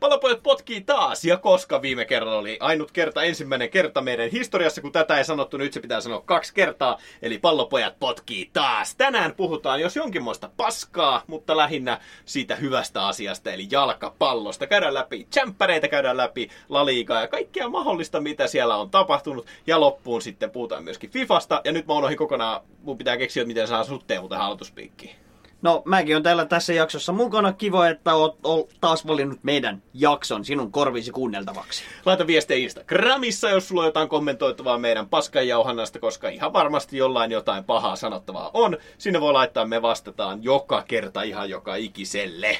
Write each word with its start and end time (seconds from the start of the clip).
Palopojat 0.00 0.42
potkii 0.42 0.80
taas, 0.80 1.24
ja 1.24 1.36
koska 1.36 1.82
viime 1.82 2.04
kerralla 2.04 2.38
oli 2.38 2.56
ainut 2.60 2.92
kerta, 2.92 3.22
ensimmäinen 3.22 3.70
kerta 3.70 4.00
meidän 4.00 4.30
historiassa, 4.30 4.80
kun 4.80 4.92
tätä 4.92 5.18
ei 5.18 5.24
sanottu, 5.24 5.56
nyt 5.56 5.72
se 5.72 5.80
pitää 5.80 6.00
sanoa 6.00 6.20
kaksi 6.20 6.54
kertaa, 6.54 6.98
eli 7.22 7.38
pallopojat 7.38 7.98
potkii 7.98 8.50
taas. 8.52 8.94
Tänään 8.94 9.34
puhutaan 9.34 9.80
jos 9.80 9.96
jonkinmoista 9.96 10.50
paskaa, 10.56 11.22
mutta 11.26 11.56
lähinnä 11.56 12.00
siitä 12.24 12.56
hyvästä 12.56 13.06
asiasta, 13.06 13.52
eli 13.52 13.68
jalkapallosta. 13.70 14.66
Käydään 14.66 14.94
läpi 14.94 15.26
tsemppäreitä, 15.30 15.88
käydään 15.88 16.16
läpi 16.16 16.48
laliikaa 16.68 17.20
ja 17.20 17.28
kaikkea 17.28 17.68
mahdollista, 17.68 18.20
mitä 18.20 18.46
siellä 18.46 18.76
on 18.76 18.90
tapahtunut, 18.90 19.46
ja 19.66 19.80
loppuun 19.80 20.22
sitten 20.22 20.50
puhutaan 20.50 20.84
myöskin 20.84 21.10
Fifasta, 21.10 21.60
ja 21.64 21.72
nyt 21.72 21.86
mä 21.86 21.94
unohdin 21.94 22.18
kokonaan, 22.18 22.60
mun 22.82 22.98
pitää 22.98 23.16
keksiä, 23.16 23.44
miten 23.44 23.68
saa 23.68 23.84
sutteen 23.84 24.20
muuten 24.20 24.38
aloituspiikkiin. 24.38 25.29
No, 25.62 25.82
mäkin 25.84 26.16
on 26.16 26.22
täällä 26.22 26.44
tässä 26.44 26.72
jaksossa 26.72 27.12
mukana. 27.12 27.52
Kiva, 27.52 27.88
että 27.88 28.14
oot, 28.14 28.38
oot 28.44 28.70
taas 28.80 29.06
valinnut 29.06 29.38
meidän 29.42 29.82
jakson 29.94 30.44
sinun 30.44 30.72
korvisi 30.72 31.10
kuunneltavaksi. 31.10 31.82
Laita 32.06 32.26
viestejä 32.26 32.64
Instagramissa, 32.64 33.50
jos 33.50 33.68
sulla 33.68 33.80
on 33.82 33.86
jotain 33.86 34.08
kommentoitavaa 34.08 34.78
meidän 34.78 35.08
paskanjauhannasta, 35.08 35.98
koska 35.98 36.28
ihan 36.28 36.52
varmasti 36.52 36.96
jollain 36.96 37.30
jotain 37.30 37.64
pahaa 37.64 37.96
sanottavaa 37.96 38.50
on. 38.54 38.76
Sinne 38.98 39.20
voi 39.20 39.32
laittaa, 39.32 39.64
me 39.64 39.82
vastataan 39.82 40.44
joka 40.44 40.84
kerta 40.88 41.22
ihan 41.22 41.50
joka 41.50 41.74
ikiselle. 41.74 42.58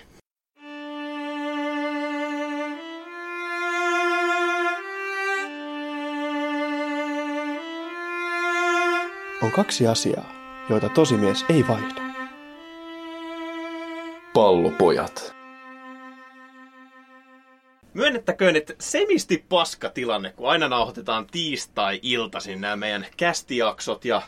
On 9.43 9.53
kaksi 9.53 9.87
asiaa, 9.87 10.33
joita 10.69 10.89
tosimies 10.89 11.45
ei 11.49 11.69
vaihda. 11.69 12.10
Pallopojat. 14.41 15.35
Myönnettäköön, 17.95 18.57
että 18.57 18.75
semisti 18.79 19.45
paska 19.49 19.91
tilanne, 19.91 20.33
kun 20.37 20.51
aina 20.51 20.69
nauhoitetaan 20.69 21.27
tiistai-iltaisin 21.27 22.61
nämä 22.61 22.77
meidän 22.77 23.07
kästijaksot 23.17 24.05
ja 24.05 24.23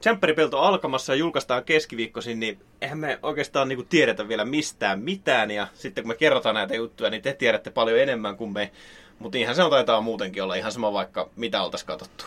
Tsempäripelto 0.00 0.58
alkamassa 0.58 1.12
ja 1.12 1.16
julkaistaan 1.16 1.64
keskiviikkoisin, 1.64 2.40
niin 2.40 2.58
eihän 2.80 2.98
me 2.98 3.18
oikeastaan 3.22 3.68
niinku 3.68 3.84
tiedetä 3.88 4.28
vielä 4.28 4.44
mistään 4.44 5.00
mitään. 5.00 5.50
Ja 5.50 5.66
sitten 5.74 6.04
kun 6.04 6.08
me 6.08 6.14
kerrotaan 6.14 6.54
näitä 6.54 6.74
juttuja, 6.74 7.10
niin 7.10 7.22
te 7.22 7.32
tiedätte 7.32 7.70
paljon 7.70 7.98
enemmän 7.98 8.36
kuin 8.36 8.52
me. 8.52 8.70
Mutta 9.18 9.38
ihan 9.38 9.54
se 9.54 9.62
on 9.62 9.70
taitaa 9.70 10.00
muutenkin 10.00 10.42
olla 10.42 10.54
ihan 10.54 10.72
sama 10.72 10.92
vaikka 10.92 11.30
mitä 11.36 11.62
oltaisiin 11.62 11.86
katsottu. 11.86 12.24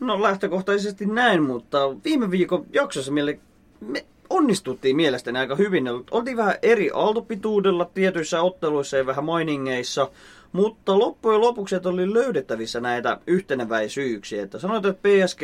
No 0.00 0.22
lähtökohtaisesti 0.22 1.06
näin, 1.06 1.42
mutta 1.42 1.78
viime 2.04 2.30
viikon 2.30 2.66
jaksossa 2.72 3.12
meille, 3.12 3.38
me 3.80 4.04
onnistuttiin 4.30 4.96
mielestäni 4.96 5.38
aika 5.38 5.56
hyvin. 5.56 5.84
Oltiin 6.10 6.36
vähän 6.36 6.54
eri 6.62 6.90
aaltopituudella 6.94 7.90
tietyissä 7.94 8.42
otteluissa 8.42 8.96
ja 8.96 9.06
vähän 9.06 9.24
mainingeissa, 9.24 10.10
mutta 10.52 10.98
loppujen 10.98 11.40
lopuksi 11.40 11.76
oli 11.84 12.14
löydettävissä 12.14 12.80
näitä 12.80 13.18
yhteneväisyyksiä. 13.26 14.42
Että 14.42 14.58
sanoit, 14.58 14.84
että 14.84 15.08
PSG 15.08 15.42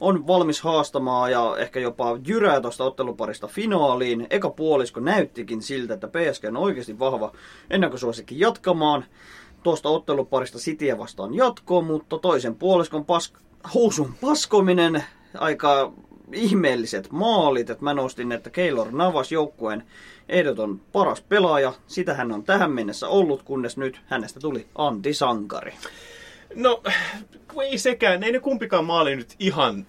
on 0.00 0.26
valmis 0.26 0.60
haastamaan 0.60 1.30
ja 1.30 1.56
ehkä 1.58 1.80
jopa 1.80 2.18
jyrää 2.26 2.60
tuosta 2.60 2.84
otteluparista 2.84 3.46
finaaliin. 3.46 4.26
Eka 4.30 4.50
puolisko 4.50 5.00
näyttikin 5.00 5.62
siltä, 5.62 5.94
että 5.94 6.08
PSG 6.08 6.44
on 6.48 6.56
oikeasti 6.56 6.98
vahva 6.98 7.32
suosikin 7.96 8.40
jatkamaan 8.40 9.04
tuosta 9.62 9.88
otteluparista 9.88 10.58
Cityä 10.58 10.98
vastaan 10.98 11.34
jatkoon, 11.34 11.84
mutta 11.84 12.18
toisen 12.18 12.54
puoliskon 12.54 13.02
pask- 13.02 13.40
housun 13.74 14.14
paskominen 14.20 15.04
aika 15.38 15.92
ihmeelliset 16.32 17.10
maalit, 17.10 17.70
että 17.70 17.84
mä 17.84 17.94
nostin, 17.94 18.32
että 18.32 18.50
Keylor 18.50 18.92
Navas 18.92 19.32
joukkueen 19.32 19.84
ehdoton 20.28 20.80
paras 20.92 21.22
pelaaja. 21.22 21.72
Sitä 21.86 22.14
hän 22.14 22.32
on 22.32 22.44
tähän 22.44 22.72
mennessä 22.72 23.08
ollut, 23.08 23.42
kunnes 23.42 23.76
nyt 23.76 24.00
hänestä 24.06 24.40
tuli 24.40 24.66
antisankari. 24.74 25.74
No, 26.54 26.82
ei 27.62 27.78
sekään. 27.78 28.22
Ei 28.22 28.32
ne 28.32 28.40
kumpikaan 28.40 28.84
maali 28.84 29.16
nyt 29.16 29.34
ihan... 29.38 29.86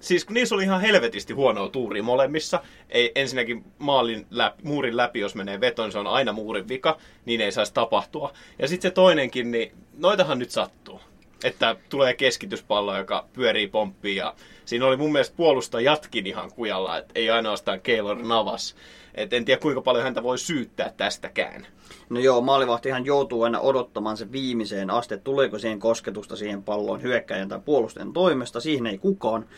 Siis 0.00 0.24
kun 0.24 0.34
niissä 0.34 0.54
oli 0.54 0.62
ihan 0.62 0.80
helvetisti 0.80 1.32
huonoa 1.32 1.68
tuuri 1.68 2.02
molemmissa. 2.02 2.62
Ei 2.88 3.12
ensinnäkin 3.14 3.64
maalin 3.78 4.26
läpi, 4.30 4.62
muurin 4.62 4.96
läpi, 4.96 5.20
jos 5.20 5.34
menee 5.34 5.60
veton, 5.60 5.92
se 5.92 5.98
on 5.98 6.06
aina 6.06 6.32
muurin 6.32 6.68
vika, 6.68 6.98
niin 7.24 7.40
ei 7.40 7.52
saisi 7.52 7.74
tapahtua. 7.74 8.32
Ja 8.58 8.68
sitten 8.68 8.90
se 8.90 8.94
toinenkin, 8.94 9.50
niin 9.50 9.72
noitahan 9.98 10.38
nyt 10.38 10.50
sattuu. 10.50 11.00
Että 11.44 11.76
tulee 11.88 12.14
keskityspallo, 12.14 12.98
joka 12.98 13.28
pyörii 13.32 13.68
pomppiin 13.68 14.16
ja 14.16 14.34
siinä 14.64 14.86
oli 14.86 14.96
mun 14.96 15.12
mielestä 15.12 15.36
puolustajatkin 15.36 16.26
ihan 16.26 16.52
kujalla, 16.52 16.98
että 16.98 17.12
ei 17.14 17.30
ainoastaan 17.30 17.80
Keylor 17.80 18.18
Navas. 18.22 18.76
Et 19.14 19.32
en 19.32 19.44
tiedä 19.44 19.60
kuinka 19.60 19.80
paljon 19.80 20.04
häntä 20.04 20.22
voi 20.22 20.38
syyttää 20.38 20.92
tästäkään. 20.96 21.66
No 22.08 22.20
joo, 22.20 22.40
maalivahtihan 22.40 23.06
joutuu 23.06 23.42
aina 23.42 23.60
odottamaan 23.60 24.16
se 24.16 24.32
viimeiseen 24.32 24.90
asti, 24.90 25.18
tuleeko 25.18 25.58
siihen 25.58 25.80
kosketusta 25.80 26.36
siihen 26.36 26.62
palloon 26.62 27.02
hyökkäjän 27.02 27.48
tai 27.48 27.60
puolustajan 27.64 28.12
toimesta. 28.12 28.60
Siihen 28.60 28.86
ei 28.86 28.98
kukaan 28.98 29.48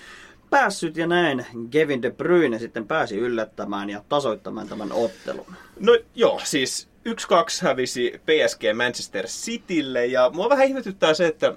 päässyt 0.50 0.96
ja 0.96 1.06
näin 1.06 1.46
Kevin 1.70 2.02
De 2.02 2.10
Bruyne 2.10 2.58
sitten 2.58 2.86
pääsi 2.86 3.18
yllättämään 3.18 3.90
ja 3.90 4.04
tasoittamaan 4.08 4.68
tämän 4.68 4.92
ottelun. 4.92 5.54
No 5.80 5.98
joo, 6.14 6.40
siis 6.44 6.88
1-2 7.08 7.12
hävisi 7.62 8.20
PSG 8.26 8.62
Manchester 8.76 9.26
Citylle 9.26 10.06
ja 10.06 10.30
mua 10.30 10.48
vähän 10.48 10.66
ihmetyttää 10.66 11.14
se, 11.14 11.26
että 11.26 11.54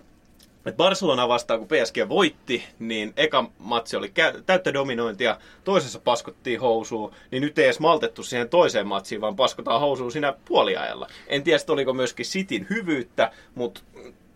et 0.66 0.78
Barcelona 0.78 1.28
vastaan, 1.28 1.60
kun 1.60 1.68
PSG 1.68 2.10
voitti, 2.10 2.64
niin 2.80 3.14
eka 3.18 3.52
matsi 3.60 3.96
oli 3.96 4.12
täyttä 4.46 4.74
dominointia, 4.74 5.38
toisessa 5.64 6.00
paskottiin 6.00 6.60
housuun, 6.60 7.12
niin 7.32 7.42
nyt 7.42 7.60
ei 7.60 7.66
edes 7.66 7.80
maltettu 7.80 8.24
siihen 8.24 8.50
toiseen 8.50 8.88
matsiin, 8.88 9.22
vaan 9.22 9.36
paskotaan 9.36 9.80
housuun 9.80 10.12
siinä 10.12 10.34
puoliajalla. 10.46 11.08
En 11.28 11.44
tiedä, 11.44 11.60
oliko 11.70 11.94
myöskin 11.94 12.26
Sitin 12.26 12.68
hyvyyttä, 12.70 13.32
mutta 13.56 13.82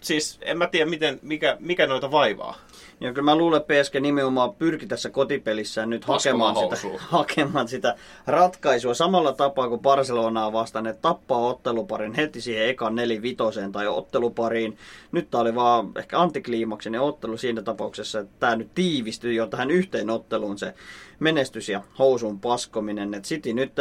siis 0.01 0.39
en 0.41 0.57
mä 0.57 0.67
tiedä, 0.67 0.89
miten, 0.89 1.19
mikä, 1.21 1.57
mikä 1.59 1.87
noita 1.87 2.11
vaivaa. 2.11 2.57
Ja 3.01 3.13
kyllä 3.13 3.25
mä 3.25 3.35
luulen, 3.35 3.61
että 3.61 3.73
PSG 3.73 3.95
nimenomaan 3.95 4.55
pyrki 4.55 4.87
tässä 4.87 5.09
kotipelissään 5.09 5.89
nyt 5.89 6.05
hakemaan 6.05 6.55
sitä, 6.55 6.97
hakemaan 7.17 7.67
sitä 7.67 7.95
ratkaisua 8.27 8.93
samalla 8.93 9.33
tapaa 9.33 9.69
kuin 9.69 9.81
Barcelonaa 9.81 10.53
vastaan, 10.53 10.87
että 10.87 11.01
tappaa 11.01 11.47
otteluparin 11.47 12.13
heti 12.13 12.41
siihen 12.41 12.69
ekan 12.69 12.95
nelivitoseen 12.95 13.71
tai 13.71 13.87
ottelupariin. 13.87 14.77
Nyt 15.11 15.29
tämä 15.31 15.41
oli 15.41 15.55
vaan 15.55 15.91
ehkä 15.97 16.19
antikliimaksinen 16.19 17.01
ottelu 17.01 17.37
siinä 17.37 17.61
tapauksessa, 17.61 18.19
että 18.19 18.33
tämä 18.39 18.55
nyt 18.55 18.69
tiivistyi 18.75 19.35
jo 19.35 19.47
tähän 19.47 19.71
yhteen 19.71 20.09
otteluun 20.09 20.57
se 20.57 20.73
menestys 21.19 21.69
ja 21.69 21.81
housun 21.99 22.39
paskominen. 22.39 23.13
Et 23.13 23.23
City 23.23 23.53
nyt 23.53 23.71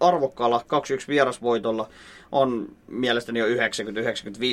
arvokkaalla 0.00 0.58
2-1 0.58 1.08
vierasvoitolla 1.08 1.88
on 2.32 2.68
mielestäni 2.86 3.38
jo 3.38 3.46
90-95 3.46 3.50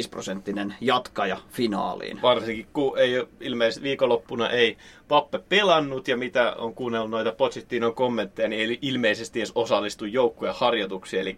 prosenttinen 0.09 0.75
jatkaja 0.81 1.37
finaaliin. 1.49 2.21
Varsinkin 2.21 2.67
kun 2.73 2.97
ei 2.97 3.19
ole, 3.19 3.27
ilmeisesti 3.39 3.83
viikonloppuna 3.83 4.49
ei 4.49 4.77
Pappe 5.07 5.39
pelannut 5.49 6.07
ja 6.07 6.17
mitä 6.17 6.53
on 6.53 6.75
kuunnellut 6.75 7.11
noita 7.11 7.31
Pochettinon 7.31 7.95
kommentteja, 7.95 8.47
niin 8.47 8.69
ei 8.69 8.79
ilmeisesti 8.81 9.39
edes 9.39 9.51
osallistu 9.55 10.05
joukkueen 10.05 10.55
harjoituksiin. 10.57 11.21
Eli 11.21 11.37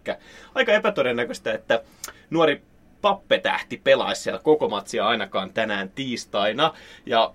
aika 0.56 0.72
epätodennäköistä, 0.72 1.53
että 1.53 1.84
nuori 2.30 2.62
Pappe-tähti 3.02 3.81
pelaisi 3.84 4.22
siellä 4.22 4.40
koko 4.40 4.70
matsia 4.70 5.08
ainakaan 5.08 5.53
tänään 5.53 5.90
tiistaina. 5.90 6.74
Ja 7.06 7.34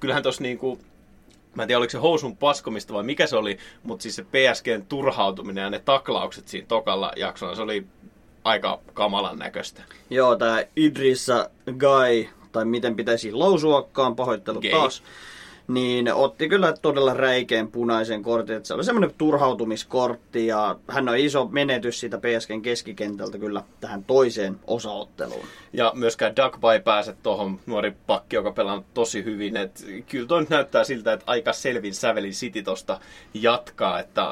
kyllähän 0.00 0.22
tuossa 0.22 0.42
niinku 0.42 0.78
Mä 1.54 1.62
en 1.62 1.66
tiedä, 1.66 1.78
oliko 1.78 1.90
se 1.90 1.98
housun 1.98 2.36
paskomista 2.36 2.94
vai 2.94 3.02
mikä 3.02 3.26
se 3.26 3.36
oli, 3.36 3.58
mutta 3.82 4.02
siis 4.02 4.16
se 4.16 4.22
PSGn 4.24 4.86
turhautuminen 4.88 5.62
ja 5.62 5.70
ne 5.70 5.78
taklaukset 5.78 6.48
siinä 6.48 6.66
tokalla 6.66 7.12
jaksolla, 7.16 7.54
se 7.54 7.62
oli 7.62 7.86
aika 8.44 8.80
kamalan 8.94 9.38
näköistä. 9.38 9.82
Joo, 10.10 10.36
tämä 10.36 10.62
Idrissa 10.76 11.50
Guy, 11.78 12.28
tai 12.52 12.64
miten 12.64 12.96
pitäisi 12.96 13.32
lausuakaan, 13.32 14.16
pahoittelut 14.16 14.62
Gay. 14.62 14.70
taas 14.70 15.02
niin 15.68 16.14
otti 16.14 16.48
kyllä 16.48 16.74
todella 16.82 17.14
räikeän 17.14 17.68
punaisen 17.68 18.22
kortin. 18.22 18.56
Että 18.56 18.66
se 18.66 18.74
oli 18.74 18.84
semmoinen 18.84 19.14
turhautumiskortti 19.18 20.46
ja 20.46 20.76
hän 20.88 21.08
on 21.08 21.16
iso 21.16 21.44
menetys 21.44 22.00
siitä 22.00 22.18
PSGn 22.18 22.62
keskikentältä 22.62 23.38
kyllä 23.38 23.62
tähän 23.80 24.04
toiseen 24.04 24.56
osaotteluun. 24.66 25.46
Ja 25.72 25.92
myöskään 25.94 26.36
Duckby 26.36 26.66
ei 26.72 26.80
pääse 26.80 27.16
tuohon 27.22 27.60
nuori 27.66 27.92
pakki, 28.06 28.36
joka 28.36 28.52
pelaa 28.52 28.82
tosi 28.94 29.24
hyvin. 29.24 29.56
Et 29.56 29.86
kyllä 30.08 30.26
toi 30.26 30.46
näyttää 30.48 30.84
siltä, 30.84 31.12
että 31.12 31.24
aika 31.26 31.52
selvin 31.52 31.94
sävelin 31.94 32.32
City 32.32 32.62
tosta 32.62 33.00
jatkaa, 33.34 34.00
että 34.00 34.28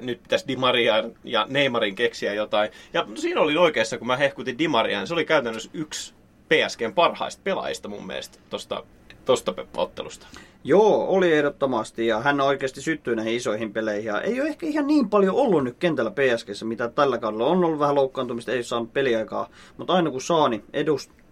nyt 0.00 0.22
pitäisi 0.22 0.48
Di 0.48 0.56
Maria 0.56 1.04
ja 1.24 1.46
Neymarin 1.50 1.94
keksiä 1.94 2.34
jotain. 2.34 2.70
Ja 2.92 3.06
siinä 3.14 3.40
oli 3.40 3.56
oikeassa, 3.56 3.98
kun 3.98 4.06
mä 4.06 4.16
hehkutin 4.16 4.58
Di 4.58 4.68
Mariaan, 4.68 5.06
se 5.06 5.14
oli 5.14 5.24
käytännössä 5.24 5.70
yksi 5.72 6.14
PSGn 6.48 6.92
parhaista 6.94 7.40
pelaajista 7.44 7.88
mun 7.88 8.06
mielestä 8.06 8.38
tuosta 8.50 8.84
tosta 9.24 9.54
ottelusta. 9.76 10.26
Joo, 10.64 11.06
oli 11.08 11.32
ehdottomasti 11.32 12.06
ja 12.06 12.20
hän 12.20 12.40
oikeasti 12.40 12.80
syttyy 12.80 13.16
näihin 13.16 13.34
isoihin 13.34 13.72
peleihin. 13.72 14.04
Ja 14.04 14.20
ei 14.20 14.40
ole 14.40 14.48
ehkä 14.48 14.66
ihan 14.66 14.86
niin 14.86 15.10
paljon 15.10 15.36
ollut 15.36 15.64
nyt 15.64 15.76
kentällä 15.78 16.10
PSGssä, 16.10 16.64
mitä 16.64 16.88
tällä 16.88 17.18
kaudella 17.18 17.46
on 17.46 17.64
ollut 17.64 17.78
vähän 17.78 17.94
loukkaantumista, 17.94 18.52
ei 18.52 18.58
ole 18.58 18.62
saanut 18.62 18.92
peliaikaa. 18.92 19.48
Mutta 19.76 19.92
aina 19.92 20.10
kun 20.10 20.20
saa, 20.20 20.48
niin 20.48 20.64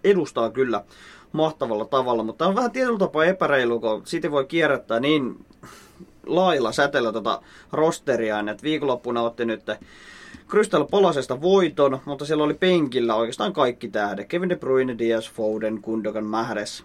edustaa 0.03 0.49
kyllä 0.49 0.83
mahtavalla 1.31 1.85
tavalla. 1.85 2.23
Mutta 2.23 2.47
on 2.47 2.55
vähän 2.55 2.71
tietyllä 2.71 2.99
tapaa 2.99 3.25
epäreilu, 3.25 3.79
kun 3.79 4.01
siitä 4.05 4.31
voi 4.31 4.45
kierrättää 4.45 4.99
niin 4.99 5.45
lailla 6.25 6.71
säteellä 6.71 7.11
tota 7.11 7.41
rosteriaan, 7.71 8.49
että 8.49 8.63
viikonloppuna 8.63 9.21
otti 9.21 9.45
nyt 9.45 9.63
Crystal 10.49 10.85
Palasesta 10.85 11.41
voiton, 11.41 11.99
mutta 12.05 12.25
siellä 12.25 12.43
oli 12.43 12.53
penkillä 12.53 13.15
oikeastaan 13.15 13.53
kaikki 13.53 13.87
tähdet. 13.87 14.27
Kevin 14.27 14.49
De 14.49 14.55
Bruyne, 14.55 14.97
Diaz, 14.97 15.31
Foden, 15.31 15.79
Gundogan, 15.83 16.25
Mahrez. 16.25 16.83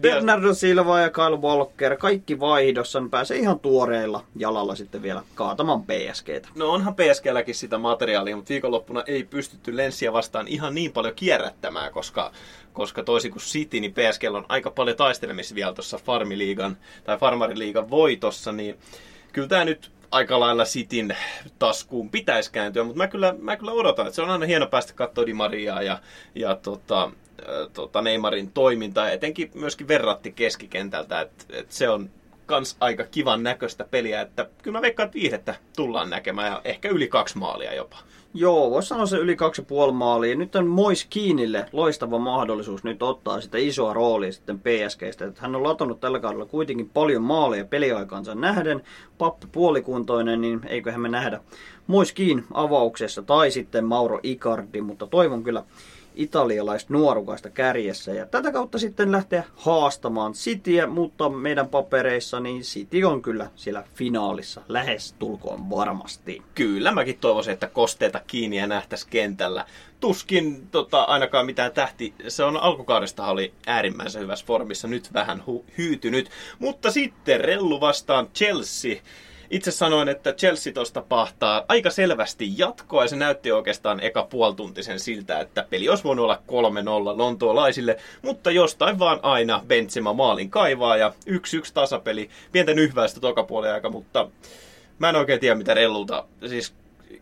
Bernardo 0.00 0.54
Silva 0.54 1.00
ja 1.00 1.10
Kyle 1.10 1.36
Walker, 1.36 1.96
kaikki 1.96 2.40
vaihdossa, 2.40 3.00
niin 3.00 3.10
pääsee 3.10 3.38
ihan 3.38 3.60
tuoreilla 3.60 4.24
jalalla 4.36 4.74
sitten 4.74 5.02
vielä 5.02 5.22
kaatamaan 5.34 5.82
PSGtä. 5.82 6.48
No 6.54 6.70
onhan 6.70 6.94
PSGlläkin 6.94 7.54
sitä 7.54 7.78
materiaalia, 7.78 8.36
mutta 8.36 8.48
viikonloppuna 8.48 9.04
ei 9.06 9.24
pystytty 9.24 9.76
Lenssiä 9.76 10.12
vastaan 10.12 10.48
ihan 10.48 10.74
niin 10.74 10.92
paljon 10.92 11.14
kierrättämään, 11.14 11.92
koska, 11.92 12.32
koska 12.72 13.02
toisin 13.02 13.30
kuin 13.30 13.42
City, 13.42 13.80
niin 13.80 13.92
PSG 13.92 14.22
on 14.30 14.46
aika 14.48 14.70
paljon 14.70 14.96
taistelemista 14.96 15.54
vielä 15.54 15.72
tuossa 15.72 15.98
Farmiliigan 15.98 16.76
tai 17.04 17.18
Farmariliigan 17.18 17.90
voitossa, 17.90 18.52
niin 18.52 18.78
kyllä 19.32 19.48
tämä 19.48 19.64
nyt 19.64 19.90
aika 20.10 20.40
lailla 20.40 20.64
Sitin 20.64 21.16
taskuun 21.58 22.10
pitäisi 22.10 22.52
kääntyä, 22.52 22.84
mutta 22.84 22.98
mä 22.98 23.08
kyllä, 23.08 23.34
mä 23.38 23.56
kyllä 23.56 23.72
odotan, 23.72 24.06
että 24.06 24.16
se 24.16 24.22
on 24.22 24.30
aina 24.30 24.46
hieno 24.46 24.66
päästä 24.66 24.92
katsoa 24.92 25.26
Di 25.26 25.34
Mariaa 25.34 25.82
ja, 25.82 25.98
ja 26.34 26.54
tota, 26.54 27.10
tota 27.72 28.02
Neymarin 28.02 28.52
toimintaa, 28.52 29.10
etenkin 29.10 29.50
myöskin 29.54 29.88
verratti 29.88 30.32
keskikentältä, 30.32 31.20
että, 31.20 31.44
että 31.50 31.74
se 31.74 31.88
on 31.88 32.10
kans 32.46 32.76
aika 32.80 33.04
kivan 33.04 33.42
näköistä 33.42 33.84
peliä, 33.84 34.20
että 34.20 34.48
kyllä 34.62 34.78
mä 34.78 34.82
veikkaan, 34.82 35.06
että 35.06 35.18
viihdettä 35.18 35.54
tullaan 35.76 36.10
näkemään 36.10 36.52
ja 36.52 36.60
ehkä 36.64 36.88
yli 36.88 37.08
kaksi 37.08 37.38
maalia 37.38 37.74
jopa. 37.74 37.96
Joo, 38.34 38.70
voisi 38.70 38.88
sanoa 38.88 39.06
se 39.06 39.16
yli 39.16 39.36
kaksi 39.36 39.62
puoli 39.62 39.92
maalia. 39.92 40.36
Nyt 40.36 40.56
on 40.56 40.66
Mois 40.66 41.06
Kiinille 41.10 41.66
loistava 41.72 42.18
mahdollisuus 42.18 42.84
nyt 42.84 43.02
ottaa 43.02 43.40
sitä 43.40 43.58
isoa 43.58 43.92
roolia 43.92 44.32
sitten 44.32 44.60
PSGstä. 44.60 45.24
Että 45.24 45.40
hän 45.40 45.56
on 45.56 45.62
latonut 45.62 46.00
tällä 46.00 46.20
kaudella 46.20 46.46
kuitenkin 46.46 46.88
paljon 46.88 47.22
maaleja 47.22 47.64
peliaikansa 47.64 48.34
nähden. 48.34 48.82
Pappi 49.18 49.46
puolikuntoinen, 49.52 50.40
niin 50.40 50.60
eiköhän 50.66 51.00
me 51.00 51.08
nähdä 51.08 51.40
Mois 51.86 52.12
Kiin 52.12 52.44
avauksessa 52.54 53.22
tai 53.22 53.50
sitten 53.50 53.84
Mauro 53.84 54.20
Icardi, 54.22 54.80
mutta 54.80 55.06
toivon 55.06 55.44
kyllä 55.44 55.64
italialaista 56.14 56.92
nuorukaista 56.92 57.50
kärjessä. 57.50 58.12
Ja 58.12 58.26
tätä 58.26 58.52
kautta 58.52 58.78
sitten 58.78 59.12
lähteä 59.12 59.44
haastamaan 59.56 60.32
Cityä, 60.32 60.86
mutta 60.86 61.28
meidän 61.28 61.68
papereissa 61.68 62.40
niin 62.40 62.62
City 62.62 63.04
on 63.04 63.22
kyllä 63.22 63.50
siellä 63.56 63.84
finaalissa 63.94 64.60
lähes 64.68 65.14
tulkoon 65.18 65.70
varmasti. 65.70 66.42
Kyllä, 66.54 66.92
mäkin 66.92 67.18
toivoisin, 67.20 67.52
että 67.52 67.66
kosteita 67.66 68.20
kiinni 68.26 68.56
ja 68.56 68.66
nähtäisi 68.66 69.06
kentällä. 69.10 69.66
Tuskin 70.00 70.68
tota, 70.70 71.02
ainakaan 71.02 71.46
mitään 71.46 71.72
tähti. 71.72 72.14
Se 72.28 72.44
on 72.44 72.56
alkukaudesta 72.56 73.26
oli 73.26 73.54
äärimmäisen 73.66 74.22
hyvässä 74.22 74.46
formissa, 74.46 74.88
nyt 74.88 75.14
vähän 75.14 75.42
hu- 75.48 75.64
hyytynyt. 75.78 76.30
Mutta 76.58 76.90
sitten 76.90 77.40
Rellu 77.40 77.80
vastaan 77.80 78.28
Chelsea 78.34 78.96
itse 79.50 79.70
sanoin, 79.70 80.08
että 80.08 80.32
Chelsea 80.32 80.72
tuosta 80.72 81.02
pahtaa 81.08 81.64
aika 81.68 81.90
selvästi 81.90 82.58
jatkoa 82.58 83.04
ja 83.04 83.08
se 83.08 83.16
näytti 83.16 83.52
oikeastaan 83.52 84.00
eka 84.00 84.22
puoltuntisen 84.22 85.00
siltä, 85.00 85.40
että 85.40 85.66
peli 85.70 85.88
olisi 85.88 86.04
voinut 86.04 86.24
olla 86.24 86.42
3-0 87.14 87.18
lontoolaisille, 87.18 87.96
mutta 88.22 88.50
jostain 88.50 88.98
vaan 88.98 89.20
aina 89.22 89.62
Benzema 89.66 90.12
maalin 90.12 90.50
kaivaa 90.50 90.96
ja 90.96 91.12
1-1 91.30 91.32
tasapeli, 91.74 92.30
pientä 92.52 92.74
nyhväistä 92.74 93.20
toka 93.20 93.46
aika, 93.72 93.90
mutta 93.90 94.30
mä 94.98 95.08
en 95.08 95.16
oikein 95.16 95.40
tiedä 95.40 95.54
mitä 95.54 95.74
Rellulta, 95.74 96.24
siis 96.46 96.74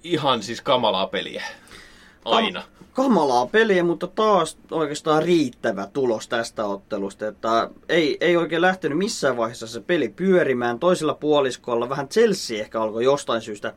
ihan 0.05 0.43
siis 0.43 0.61
kamalaa 0.61 1.07
peliä. 1.07 1.45
Aina. 2.25 2.63
Kamalaa 2.99 3.47
peliä, 3.47 3.85
mutta 3.85 4.07
taas 4.07 4.59
oikeastaan 4.71 5.23
riittävä 5.23 5.89
tulos 5.93 6.29
tästä 6.29 6.65
ottelusta. 6.65 7.27
Että 7.27 7.71
ei, 7.89 8.17
ei 8.21 8.37
oikein 8.37 8.63
lähtenyt 8.63 8.99
missään 8.99 9.37
vaiheessa 9.37 9.67
se 9.67 9.81
peli 9.81 10.09
pyörimään. 10.09 10.79
Toisella 10.79 11.15
puoliskolla 11.15 11.89
vähän 11.89 12.09
Chelsea 12.09 12.61
ehkä 12.61 12.83
alkoi 12.83 13.05
jostain 13.05 13.43
syystä 13.43 13.75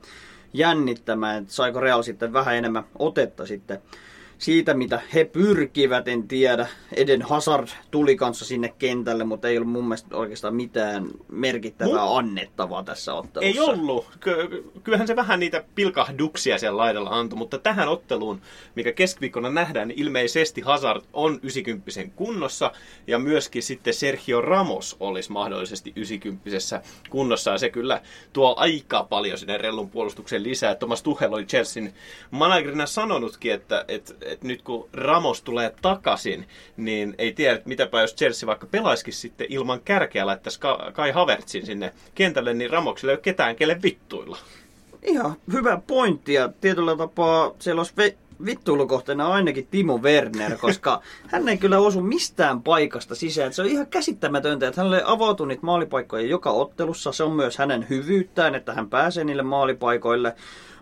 jännittämään, 0.53 1.41
että 1.41 1.53
saiko 1.53 1.79
Real 1.79 2.03
sitten 2.03 2.33
vähän 2.33 2.55
enemmän 2.55 2.83
otetta 2.99 3.45
sitten 3.45 3.81
siitä, 4.41 4.73
mitä 4.73 5.01
he 5.13 5.25
pyrkivät, 5.25 6.07
en 6.07 6.27
tiedä. 6.27 6.67
Eden 6.93 7.21
Hazard 7.21 7.67
tuli 7.91 8.15
kanssa 8.15 8.45
sinne 8.45 8.73
kentälle, 8.79 9.23
mutta 9.23 9.47
ei 9.47 9.57
ollut 9.57 9.71
mun 9.71 9.83
mielestä 9.83 10.17
oikeastaan 10.17 10.55
mitään 10.55 11.07
merkittävää 11.31 12.05
Mu- 12.05 12.17
annettavaa 12.17 12.83
tässä 12.83 13.13
ottelussa. 13.13 13.53
Ei 13.53 13.59
ollut. 13.59 14.05
Ky- 14.19 14.71
kyllähän 14.83 15.07
se 15.07 15.15
vähän 15.15 15.39
niitä 15.39 15.63
pilkahduksia 15.75 16.57
siellä 16.57 16.77
laidalla 16.77 17.09
antoi, 17.09 17.37
mutta 17.37 17.57
tähän 17.57 17.89
otteluun, 17.89 18.41
mikä 18.75 18.91
keskiviikkona 18.91 19.49
nähdään, 19.49 19.87
niin 19.87 19.99
ilmeisesti 19.99 20.61
Hazard 20.61 21.01
on 21.13 21.39
90 21.43 22.15
kunnossa 22.15 22.71
ja 23.07 23.19
myöskin 23.19 23.63
sitten 23.63 23.93
Sergio 23.93 24.41
Ramos 24.41 24.97
olisi 24.99 25.31
mahdollisesti 25.31 25.93
90 25.95 26.81
kunnossa 27.09 27.51
ja 27.51 27.57
se 27.57 27.69
kyllä 27.69 28.01
tuo 28.33 28.55
aika 28.57 29.03
paljon 29.03 29.37
sinne 29.37 29.57
rellun 29.57 29.89
puolustuksen 29.89 30.43
lisää. 30.43 30.75
Thomas 30.75 31.03
Tuchel 31.03 31.33
oli 31.33 31.45
Chelsean 31.45 31.91
managerina 32.31 32.85
sanonutkin, 32.85 33.53
että, 33.53 33.85
että 33.87 34.30
että 34.31 34.47
nyt 34.47 34.61
kun 34.61 34.89
Ramos 34.93 35.41
tulee 35.41 35.73
takaisin, 35.81 36.47
niin 36.77 37.15
ei 37.17 37.33
tiedä, 37.33 37.55
että 37.55 37.69
mitäpä 37.69 38.01
jos 38.01 38.15
Chelsea 38.15 38.47
vaikka 38.47 38.67
pelaisikin 38.71 39.13
sitten 39.13 39.47
ilman 39.49 39.81
kärkeä 39.85 40.25
laittaisi 40.25 40.59
Kai 40.93 41.11
Havertzin 41.11 41.65
sinne 41.65 41.93
kentälle, 42.15 42.53
niin 42.53 42.69
Ramokselle 42.69 43.11
ei 43.11 43.15
ole 43.15 43.21
ketään, 43.21 43.55
kelle 43.55 43.79
vittuilla. 43.83 44.37
Ihan 45.03 45.35
hyvä 45.53 45.81
pointti 45.87 46.33
ja 46.33 46.49
tietyllä 46.61 46.97
tapaa 46.97 47.51
siellä 47.59 47.79
olisi 47.79 47.93
ve- 48.01 48.15
vittuilukohteena 48.45 49.27
ainakin 49.27 49.67
Timo 49.71 49.97
Werner, 49.97 50.57
koska 50.57 51.01
hän 51.31 51.49
ei 51.49 51.57
kyllä 51.57 51.79
osu 51.79 52.01
mistään 52.01 52.63
paikasta 52.63 53.15
sisään. 53.15 53.53
Se 53.53 53.61
on 53.61 53.67
ihan 53.67 53.87
käsittämätöntä, 53.87 54.67
että 54.67 54.81
hänelle 54.81 55.03
avautuu 55.05 55.45
niitä 55.45 55.65
maalipaikkoja 55.65 56.27
joka 56.27 56.51
ottelussa. 56.51 57.11
Se 57.11 57.23
on 57.23 57.31
myös 57.31 57.57
hänen 57.57 57.85
hyvyyttään, 57.89 58.55
että 58.55 58.73
hän 58.73 58.89
pääsee 58.89 59.23
niille 59.23 59.43
maalipaikoille. 59.43 60.35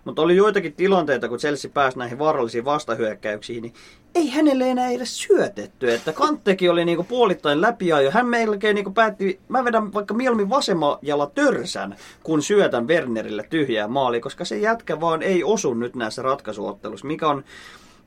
Mutta 0.06 0.22
oli 0.22 0.36
joitakin 0.36 0.74
tilanteita, 0.74 1.30
kun 1.30 1.38
Chelsea 1.38 1.72
pääsi 1.74 2.00
näihin 2.00 2.20
vaarallisiin 2.20 2.66
vastahyökkäyksiin, 2.66 3.62
niin 3.62 3.74
ei 4.16 4.30
hänelle 4.30 4.70
enää 4.70 4.90
edes 4.90 5.22
syötetty. 5.22 5.94
Että 5.94 6.14
Kanttekin 6.14 6.72
oli 6.72 6.86
niinku 6.86 7.04
puolittain 7.04 7.62
läpi 7.62 7.88
ja 7.88 8.12
hän 8.12 8.28
melkein 8.28 8.76
niinku 8.76 8.92
päätti, 8.92 9.40
mä 9.48 9.66
vedän 9.66 9.94
vaikka 9.94 10.14
mieluummin 10.14 10.50
vasemmalla 10.50 11.32
törsän, 11.36 11.96
kun 12.24 12.42
syötän 12.42 12.88
Wernerille 12.88 13.46
tyhjää 13.50 13.88
maali, 13.88 14.20
koska 14.20 14.46
se 14.46 14.58
jätkä 14.58 15.00
vaan 15.00 15.22
ei 15.22 15.44
osu 15.44 15.74
nyt 15.74 15.96
näissä 15.96 16.22
ratkaisuottelussa, 16.22 17.08
mikä 17.08 17.28
on 17.28 17.44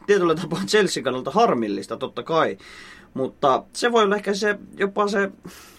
tietyllä 0.07 0.35
tapaa 0.35 0.61
Chelsea 0.67 1.03
kannalta 1.03 1.31
harmillista 1.31 1.97
totta 1.97 2.23
kai. 2.23 2.59
Mutta 3.15 3.65
se 3.73 3.93
voi 3.93 4.05
olla 4.05 4.17
ehkä 4.17 4.35
se, 4.35 4.59
jopa 4.77 5.09
se 5.09 5.31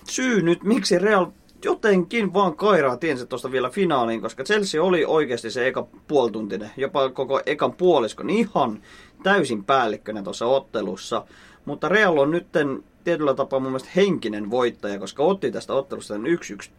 syy 0.10 0.42
nyt, 0.42 0.64
miksi 0.64 1.00
Real 1.00 1.26
jotenkin 1.64 2.34
vaan 2.34 2.56
kairaa 2.56 2.98
tiensä 2.98 3.26
tuosta 3.26 3.52
vielä 3.52 3.70
finaaliin, 3.70 4.22
koska 4.22 4.44
Chelsea 4.44 4.84
oli 4.84 5.06
oikeasti 5.06 5.52
se 5.52 5.68
eka 5.68 5.88
puoltuntinen, 6.08 6.72
jopa 6.78 7.10
koko 7.10 7.42
ekan 7.46 7.74
puoliskon 7.74 8.30
ihan 8.30 8.82
täysin 9.24 9.64
päällikkönä 9.64 10.24
tuossa 10.24 10.46
ottelussa. 10.46 11.26
Mutta 11.66 11.90
Real 11.90 12.18
on 12.18 12.32
nytten 12.32 12.84
tietyllä 13.04 13.34
tapaa 13.34 13.60
mun 13.60 13.72
mielestä 13.72 13.90
henkinen 13.96 14.52
voittaja, 14.52 15.00
koska 15.00 15.24
otti 15.24 15.52
tästä 15.52 15.74
ottelusta 15.74 16.16
1-1 16.16 16.20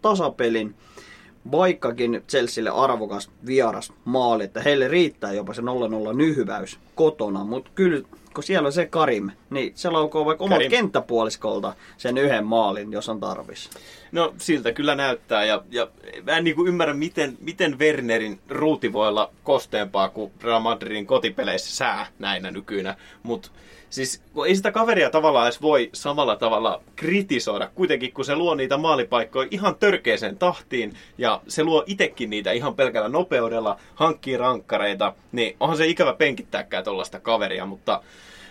tasapelin, 0.02 0.74
vaikkakin 1.52 2.22
Chelsealle 2.28 2.70
arvokas 2.70 3.30
vieras 3.46 3.92
maali, 4.04 4.44
että 4.44 4.62
heille 4.62 4.88
riittää 4.88 5.32
jopa 5.32 5.54
se 5.54 5.62
0-0 5.62 5.64
nyhyväys 6.14 6.78
kotona, 6.94 7.44
mutta 7.44 7.70
kyllä 7.74 8.02
kun 8.34 8.44
siellä 8.44 8.66
on 8.66 8.72
se 8.72 8.86
Karim, 8.86 9.30
niin 9.50 9.72
se 9.74 9.90
laukoo 9.90 10.24
vaikka 10.24 10.44
omalta 10.44 10.68
kenttäpuoliskolta 10.68 11.74
sen 11.96 12.18
yhden 12.18 12.46
maalin, 12.46 12.92
jos 12.92 13.08
on 13.08 13.20
tarvis. 13.20 13.70
No 14.12 14.34
siltä 14.38 14.72
kyllä 14.72 14.94
näyttää 14.94 15.44
ja, 15.44 15.62
ja 15.70 15.88
mä 16.22 16.36
en 16.36 16.44
niin 16.44 16.56
kuin 16.56 16.68
ymmärrä, 16.68 16.94
miten, 16.94 17.38
miten 17.40 17.78
Wernerin 17.78 18.40
ruuti 18.48 18.92
voi 18.92 19.08
olla 19.08 19.30
kosteempaa 19.42 20.08
kuin 20.08 20.32
Real 20.42 20.60
Madridin 20.60 21.06
kotipeleissä 21.06 21.76
sää 21.76 22.06
näinä 22.18 22.50
nykyinä, 22.50 22.96
mutta 23.22 23.50
Siis 23.94 24.22
ei 24.46 24.56
sitä 24.56 24.72
kaveria 24.72 25.10
tavallaan 25.10 25.46
edes 25.46 25.62
voi 25.62 25.90
samalla 25.92 26.36
tavalla 26.36 26.82
kritisoida, 26.96 27.70
kuitenkin 27.74 28.12
kun 28.12 28.24
se 28.24 28.36
luo 28.36 28.54
niitä 28.54 28.76
maalipaikkoja 28.76 29.48
ihan 29.50 29.74
törkeeseen 29.74 30.38
tahtiin 30.38 30.94
ja 31.18 31.40
se 31.48 31.64
luo 31.64 31.84
itekin 31.86 32.30
niitä 32.30 32.52
ihan 32.52 32.74
pelkällä 32.74 33.08
nopeudella, 33.08 33.76
hankkii 33.94 34.36
rankkareita, 34.36 35.14
niin 35.32 35.56
onhan 35.60 35.76
se 35.76 35.86
ikävä 35.86 36.12
penkittääkään 36.12 36.84
tuollaista 36.84 37.20
kaveria, 37.20 37.66
mutta 37.66 38.02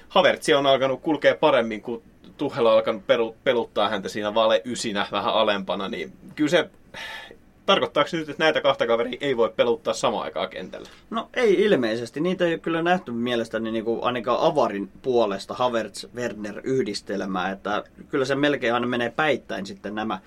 Havertzi 0.09 0.53
on 0.53 0.65
alkanut 0.65 1.01
kulkea 1.01 1.35
paremmin, 1.35 1.81
kun 1.81 2.01
Tuhela 2.37 2.69
on 2.69 2.75
alkanut 2.75 3.03
peluttaa 3.43 3.89
häntä 3.89 4.09
siinä 4.09 4.33
vale 4.33 4.61
ysinä 4.65 5.07
vähän 5.11 5.33
alempana, 5.33 5.89
niin 5.89 6.13
kyllä 6.35 6.49
se 6.49 6.69
Tarkoittaako 7.65 8.09
se 8.09 8.17
nyt, 8.17 8.29
että 8.29 8.43
näitä 8.43 8.61
kahta 8.61 8.87
kaveria 8.87 9.17
ei 9.21 9.37
voi 9.37 9.53
peluttaa 9.55 9.93
samaan 9.93 10.23
aikaan 10.23 10.49
kentällä? 10.49 10.89
No 11.09 11.29
ei 11.33 11.61
ilmeisesti. 11.61 12.21
Niitä 12.21 12.45
ei 12.45 12.53
ole 12.53 12.59
kyllä 12.59 12.81
nähty 12.81 13.11
mielestäni 13.11 13.71
niin 13.71 13.85
kuin 13.85 14.03
ainakaan 14.03 14.39
avarin 14.41 14.89
puolesta 15.01 15.53
Havertz-Werner-yhdistelmää. 15.53 17.51
Että 17.51 17.83
kyllä 18.09 18.25
se 18.25 18.35
melkein 18.35 18.73
aina 18.73 18.87
menee 18.87 19.09
päittäin 19.09 19.65
sitten 19.65 19.95
nämä 19.95 20.19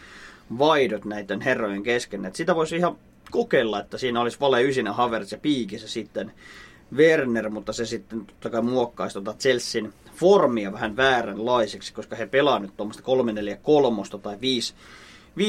vaidot 0.59 1.05
näiden 1.05 1.41
herrojen 1.41 1.83
kesken. 1.83 2.25
Että 2.25 2.37
sitä 2.37 2.55
voisi 2.55 2.77
ihan 2.77 2.97
kokeilla, 3.31 3.81
että 3.81 3.99
siinä 3.99 4.21
olisi 4.21 4.41
vale 4.41 4.63
ysinä 4.63 4.93
Havertz 4.93 5.33
ja 5.33 5.39
piikissä 5.39 5.89
sitten 5.89 6.33
Werner, 6.97 7.51
mutta 7.51 7.73
se 7.73 7.87
sitten 7.87 8.27
totta 8.27 8.51
kai 8.51 8.63
muokkaisi 8.63 9.15
tuota 9.15 9.39
Chelsean 9.39 9.93
formia 10.15 10.73
vähän 10.73 10.97
vääränlaiseksi, 10.97 11.95
koska 11.95 12.17
he 12.17 12.27
pelaa 12.27 12.59
nyt 12.59 12.77
tuommoista 12.77 13.03
3-4-3 14.17 14.19
tai 14.23 14.41
5 14.41 14.75
5-2-3, 15.39 15.41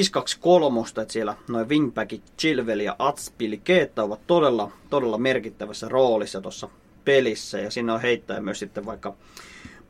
että 1.01 1.13
siellä 1.13 1.36
noin 1.48 1.70
wingbackit 1.70 2.24
Chilwell 2.39 2.79
ja 2.79 2.96
Atspilikeetta 3.00 4.03
ovat 4.03 4.20
todella, 4.27 4.72
todella 4.89 5.17
merkittävässä 5.17 5.89
roolissa 5.89 6.41
tuossa 6.41 6.70
pelissä. 7.06 7.60
Ja 7.60 7.72
siinä 7.72 7.94
on 7.94 8.01
heittää 8.01 8.39
myös 8.39 8.60
sitten 8.60 8.86
vaikka 8.86 9.15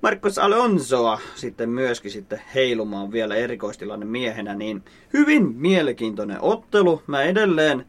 Marcos 0.02 0.38
Alonsoa 0.38 1.20
sitten 1.36 1.70
myöskin 1.70 2.12
sitten 2.12 2.42
heilumaan 2.56 3.12
vielä 3.12 3.36
erikoistilanne 3.36 4.06
miehenä, 4.06 4.56
niin 4.56 4.84
hyvin 5.14 5.56
mielenkiintoinen 5.56 6.42
ottelu. 6.42 7.02
Mä 7.08 7.24
edelleen 7.24 7.86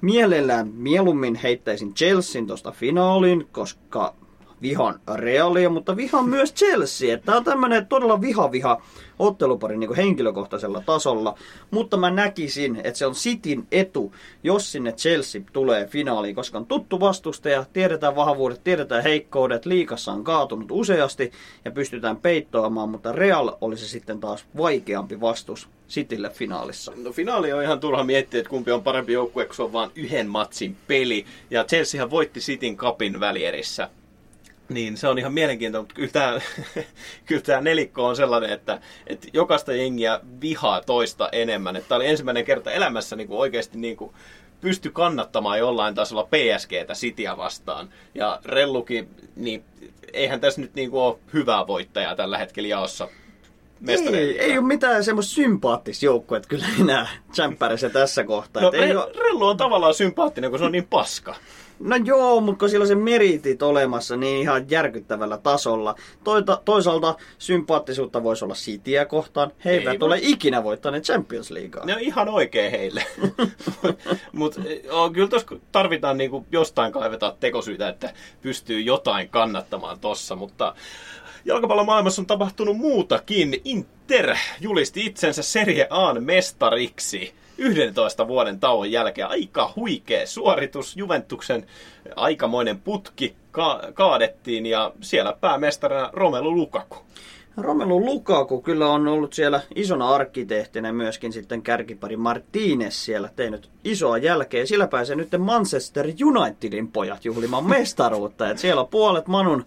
mielellään 0.00 0.68
mieluummin 0.68 1.34
heittäisin 1.34 1.94
Chelsean 1.94 2.46
tuosta 2.46 2.70
finaaliin, 2.72 3.48
koska 3.52 4.14
vihan 4.62 5.00
Realia, 5.14 5.70
mutta 5.70 5.96
vihan 5.96 6.28
myös 6.28 6.54
Chelsea. 6.54 7.18
Tämä 7.18 7.38
on 7.38 7.44
tämmöinen 7.44 7.86
todella 7.86 8.20
viha-viha 8.20 8.82
ottelupari 9.18 9.76
niin 9.76 9.94
henkilökohtaisella 9.94 10.82
tasolla, 10.86 11.34
mutta 11.70 11.96
mä 11.96 12.10
näkisin, 12.10 12.80
että 12.84 12.98
se 12.98 13.06
on 13.06 13.14
Cityn 13.14 13.66
etu, 13.72 14.14
jos 14.42 14.72
sinne 14.72 14.92
Chelsea 14.92 15.42
tulee 15.52 15.86
finaaliin, 15.86 16.34
koska 16.34 16.58
on 16.58 16.66
tuttu 16.66 17.00
vastustaja, 17.00 17.64
tiedetään 17.72 18.16
vahvuudet, 18.16 18.64
tiedetään 18.64 19.02
heikkoudet, 19.02 19.66
liikassa 19.66 20.12
on 20.12 20.24
kaatunut 20.24 20.70
useasti 20.70 21.32
ja 21.64 21.70
pystytään 21.70 22.16
peittoamaan, 22.16 22.88
mutta 22.88 23.12
Real 23.12 23.52
olisi 23.60 23.88
sitten 23.88 24.20
taas 24.20 24.44
vaikeampi 24.56 25.20
vastus 25.20 25.68
Citylle 25.88 26.30
finaalissa. 26.30 26.92
No 26.96 27.12
finaali 27.12 27.52
on 27.52 27.62
ihan 27.62 27.80
turha 27.80 28.04
miettiä, 28.04 28.40
että 28.40 28.50
kumpi 28.50 28.70
on 28.72 28.82
parempi 28.82 29.12
joukkue, 29.12 29.44
kun 29.44 29.54
se 29.54 29.62
on 29.62 29.72
vain 29.72 29.90
yhden 29.94 30.28
matsin 30.28 30.76
peli. 30.86 31.24
Ja 31.50 31.64
Chelseahan 31.64 32.10
voitti 32.10 32.40
Cityn 32.40 32.76
kapin 32.76 33.20
välierissä 33.20 33.88
niin 34.70 34.96
se 34.96 35.08
on 35.08 35.18
ihan 35.18 35.32
mielenkiintoinen, 35.32 35.82
mutta 35.82 35.94
kyllä 35.94 36.10
tämä, 36.12 36.40
kyllä 37.26 37.42
tämä 37.42 37.60
nelikko 37.60 38.06
on 38.06 38.16
sellainen, 38.16 38.50
että, 38.50 38.80
että 39.06 39.28
jokaista 39.32 39.72
jengiä 39.72 40.20
vihaa 40.40 40.80
toista 40.80 41.28
enemmän. 41.32 41.76
Että 41.76 41.88
tämä 41.88 41.96
oli 41.96 42.06
ensimmäinen 42.06 42.44
kerta 42.44 42.72
elämässä 42.72 43.16
niin 43.16 43.28
kuin 43.28 43.40
oikeasti 43.40 43.78
niin 43.78 43.96
kuin 43.96 44.12
pysty 44.60 44.90
kannattamaan 44.90 45.58
jollain 45.58 45.94
tasolla 45.94 46.24
PSGtä 46.24 46.94
Cityä 46.94 47.36
vastaan. 47.36 47.88
Ja 48.14 48.40
Rellukin, 48.44 49.08
niin 49.36 49.64
eihän 50.12 50.40
tässä 50.40 50.60
nyt 50.60 50.74
niin 50.74 50.90
kuin 50.90 51.02
ole 51.02 51.18
hyvää 51.32 51.66
voittajaa 51.66 52.16
tällä 52.16 52.38
hetkellä 52.38 52.68
jaossa 52.68 53.08
ei, 53.88 54.38
ei 54.40 54.58
ole 54.58 54.66
mitään 54.66 55.04
semmoista 55.04 55.34
sympaattista 55.34 56.04
joukkuetta 56.04 56.48
kyllä 56.48 56.66
enää 56.80 57.08
tässä 57.92 58.24
kohtaa. 58.24 58.62
No, 58.62 58.72
ei 58.72 58.92
Re- 58.92 58.96
ole... 58.96 59.12
Rellu 59.18 59.46
on 59.46 59.56
tavallaan 59.56 59.94
sympaattinen, 59.94 60.50
kun 60.50 60.58
se 60.58 60.64
on 60.64 60.72
niin 60.72 60.86
paska. 60.86 61.34
No 61.80 61.96
joo, 61.96 62.40
mutta 62.40 62.58
kun 62.58 62.70
sillä 62.70 62.82
on 62.82 62.88
se 62.88 62.94
meritit 62.94 63.62
olemassa 63.62 64.16
niin 64.16 64.40
ihan 64.40 64.70
järkyttävällä 64.70 65.38
tasolla. 65.38 65.94
Toita, 66.24 66.62
toisaalta 66.64 67.14
sympaattisuutta 67.38 68.22
voisi 68.22 68.44
olla 68.44 68.54
Cityä 68.54 69.04
kohtaan. 69.04 69.52
He 69.64 69.70
eivät 69.70 69.92
Ei 69.92 69.98
ole 70.00 70.16
voi... 70.16 70.30
ikinä 70.30 70.64
voittaneet 70.64 71.04
Champions 71.04 71.50
Leaguea. 71.50 71.84
Ne 71.84 71.94
on 71.94 72.00
ihan 72.00 72.28
oikein 72.28 72.70
heille. 72.70 73.04
mutta 74.32 74.60
kyllä 75.12 75.28
tuossa 75.28 75.56
tarvitaan 75.72 76.18
niinku 76.18 76.46
jostain 76.52 76.92
kaivetaan 76.92 77.32
tekosyitä, 77.40 77.88
että 77.88 78.12
pystyy 78.42 78.80
jotain 78.80 79.28
kannattamaan 79.28 80.00
tossa, 80.00 80.36
mutta 80.36 80.74
jalkapallomaailmassa 81.44 82.22
on 82.22 82.26
tapahtunut 82.26 82.76
muutakin. 82.76 83.60
Inter 83.64 84.36
julisti 84.60 85.06
itsensä 85.06 85.42
Serie 85.42 85.86
A 85.90 86.14
mestariksi. 86.14 87.39
11 87.60 88.28
vuoden 88.28 88.60
tauon 88.60 88.92
jälkeen. 88.92 89.28
Aika 89.28 89.72
huikea 89.76 90.26
suoritus. 90.26 90.96
Juventuksen 90.96 91.66
aikamoinen 92.16 92.80
putki 92.80 93.34
ka- 93.50 93.82
kaadettiin 93.94 94.66
ja 94.66 94.92
siellä 95.00 95.36
päämestarina 95.40 96.10
Romelu 96.12 96.54
Lukaku. 96.54 96.96
Romelu 97.56 98.04
Lukaku 98.04 98.62
kyllä 98.62 98.88
on 98.88 99.08
ollut 99.08 99.32
siellä 99.32 99.60
isona 99.74 100.08
arkkitehtinä 100.08 100.92
myöskin 100.92 101.32
sitten 101.32 101.62
kärkipari 101.62 102.16
Martinez 102.16 102.94
siellä 102.94 103.30
tehnyt 103.36 103.70
isoa 103.84 104.18
jälkeä. 104.18 104.66
Sillä 104.66 104.86
pääsee 104.86 105.16
nyt 105.16 105.28
Manchester 105.38 106.06
Unitedin 106.24 106.92
pojat 106.92 107.24
juhlimaan 107.24 107.64
mestaruutta. 107.64 108.50
Et 108.50 108.58
siellä 108.58 108.80
on 108.80 108.88
puolet 108.88 109.26
Manun 109.28 109.64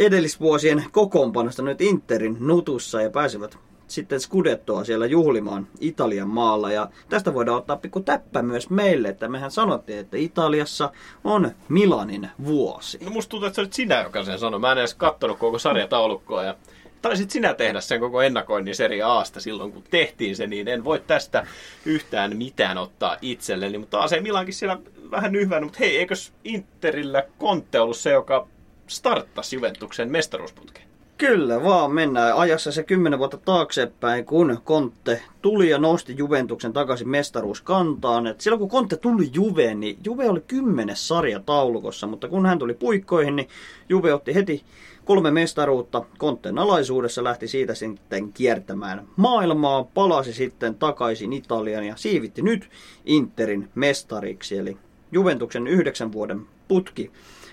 edellisvuosien 0.00 0.84
kokoonpanosta 0.92 1.62
nyt 1.62 1.80
Interin 1.80 2.36
nutussa 2.40 3.02
ja 3.02 3.10
pääsevät 3.10 3.58
sitten 3.90 4.20
Scudettoa 4.20 4.84
siellä 4.84 5.06
juhlimaan 5.06 5.68
Italian 5.80 6.28
maalla. 6.28 6.72
Ja 6.72 6.88
tästä 7.08 7.34
voidaan 7.34 7.58
ottaa 7.58 7.76
pikku 7.76 8.00
täppä 8.00 8.42
myös 8.42 8.70
meille, 8.70 9.08
että 9.08 9.28
mehän 9.28 9.50
sanottiin, 9.50 9.98
että 9.98 10.16
Italiassa 10.16 10.92
on 11.24 11.50
Milanin 11.68 12.28
vuosi. 12.44 12.98
No 13.04 13.10
musta 13.10 13.30
tuntuu, 13.30 13.46
että 13.46 13.54
se 13.54 13.60
olit 13.60 13.72
sinä, 13.72 14.02
joka 14.02 14.24
sen 14.24 14.38
sanoi. 14.38 14.60
Mä 14.60 14.72
en 14.72 14.78
edes 14.78 14.94
kattonut 14.94 15.38
koko 15.38 15.58
sarjataulukkoa 15.58 16.44
ja 16.44 16.54
taisit 17.02 17.30
sinä 17.30 17.54
tehdä 17.54 17.80
sen 17.80 18.00
koko 18.00 18.22
ennakoinnin 18.22 18.74
Serie 18.74 19.02
Aasta 19.02 19.40
silloin, 19.40 19.72
kun 19.72 19.84
tehtiin 19.90 20.36
se, 20.36 20.46
niin 20.46 20.68
en 20.68 20.84
voi 20.84 21.02
tästä 21.06 21.46
yhtään 21.84 22.36
mitään 22.36 22.78
ottaa 22.78 23.16
itselleni. 23.22 23.78
Mutta 23.78 24.04
ei 24.14 24.20
Milankin 24.20 24.54
siellä 24.54 24.78
vähän 25.10 25.32
nyhvännyt, 25.32 25.66
mutta 25.66 25.78
hei, 25.80 25.96
eikös 25.96 26.32
Interillä 26.44 27.24
Conte 27.40 27.80
ollut 27.80 27.96
se, 27.96 28.10
joka 28.10 28.48
starttasi 28.86 29.56
Juventuksen 29.56 30.10
mestaruusputkeen? 30.10 30.89
Kyllä 31.20 31.62
vaan, 31.62 31.92
mennään. 31.92 32.36
Ajassa 32.36 32.72
se 32.72 32.82
kymmenen 32.82 33.18
vuotta 33.18 33.36
taaksepäin, 33.36 34.24
kun 34.24 34.58
Kontte 34.64 35.22
tuli 35.42 35.70
ja 35.70 35.78
nosti 35.78 36.14
Juventuksen 36.16 36.72
takaisin 36.72 37.08
mestaruuskantaan. 37.08 38.26
Et 38.26 38.40
silloin 38.40 38.58
kun 38.60 38.68
Kontte 38.68 38.96
tuli 38.96 39.30
Juveen, 39.34 39.80
niin 39.80 39.98
Juve 40.04 40.28
oli 40.28 40.40
kymmenes 40.40 41.08
sarja 41.08 41.40
taulukossa, 41.40 42.06
mutta 42.06 42.28
kun 42.28 42.46
hän 42.46 42.58
tuli 42.58 42.74
puikkoihin, 42.74 43.36
niin 43.36 43.48
Juve 43.88 44.14
otti 44.14 44.34
heti 44.34 44.64
kolme 45.04 45.30
mestaruutta. 45.30 46.04
Kontten 46.18 46.58
alaisuudessa, 46.58 47.24
lähti 47.24 47.48
siitä 47.48 47.74
sitten 47.74 48.32
kiertämään 48.32 49.06
maailmaa, 49.16 49.84
palasi 49.84 50.32
sitten 50.32 50.74
takaisin 50.74 51.32
Italian 51.32 51.84
ja 51.84 51.96
siivitti 51.96 52.42
nyt 52.42 52.70
Interin 53.04 53.68
mestariksi, 53.74 54.58
eli 54.58 54.76
Juventuksen 55.12 55.66
yhdeksän 55.66 56.12
vuoden 56.12 56.46
putki 56.68 57.10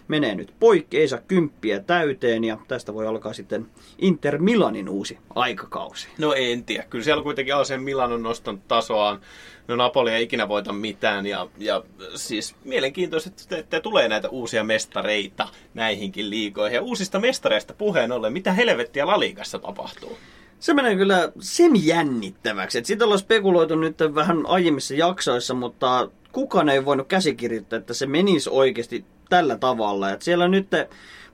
menee 0.07 0.35
nyt 0.35 0.53
poikki, 0.59 0.97
ei 0.97 1.07
saa 1.07 1.19
kymppiä 1.27 1.79
täyteen 1.79 2.43
ja 2.43 2.57
tästä 2.67 2.93
voi 2.93 3.07
alkaa 3.07 3.33
sitten 3.33 3.67
Inter 3.97 4.37
Milanin 4.37 4.89
uusi 4.89 5.17
aikakausi. 5.35 6.07
No 6.17 6.33
en 6.33 6.63
tiedä, 6.63 6.83
kyllä 6.89 7.03
siellä 7.03 7.23
kuitenkin 7.23 7.55
AC 7.55 7.77
Milan 7.77 8.13
on 8.13 8.23
nostanut 8.23 8.67
tasoaan. 8.67 9.21
No 9.67 9.75
Napoli 9.75 10.11
ei 10.11 10.23
ikinä 10.23 10.47
voita 10.47 10.73
mitään 10.73 11.25
ja, 11.25 11.47
ja 11.57 11.83
siis 12.15 12.55
mielenkiintoista, 12.63 13.29
että, 13.29 13.57
että 13.57 13.79
tulee 13.79 14.07
näitä 14.07 14.29
uusia 14.29 14.63
mestareita 14.63 15.47
näihinkin 15.73 16.29
liigoihin. 16.29 16.75
Ja 16.75 16.81
uusista 16.81 17.19
mestareista 17.19 17.73
puheen 17.73 18.11
ollen, 18.11 18.33
mitä 18.33 18.53
helvettiä 18.53 19.07
Laligassa 19.07 19.59
tapahtuu? 19.59 20.17
Se 20.59 20.73
menee 20.73 20.95
kyllä 20.95 21.31
semi-jännittäväksi. 21.39 22.81
Siitä 22.83 23.05
ollaan 23.05 23.19
spekuloitu 23.19 23.75
nyt 23.75 23.97
vähän 24.15 24.45
aiemmissa 24.45 24.93
jaksoissa, 24.93 25.53
mutta 25.53 26.09
kukaan 26.31 26.69
ei 26.69 26.85
voinut 26.85 27.07
käsikirjoittaa, 27.07 27.79
että 27.79 27.93
se 27.93 28.05
menisi 28.05 28.49
oikeasti 28.49 29.05
tällä 29.29 29.57
tavalla. 29.57 30.11
Et 30.11 30.21
siellä 30.21 30.47
nyt 30.47 30.67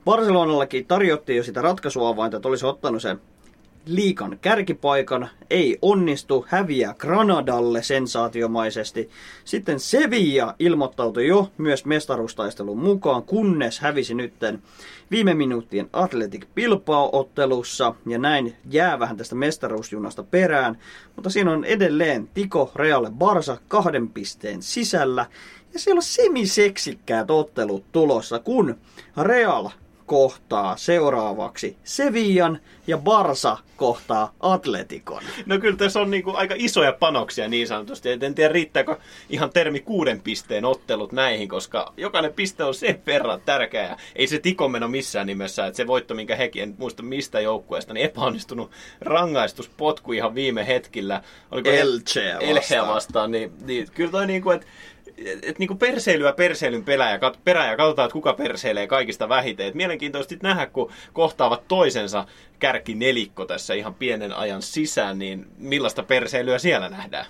Barcelonallakin 0.06 0.86
tarjottiin 0.86 1.38
jo 1.38 1.44
sitä 1.44 1.62
ratkaisuavainta, 1.62 2.38
että 2.38 2.50
olisi 2.50 2.65
ottanut 2.65 3.01
sen 3.01 3.22
liikan 3.86 4.38
kärkipaikan, 4.42 5.30
ei 5.50 5.77
onnistu, 5.82 6.46
häviää 6.48 6.96
Granadalle 6.98 7.84
sensaatiomaisesti. 7.84 9.10
Sitten 9.46 9.80
Sevilla 9.80 10.56
ilmoittautui 10.60 11.27
jo 11.27 11.51
myös 11.58 11.86
mestaruustaistelun 11.86 12.80
mukaan, 12.80 13.24
kunnes 13.24 13.80
hävisi 13.80 14.13
nytten 14.13 14.62
viime 15.13 15.34
minuuttien 15.34 15.89
Athletic 15.93 16.46
Bilbao-ottelussa, 16.55 17.96
ja 18.05 18.17
näin 18.17 18.55
jää 18.70 19.00
vähän 19.00 19.17
tästä 19.17 19.36
mestaruusjunasta 19.36 20.24
perään. 20.24 20.77
Mutta 21.15 21.29
siinä 21.29 21.51
on 21.51 21.65
edelleen 21.65 22.29
Tiko 22.34 22.72
Reale 22.75 23.12
Barsa 23.12 23.58
kahden 23.67 24.10
pisteen 24.10 24.62
sisällä, 24.62 25.25
ja 25.74 25.79
siellä 25.79 26.00
on 26.00 26.03
semiseksikkäät 26.03 27.32
ottelut 27.32 27.91
tulossa, 27.91 28.39
kun 28.39 28.75
Real 29.22 29.70
kohtaa 30.05 30.77
seuraavaksi 30.77 31.77
Sevillan 31.83 32.60
ja 32.88 32.98
Barsa 32.98 33.57
kohtaa 33.77 34.33
Atletikon. 34.39 35.24
No 35.45 35.60
kyllä 35.60 35.77
tässä 35.77 36.01
on 36.01 36.12
niinku 36.12 36.31
aika 36.36 36.55
isoja 36.57 36.93
panoksia 36.93 37.48
niin 37.48 37.67
sanotusti. 37.67 38.10
En 38.10 38.36
tiedä 38.36 38.53
riittääkö 38.53 38.95
ihan 39.29 39.50
termi 39.50 39.79
kuuden 39.79 40.22
pisteen 40.22 40.65
ottelut 40.65 41.12
näihin, 41.12 41.50
koska 41.50 41.93
jokainen 41.98 42.33
piste 42.33 42.63
on 42.63 42.74
sen 42.74 43.01
verran 43.05 43.41
tärkeä. 43.41 43.98
Ei 44.15 44.27
se 44.27 44.39
tiko 44.39 44.69
meno 44.69 44.88
missään 44.88 45.27
nimessä, 45.27 45.65
että 45.65 45.77
se 45.77 45.88
voitto, 45.88 46.13
minkä 46.13 46.36
hekin, 46.36 46.63
en 46.63 46.75
muista 46.77 47.03
mistä 47.03 47.39
joukkueesta, 47.39 47.93
niin 47.93 48.05
epäonnistunut 48.05 48.72
rangaistuspotku 49.01 50.13
ihan 50.13 50.36
viime 50.36 50.67
hetkillä. 50.67 51.22
Oliko 51.51 51.69
Elche 51.69 52.39
vastaan. 52.55 52.88
vastaan 52.88 53.31
niin, 53.31 53.51
niin 53.65 53.88
kyllä 53.93 54.12
toi 54.12 54.27
niinku, 54.27 54.51
että 54.51 54.67
et 55.44 55.60
niinku 55.60 55.75
perseilyä 55.75 56.34
perseilyn 56.34 56.84
pelää 56.84 57.20
kat, 57.20 57.39
perään 57.44 57.70
ja 57.70 57.77
katsotaan, 57.77 58.06
että 58.06 58.13
kuka 58.13 58.34
perseilee 58.34 58.88
kaikista 58.88 59.30
vähiten. 59.30 59.68
Et 59.68 59.75
mielenkiintoisesti 59.75 60.38
nähdä, 60.44 60.65
kun 60.65 60.92
kohtaavat 61.13 61.68
toisensa 61.68 62.25
kärki 62.60 62.96
nelikko 62.96 63.46
tässä 63.46 63.74
ihan 63.74 63.94
pienen 63.94 64.34
ajan 64.34 64.62
sisään, 64.62 65.20
niin 65.20 65.48
millaista 65.58 66.03
perseilyä 66.03 66.58
siellä 66.58 66.89
nähdään? 66.89 67.25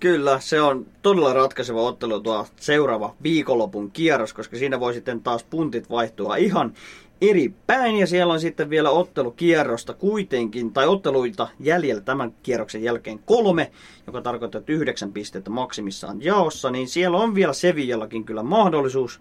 Kyllä, 0.00 0.40
se 0.40 0.60
on 0.60 0.86
todella 1.02 1.32
ratkaiseva 1.32 1.82
ottelu 1.82 2.20
tuo 2.20 2.46
seuraava 2.56 3.14
viikonlopun 3.22 3.90
kierros, 3.90 4.32
koska 4.32 4.56
siinä 4.56 4.80
voi 4.80 4.94
sitten 4.94 5.22
taas 5.22 5.44
puntit 5.44 5.90
vaihtua 5.90 6.36
ihan 6.36 6.74
eri 7.22 7.54
päin 7.66 7.96
ja 7.96 8.06
siellä 8.06 8.32
on 8.32 8.40
sitten 8.40 8.70
vielä 8.70 8.90
ottelukierrosta 8.90 9.94
kuitenkin, 9.94 10.72
tai 10.72 10.86
otteluita 10.86 11.48
jäljellä 11.60 12.02
tämän 12.02 12.34
kierroksen 12.42 12.82
jälkeen 12.82 13.18
kolme, 13.18 13.70
joka 14.06 14.20
tarkoittaa, 14.20 14.58
että 14.58 14.72
yhdeksän 14.72 15.12
pistettä 15.12 15.50
maksimissaan 15.50 16.22
jaossa, 16.22 16.70
niin 16.70 16.88
siellä 16.88 17.16
on 17.16 17.34
vielä 17.34 17.52
Sevillakin 17.52 18.24
kyllä 18.24 18.42
mahdollisuus 18.42 19.20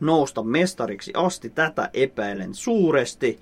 nousta 0.00 0.42
mestariksi 0.42 1.12
asti. 1.14 1.50
Tätä 1.50 1.90
epäilen 1.94 2.54
suuresti. 2.54 3.38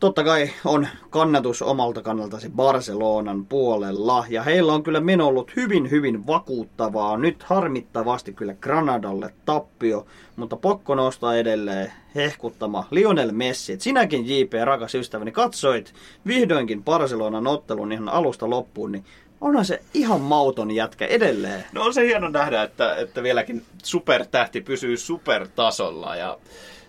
Totta 0.00 0.24
kai 0.24 0.50
on 0.64 0.88
kannatus 1.10 1.62
omalta 1.62 2.02
kannalta 2.02 2.40
se 2.40 2.50
Barcelonan 2.50 3.46
puolella. 3.46 4.24
Ja 4.28 4.42
heillä 4.42 4.72
on 4.72 4.82
kyllä 4.82 5.00
meno 5.00 5.26
ollut 5.26 5.56
hyvin, 5.56 5.90
hyvin 5.90 6.26
vakuuttavaa. 6.26 7.16
Nyt 7.16 7.42
harmittavasti 7.42 8.32
kyllä 8.32 8.54
Granadalle 8.54 9.34
tappio, 9.44 10.06
mutta 10.36 10.56
pakko 10.56 10.94
nostaa 10.94 11.36
edelleen 11.36 11.92
hehkuttama 12.14 12.86
Lionel 12.90 13.32
Messi. 13.32 13.76
Sinäkin 13.80 14.26
JP, 14.26 14.52
rakas 14.64 14.94
ystäväni, 14.94 15.32
katsoit 15.32 15.94
vihdoinkin 16.26 16.84
Barcelonan 16.84 17.46
ottelun 17.46 17.92
ihan 17.92 18.08
alusta 18.08 18.50
loppuun, 18.50 18.92
niin 18.92 19.04
onhan 19.40 19.64
se 19.64 19.82
ihan 19.94 20.20
mauton 20.20 20.70
jätkä 20.70 21.06
edelleen. 21.06 21.64
No 21.72 21.82
on 21.82 21.94
se 21.94 22.06
hieno 22.06 22.28
nähdä, 22.28 22.62
että, 22.62 22.96
että 22.96 23.22
vieläkin 23.22 23.62
supertähti 23.82 24.60
pysyy 24.60 24.96
supertasolla 24.96 26.16
ja 26.16 26.38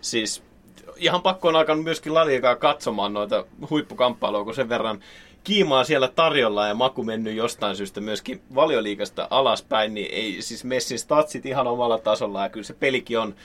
siis 0.02 0.44
ihan 0.98 1.22
pakko 1.22 1.48
on 1.48 1.56
alkanut 1.56 1.84
myöskin 1.84 2.14
Laliikaa 2.14 2.56
katsomaan 2.56 3.14
noita 3.14 3.46
huippukamppailuja, 3.70 4.44
kun 4.44 4.56
sen 4.56 4.70
verran 4.70 5.00
kiimaa 5.44 5.84
siellä 5.84 6.08
tarjolla 6.08 6.68
ja 6.68 6.74
maku 6.74 7.04
mennyt 7.04 7.36
jostain 7.36 7.76
syystä 7.76 8.02
myöskin 8.02 8.42
valioliikasta 8.56 9.28
alaspäin, 9.30 9.94
niin 9.94 10.08
ei 10.12 10.42
siis 10.42 10.64
Messin 10.64 11.00
statsit 11.00 11.46
ihan 11.46 11.68
omalla 11.68 11.98
tasolla 11.98 12.44
ja 12.44 12.50
kyllä 12.50 12.66
se 12.66 12.74
pelikin 12.74 13.20
on 13.20 13.36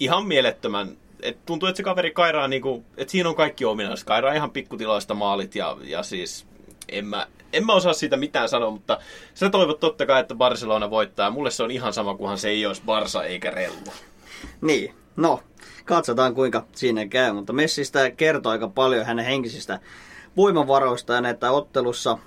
ihan 0.00 0.26
mielettömän 0.26 0.96
et 1.22 1.46
tuntuu, 1.46 1.68
että 1.68 1.76
se 1.76 1.82
kaveri 1.82 2.10
kairaa, 2.10 2.48
niinku, 2.48 2.84
että 2.96 3.12
siinä 3.12 3.28
on 3.28 3.34
kaikki 3.34 3.64
ominaiset. 3.64 4.06
Kairaa 4.06 4.34
ihan 4.34 4.50
pikkutiloista 4.50 5.14
maalit 5.14 5.54
ja, 5.54 5.76
ja 5.82 6.02
siis 6.02 6.46
en 6.88 7.06
mä, 7.06 7.26
en 7.52 7.66
mä 7.66 7.72
osaa 7.72 7.92
siitä 7.92 8.16
mitään 8.16 8.48
sanoa, 8.48 8.70
mutta 8.70 8.98
sä 9.34 9.50
toivot 9.50 9.80
totta 9.80 10.06
kai, 10.06 10.20
että 10.20 10.34
Barcelona 10.34 10.90
voittaa. 10.90 11.30
Mulle 11.30 11.50
se 11.50 11.62
on 11.62 11.70
ihan 11.70 11.92
sama, 11.92 12.16
kunhan 12.16 12.38
se 12.38 12.48
ei 12.48 12.66
olisi 12.66 12.82
Barsa 12.86 13.24
eikä 13.24 13.50
Rellu. 13.50 13.92
Niin, 14.60 14.94
no, 15.16 15.40
katsotaan 15.84 16.34
kuinka 16.34 16.66
siinä 16.72 17.06
käy, 17.06 17.32
mutta 17.32 17.52
Messistä 17.52 18.10
kertoo 18.10 18.52
aika 18.52 18.68
paljon 18.68 19.06
hänen 19.06 19.24
henkisistä 19.24 19.80
voimavaroistaan, 20.36 21.26
että 21.26 21.50
ottelussa 21.50 22.18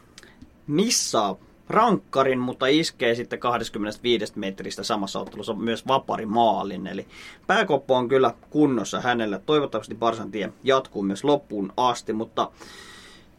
missaa 0.67 1.35
rankkarin, 1.69 2.39
mutta 2.39 2.67
iskee 2.67 3.15
sitten 3.15 3.39
25 3.39 4.33
metristä 4.35 4.83
samassa 4.83 5.19
ottelussa 5.19 5.53
myös 5.53 5.87
vapari 5.87 6.25
maalin. 6.25 6.87
Eli 6.87 7.07
pääkoppo 7.47 7.95
on 7.95 8.07
kyllä 8.07 8.33
kunnossa 8.49 9.01
hänelle. 9.01 9.41
Toivottavasti 9.45 9.95
Barsan 9.95 10.31
tie 10.31 10.53
jatkuu 10.63 11.03
myös 11.03 11.23
loppuun 11.23 11.73
asti, 11.77 12.13
mutta 12.13 12.51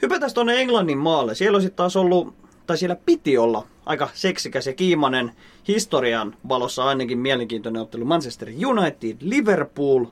hypätään 0.03 0.35
tuonne 0.35 0.61
Englannin 0.61 0.99
maalle. 0.99 1.35
Siellä 1.35 1.57
on 1.57 1.63
sitten 1.63 1.77
taas 1.77 1.97
ollut, 1.97 2.35
tai 2.67 2.79
siellä 2.79 2.97
piti 3.07 3.39
olla 3.39 3.67
aika 3.87 4.09
seksikäs 4.15 4.67
ja 4.67 4.73
kiimainen 4.73 5.33
historian 5.69 6.37
valossa 6.49 6.85
ainakin 6.85 7.19
mielenkiintoinen 7.19 7.83
ottelu 7.83 8.05
Manchester 8.05 8.49
United, 8.67 9.17
Liverpool, 9.21 10.05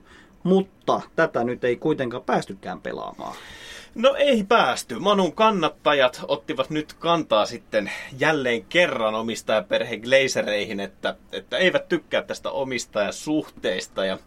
mutta 0.43 1.01
tätä 1.17 1.45
nyt 1.45 1.65
ei 1.65 1.77
kuitenkaan 1.77 2.23
päästykään 2.23 2.81
pelaamaan. 2.81 3.37
No 3.97 4.15
ei 4.19 4.45
päästy. 4.45 4.99
Manun 4.99 5.33
kannattajat 5.33 6.25
ottivat 6.29 6.71
nyt 6.71 6.93
kantaa 6.93 7.47
sitten 7.47 7.91
jälleen 8.19 8.65
kerran 8.65 9.15
omistajaperhe 9.15 9.97
Glazereihin, 9.97 10.81
että, 10.81 11.17
että 11.33 11.59
eivät 11.59 11.89
tykkää 11.89 12.23
tästä 12.23 12.51
omistajasuhteista 12.51 14.05
ja 14.05 14.19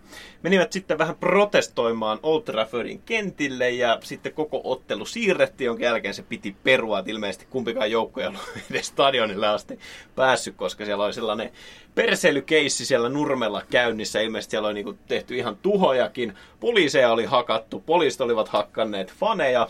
menivät 0.43 0.71
sitten 0.71 0.97
vähän 0.97 1.15
protestoimaan 1.15 2.19
Old 2.23 2.41
Traffordin 2.41 3.01
kentille 3.01 3.69
ja 3.69 3.99
sitten 4.03 4.33
koko 4.33 4.61
ottelu 4.63 5.05
siirrettiin, 5.05 5.65
jonka 5.65 5.83
jälkeen 5.83 6.13
se 6.13 6.23
piti 6.23 6.55
perua, 6.63 6.99
että 6.99 7.11
ilmeisesti 7.11 7.47
kumpikaan 7.49 7.91
joukko 7.91 8.21
ei 8.21 8.27
ollut 8.27 8.41
edes 8.71 8.87
stadionille 8.87 9.47
asti 9.47 9.79
päässyt, 10.15 10.55
koska 10.55 10.85
siellä 10.85 11.05
oli 11.05 11.13
sellainen 11.13 11.51
perseilykeissi 11.99 12.85
siellä 12.85 13.09
nurmella 13.09 13.61
käynnissä. 13.69 14.21
Ilmeisesti 14.21 14.51
siellä 14.51 14.67
oli 14.67 14.73
niinku 14.73 14.97
tehty 15.07 15.37
ihan 15.37 15.57
tuhojakin. 15.57 16.35
Poliiseja 16.59 17.11
oli 17.11 17.25
hakattu, 17.25 17.79
poliisit 17.79 18.21
olivat 18.21 18.47
hakkanneet 18.47 19.13
faneja. 19.13 19.67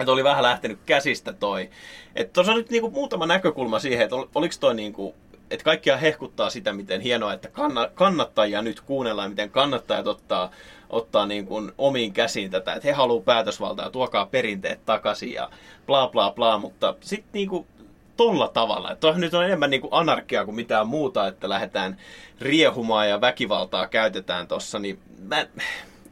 Että 0.00 0.12
oli 0.12 0.24
vähän 0.24 0.42
lähtenyt 0.42 0.78
käsistä 0.86 1.32
toi. 1.32 1.70
Että 2.14 2.32
tuossa 2.32 2.52
on 2.52 2.58
nyt 2.58 2.70
niinku 2.70 2.90
muutama 2.90 3.26
näkökulma 3.26 3.78
siihen, 3.78 4.04
että 4.04 4.16
ol, 4.16 4.26
oliko 4.34 4.54
toi 4.60 4.74
niinku 4.74 5.14
että 5.50 5.64
kaikkia 5.64 5.96
hehkuttaa 5.96 6.50
sitä, 6.50 6.72
miten 6.72 7.00
hienoa, 7.00 7.32
että 7.32 7.48
kannattajia 7.94 8.62
nyt 8.62 8.80
kuunnellaan, 8.80 9.30
miten 9.30 9.50
kannattajat 9.50 10.06
ottaa, 10.06 10.50
ottaa 10.90 11.26
niin 11.26 11.46
kuin 11.46 11.72
omiin 11.78 12.12
käsiin 12.12 12.50
tätä, 12.50 12.74
että 12.74 12.88
he 12.88 12.92
haluaa 12.92 13.22
päätösvaltaa, 13.22 13.90
tuokaa 13.90 14.26
perinteet 14.26 14.86
takaisin 14.86 15.32
ja 15.32 15.50
bla 15.86 16.08
bla 16.08 16.30
bla, 16.30 16.58
mutta 16.58 16.94
sitten 17.00 17.30
niin 17.32 17.48
kuin 17.48 17.66
tolla 18.16 18.48
tavalla. 18.48 18.92
Että 18.92 19.12
nyt 19.12 19.34
on 19.34 19.44
enemmän 19.44 19.70
niin 19.70 19.80
kuin 19.80 19.92
anarkia 19.92 20.44
kuin 20.44 20.54
mitään 20.54 20.86
muuta, 20.86 21.26
että 21.26 21.48
lähdetään 21.48 21.96
riehumaan 22.40 23.08
ja 23.08 23.20
väkivaltaa 23.20 23.88
käytetään 23.88 24.46
tossa, 24.46 24.78
niin 24.78 24.98
mä, 25.28 25.46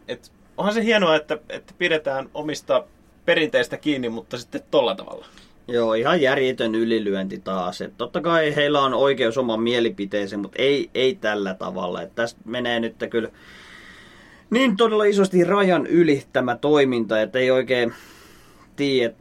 et, 0.08 0.32
onhan 0.56 0.74
se 0.74 0.84
hienoa, 0.84 1.16
että, 1.16 1.38
että 1.48 1.74
pidetään 1.78 2.28
omista 2.34 2.84
perinteistä 3.24 3.76
kiinni, 3.76 4.08
mutta 4.08 4.38
sitten 4.38 4.62
tolla 4.70 4.94
tavalla. 4.94 5.26
Joo, 5.68 5.94
ihan 5.94 6.20
järjetön 6.20 6.74
ylilyönti 6.74 7.38
taas. 7.38 7.80
Et 7.80 7.92
totta 7.96 8.20
kai 8.20 8.56
heillä 8.56 8.80
on 8.80 8.94
oikeus 8.94 9.38
oman 9.38 9.62
mielipiteeseen, 9.62 10.40
mutta 10.40 10.62
ei, 10.62 10.90
ei 10.94 11.14
tällä 11.14 11.54
tavalla. 11.54 12.02
Et 12.02 12.14
tästä 12.14 12.40
menee 12.44 12.80
nyt 12.80 12.94
kyllä 13.10 13.28
niin 14.50 14.76
todella 14.76 15.04
isosti 15.04 15.44
rajan 15.44 15.86
yli 15.86 16.24
tämä 16.32 16.56
toiminta, 16.56 17.20
että 17.20 17.38
ei 17.38 17.50
oikein 17.50 17.94
tiedä, 18.76 19.14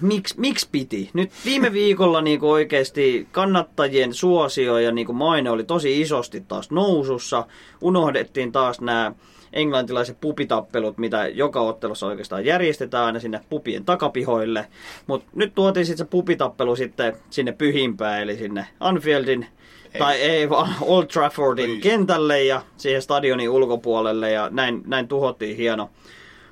miksi, 0.00 0.34
miksi 0.40 0.68
piti? 0.72 1.10
Nyt 1.12 1.30
viime 1.44 1.72
viikolla 1.72 2.20
niin 2.20 2.40
kuin 2.40 2.50
oikeasti 2.50 3.28
kannattajien 3.32 4.14
suosio 4.14 4.78
ja 4.78 4.92
niin 4.92 5.06
kuin 5.06 5.16
maine 5.16 5.50
oli 5.50 5.64
tosi 5.64 6.00
isosti 6.00 6.40
taas 6.40 6.70
nousussa. 6.70 7.46
Unohdettiin 7.80 8.52
taas 8.52 8.80
nämä 8.80 9.12
englantilaiset 9.52 10.20
pupitappelut, 10.20 10.98
mitä 10.98 11.28
joka 11.28 11.60
ottelussa 11.60 12.06
oikeastaan 12.06 12.44
järjestetään 12.44 13.04
aina 13.04 13.20
sinne 13.20 13.40
pupien 13.50 13.84
takapihoille. 13.84 14.66
Mutta 15.06 15.30
nyt 15.34 15.54
tuotiin 15.54 15.86
sitten 15.86 16.06
se 16.06 16.10
pupitappelu 16.10 16.76
sitten 16.76 17.16
sinne 17.30 17.52
pyhimpään, 17.52 18.22
eli 18.22 18.36
sinne 18.36 18.66
Anfieldin 18.80 19.46
ei. 19.94 19.98
tai 19.98 20.20
ei 20.20 20.50
vaan 20.50 20.74
Old 20.80 21.06
Traffordin 21.06 21.70
ei. 21.70 21.80
kentälle 21.80 22.44
ja 22.44 22.62
siihen 22.76 23.02
stadionin 23.02 23.50
ulkopuolelle 23.50 24.30
ja 24.30 24.48
näin, 24.52 24.82
näin 24.86 25.08
tuhottiin 25.08 25.56
hieno 25.56 25.90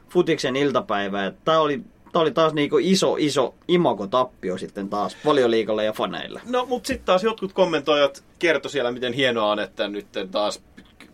futiksen 0.09 0.57
iltapäivä. 0.57 1.33
Tämä 1.45 1.59
oli 1.59 1.83
Tämä 2.13 2.23
oli 2.23 2.31
taas 2.31 2.53
niinku 2.53 2.79
iso, 2.81 3.17
iso 3.19 3.55
imagotappio 3.69 4.59
sitten 4.59 4.89
taas 4.89 5.17
valioliikalle 5.25 5.85
ja 5.85 5.93
faneille. 5.93 6.41
No, 6.45 6.67
mutta 6.67 6.87
sitten 6.87 7.07
taas 7.07 7.25
jotkut 7.25 7.53
kommentoijat 7.53 8.25
kertoi 8.39 8.71
siellä, 8.71 8.93
miten 8.93 9.13
hienoa 9.13 9.51
on, 9.51 9.59
että 9.61 9.89
nyt 9.89 10.07
taas 10.31 10.63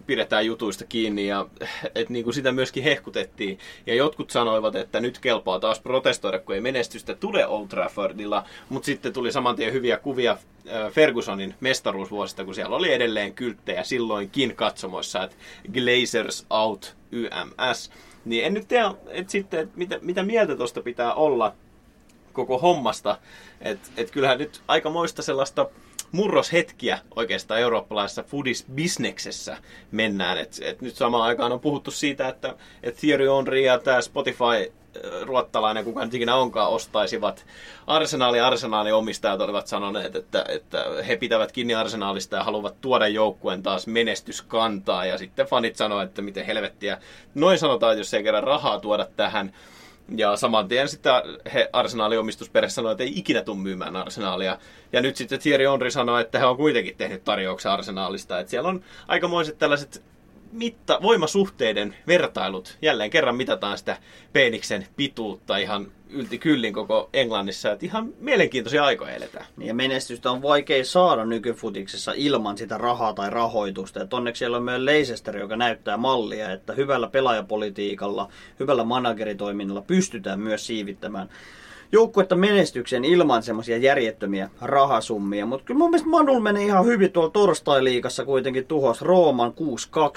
pidetään 0.09 0.47
jutuista 0.47 0.85
kiinni 0.85 1.27
ja 1.27 1.47
että 1.95 2.13
niin 2.13 2.25
kuin 2.25 2.35
sitä 2.35 2.53
myöskin 2.53 2.83
hehkutettiin. 2.83 3.59
Ja 3.87 3.95
jotkut 3.95 4.31
sanoivat, 4.31 4.75
että 4.75 5.01
nyt 5.01 5.19
kelpaa 5.19 5.61
taas 5.61 5.81
protestoida, 5.81 6.39
kun 6.39 6.55
ei 6.55 6.61
menestystä 6.61 7.15
tule 7.15 7.47
Old 7.47 7.69
Traffordilla, 7.69 8.45
mutta 8.69 8.87
sitten 8.87 9.13
tuli 9.13 9.33
saman 9.33 9.57
tien 9.57 9.73
hyviä 9.73 9.97
kuvia 9.97 10.33
äh, 10.33 10.93
Fergusonin 10.93 11.55
mestaruusvuosista, 11.61 12.45
kun 12.45 12.55
siellä 12.55 12.77
oli 12.77 12.93
edelleen 12.93 13.35
kylttejä 13.35 13.85
silloinkin 13.85 14.57
katsomoissa, 14.57 15.23
että 15.23 15.37
Glazers 15.73 16.47
out 16.51 16.97
YMS. 17.13 17.91
Niin 18.29 18.45
en 18.45 18.55
nyt 18.55 18.69
tiedä, 18.69 18.95
että 19.09 19.33
sitten, 19.33 19.61
että 19.61 19.79
mitä, 19.79 19.99
mitä 20.03 20.23
mieltä 20.23 20.57
tuosta 20.57 20.83
pitää 20.83 21.15
olla 21.15 21.55
koko 22.33 22.59
hommasta. 22.59 23.19
Että 23.61 23.89
et 23.97 24.11
kyllähän 24.11 24.39
nyt 24.39 24.63
aika 24.69 24.91
moista 24.91 25.23
sellaista 25.23 25.69
murroshetkiä 26.13 26.99
oikeastaan 27.17 27.61
eurooppalaisessa 27.61 28.23
foodis-bisneksessä 28.23 29.57
mennään. 29.91 30.39
Et, 30.39 30.61
et 30.63 30.81
nyt 30.81 30.97
samaan 30.97 31.23
aikaan 31.23 31.53
on 31.53 31.61
puhuttu 31.61 31.91
siitä, 31.91 32.29
että 32.29 32.55
et 32.83 32.97
Thierry 32.97 33.27
Henry 33.37 33.61
ja 33.61 33.79
tämä 33.79 34.01
Spotify 34.01 34.73
ruottalainen, 35.23 35.85
kuka 35.85 36.05
nyt 36.05 36.15
ikinä 36.15 36.37
onkaan, 36.37 36.71
ostaisivat 36.71 37.47
arsenaali. 37.87 38.41
Arsenaalin 38.41 38.95
omistajat 38.95 39.41
olivat 39.41 39.67
sanoneet, 39.67 40.17
että, 40.17 40.45
että 40.49 40.85
he 41.09 41.17
pitävät 41.17 41.53
kiinni 41.53 41.75
arsenaalista 41.75 42.37
ja 42.37 42.45
haluavat 42.45 42.81
tuoda 42.81 43.09
joukkueen 43.09 43.63
taas 43.63 43.87
menestyskantaa. 43.87 45.07
Ja 45.07 45.19
sitten 45.19 45.47
fanit 45.47 45.77
sanoivat, 45.77 46.09
että 46.09 46.23
miten 46.23 46.47
helvettiä. 46.47 46.99
Noin 47.35 47.59
sanotaan, 47.59 47.99
jos 47.99 48.15
ei 48.15 48.23
kerran 48.23 48.45
rahaa 48.45 48.81
tuoda 48.81 49.07
tähän, 49.17 49.53
ja 50.17 50.37
saman 50.37 50.69
tien 50.69 50.89
sitten 50.89 51.13
he 51.55 51.71
omistusperhe 52.19 52.69
sanoi, 52.69 52.93
että 52.93 53.05
ei 53.05 53.19
ikinä 53.19 53.43
tule 53.43 53.57
myymään 53.57 53.97
Arsenalia. 53.97 54.59
Ja 54.93 55.01
nyt 55.01 55.17
sitten 55.17 55.39
Thierry 55.39 55.67
Henry 55.73 55.91
sanoi, 55.91 56.21
että 56.21 56.39
he 56.39 56.47
on 56.47 56.57
kuitenkin 56.57 56.97
tehnyt 56.97 57.25
tarjouksen 57.25 57.73
Arsenalista. 57.73 58.41
Että 58.41 58.51
siellä 58.51 58.69
on 58.69 58.85
aikamoiset 59.09 59.59
tällaiset 59.59 60.03
mitta, 60.53 60.99
voimasuhteiden 61.03 61.97
vertailut. 62.07 62.79
Jälleen 62.83 63.11
kerran 63.11 63.37
mitataan 63.37 63.79
sitä 63.79 63.97
peeniksen 64.33 64.87
pituutta 64.97 65.57
ihan 65.57 65.93
ylti 66.11 66.39
kyllin 66.39 66.73
koko 66.73 67.11
Englannissa. 67.13 67.73
Että 67.73 67.87
ihan 67.87 68.13
mielenkiintoisia 68.21 68.85
aikoja 68.85 69.15
eletään. 69.15 69.47
Ja 69.59 69.75
menestystä 69.75 70.31
on 70.31 70.43
vaikea 70.43 70.85
saada 70.85 71.25
nykyfutiksessa 71.25 72.13
ilman 72.17 72.59
sitä 72.59 72.79
rahaa 72.79 73.13
tai 73.13 73.31
rahoitusta. 73.31 74.03
Et 74.03 74.15
onneksi 74.15 74.39
siellä 74.39 74.57
on 74.57 74.63
myös 74.63 74.83
Leicester, 74.83 75.37
joka 75.37 75.57
näyttää 75.57 75.97
mallia, 75.97 76.53
että 76.53 76.73
hyvällä 76.73 77.09
pelaajapolitiikalla, 77.09 78.29
hyvällä 78.61 78.85
manageritoiminnalla 78.85 79.83
pystytään 79.83 80.41
myös 80.41 80.67
siivittämään 80.67 81.29
joukkuetta 81.93 82.37
menestyksen 82.37 83.05
ilman 83.05 83.43
semmoisia 83.43 83.77
järjettömiä 83.77 84.51
rahasummia. 84.61 85.47
Mutta 85.47 85.65
kyllä 85.65 85.79
mun 85.79 85.91
mielestä 85.91 86.09
Manul 86.09 86.41
meni 86.41 86.67
ihan 86.67 86.87
hyvin 86.87 87.13
tuolla 87.13 87.31
torstai-liigassa 87.31 88.25
kuitenkin 88.25 88.67
tuhos 88.67 89.03
Rooman 89.03 89.53
6-2 89.53 89.55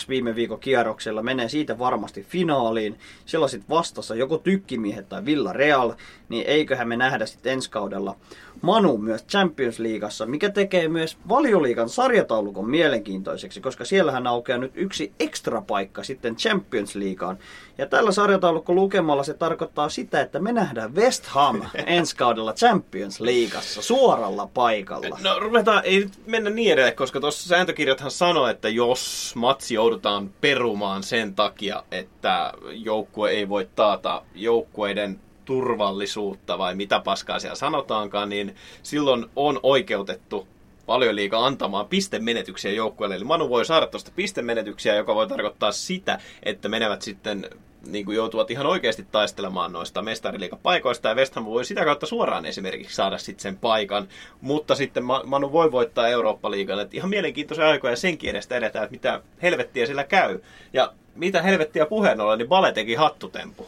viime 0.10 0.36
viikon 0.36 0.60
kierroksella. 0.60 1.24
Menee 1.24 1.50
siitä 1.50 1.80
varmasti 1.80 2.24
finaaliin. 2.30 2.98
Siellä 3.26 3.44
on 3.44 3.50
sitten 3.50 3.70
vastassa 3.70 4.16
joko 4.16 4.38
tykkimiehet 4.38 5.10
tai 5.10 5.26
Villa 5.26 5.54
Real, 5.54 5.94
niin 6.30 6.46
eiköhän 6.48 6.88
me 6.88 6.98
nähdä 6.98 7.26
sitten 7.26 7.54
ensi 7.54 7.70
kaudella 7.70 8.16
Manu 8.62 8.98
myös 8.98 9.26
Champions 9.26 9.80
Leagueassa, 9.80 10.26
mikä 10.26 10.50
tekee 10.50 10.88
myös 10.88 11.18
valioliigan 11.30 11.90
sarjataulukon 11.90 12.70
mielenkiintoiseksi, 12.70 13.62
koska 13.62 13.86
siellähän 13.86 14.28
aukeaa 14.28 14.58
nyt 14.58 14.72
yksi 14.76 15.14
ekstra 15.20 15.62
paikka 15.62 16.04
sitten 16.04 16.36
Champions 16.36 16.96
Leagueaan. 16.96 17.38
Ja 17.78 17.88
tällä 17.88 18.12
sarjataulukko 18.12 18.74
lukemalla 18.74 19.24
se 19.24 19.34
tarkoittaa 19.34 19.90
sitä, 19.90 20.22
että 20.22 20.40
me 20.40 20.52
nähdään 20.52 20.96
West 20.96 21.26
Ham 21.26 21.62
ensi 21.86 22.16
kaudella 22.16 22.54
Champions 22.54 23.20
Leagueassa 23.20 23.82
suoralla 23.82 24.50
paikalla. 24.54 25.20
No 25.24 25.40
ruvetaan, 25.40 25.86
ei 25.86 26.00
nyt 26.00 26.28
mennä 26.28 26.50
niin 26.50 26.74
edelle, 26.74 26.92
koska 26.92 27.20
tuossa 27.20 27.50
sääntökirjathan 27.50 28.12
sanoo, 28.12 28.48
että 28.48 28.70
jos 28.70 29.34
matsi 29.36 29.74
joudutaan 29.74 30.30
perumaan 30.42 31.04
sen 31.04 31.36
takia, 31.36 31.84
että 31.92 32.54
joukkue 32.72 33.32
ei 33.32 33.50
voi 33.50 33.68
taata 33.76 34.24
joukkueiden 34.36 35.20
turvallisuutta 35.52 36.58
vai 36.58 36.76
mitä 36.76 37.00
paskaa 37.00 37.40
siellä 37.40 37.56
sanotaankaan, 37.56 38.30
niin 38.30 38.56
silloin 38.84 39.26
on 39.36 39.60
oikeutettu 39.64 40.48
paljon 40.86 41.16
liikaa 41.16 41.46
antamaan 41.46 41.88
pistemenetyksiä 41.88 42.72
joukkueelle. 42.72 43.16
Eli 43.16 43.24
Manu 43.24 43.50
voi 43.50 43.66
saada 43.66 43.88
tuosta 43.88 44.12
pistemenetyksiä, 44.16 44.96
joka 44.96 45.16
voi 45.16 45.28
tarkoittaa 45.28 45.72
sitä, 45.72 46.20
että 46.44 46.70
menevät 46.70 47.02
sitten 47.02 47.50
niin 47.88 48.06
kuin 48.06 48.16
joutuvat 48.16 48.52
ihan 48.52 48.66
oikeasti 48.66 49.06
taistelemaan 49.12 49.72
noista 49.72 50.02
mestariliikapaikoista 50.02 51.10
ja 51.10 51.16
West 51.16 51.36
Ham 51.36 51.46
voi 51.46 51.66
sitä 51.66 51.86
kautta 51.86 52.06
suoraan 52.06 52.46
esimerkiksi 52.46 52.96
saada 52.96 53.18
sitten 53.18 53.44
sen 53.44 53.58
paikan, 53.58 54.08
mutta 54.42 54.76
sitten 54.76 55.04
Manu 55.26 55.52
voi 55.52 55.72
voittaa 55.72 56.08
Eurooppa-liigan, 56.08 56.80
että 56.80 56.98
ihan 56.98 57.10
mielenkiintoisia 57.10 57.70
aikoja 57.70 57.96
senkin 57.96 58.30
edestä 58.30 58.56
edetään, 58.56 58.84
että 58.84 58.94
mitä 58.94 59.22
helvettiä 59.42 59.86
sillä 59.86 60.04
käy. 60.04 60.40
Ja 60.74 60.94
mitä 61.16 61.42
helvettiä 61.42 61.86
puheen 61.86 62.22
ollen, 62.22 62.38
niin 62.38 62.50
Bale 62.50 62.72
teki 62.72 62.96
hattutempu. 62.96 63.66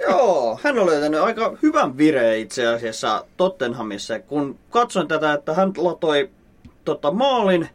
Joo, 0.00 0.58
hän 0.62 0.78
on 0.78 0.86
löytänyt 0.86 1.20
aika 1.20 1.56
hyvän 1.62 1.96
vireen 1.96 2.38
itse 2.38 2.66
asiassa 2.66 3.24
Tottenhamissa, 3.36 4.18
kun 4.18 4.58
katsoin 4.70 5.08
tätä, 5.08 5.32
että 5.32 5.54
hän 5.54 5.72
latoi 5.76 6.30
tota, 6.84 7.10
maalin 7.10 7.68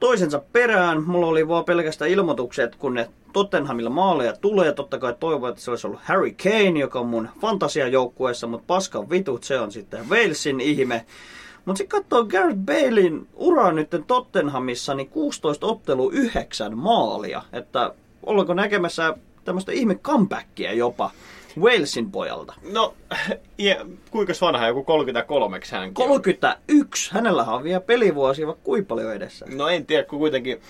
toisensa 0.00 0.42
perään. 0.52 1.02
Mulla 1.02 1.26
oli 1.26 1.48
vaan 1.48 1.64
pelkästään 1.64 2.10
ilmoitukset, 2.10 2.76
kun 2.76 2.94
ne 2.94 3.08
Tottenhamilla 3.32 3.90
maaleja 3.90 4.36
tulee. 4.36 4.72
Totta 4.72 4.98
kai 4.98 5.14
toivon, 5.20 5.50
että 5.50 5.62
se 5.62 5.70
olisi 5.70 5.86
ollut 5.86 6.00
Harry 6.02 6.34
Kane, 6.42 6.80
joka 6.80 7.00
on 7.00 7.06
mun 7.06 7.28
fantasiajoukkueessa, 7.40 8.46
mutta 8.46 8.64
paskan 8.66 9.10
vitut, 9.10 9.44
se 9.44 9.60
on 9.60 9.72
sitten 9.72 10.08
Walesin 10.10 10.60
ihme. 10.60 11.04
Mutta 11.64 11.78
sitten 11.78 12.00
katsoo 12.00 12.24
Gareth 12.24 12.58
Balein 12.58 13.28
uraa 13.34 13.72
nyt 13.72 13.88
Tottenhamissa, 14.06 14.94
niin 14.94 15.08
16 15.08 15.66
ottelu 15.66 16.10
9 16.10 16.78
maalia. 16.78 17.42
Että 17.52 17.94
ollaanko 18.22 18.54
näkemässä 18.54 19.14
tämmöistä 19.44 19.72
ihme 19.72 19.94
comebackia 19.94 20.72
jopa 20.72 21.10
Walesin 21.60 22.10
pojalta. 22.10 22.54
No, 22.72 22.94
ja, 23.58 23.86
kuinka 24.10 24.32
vanha, 24.40 24.66
joku 24.66 24.84
33 24.84 25.60
hänkin 25.70 25.94
31. 25.94 27.14
Hänellä 27.14 27.44
on 27.44 27.64
vielä 27.64 27.80
pelivuosia 27.80 28.46
vaikka 28.46 28.64
kuinka 28.64 28.88
paljon 28.88 29.14
edessä. 29.14 29.46
No 29.48 29.68
en 29.68 29.86
tiedä, 29.86 30.04
kun 30.04 30.18
kuitenkin 30.18 30.60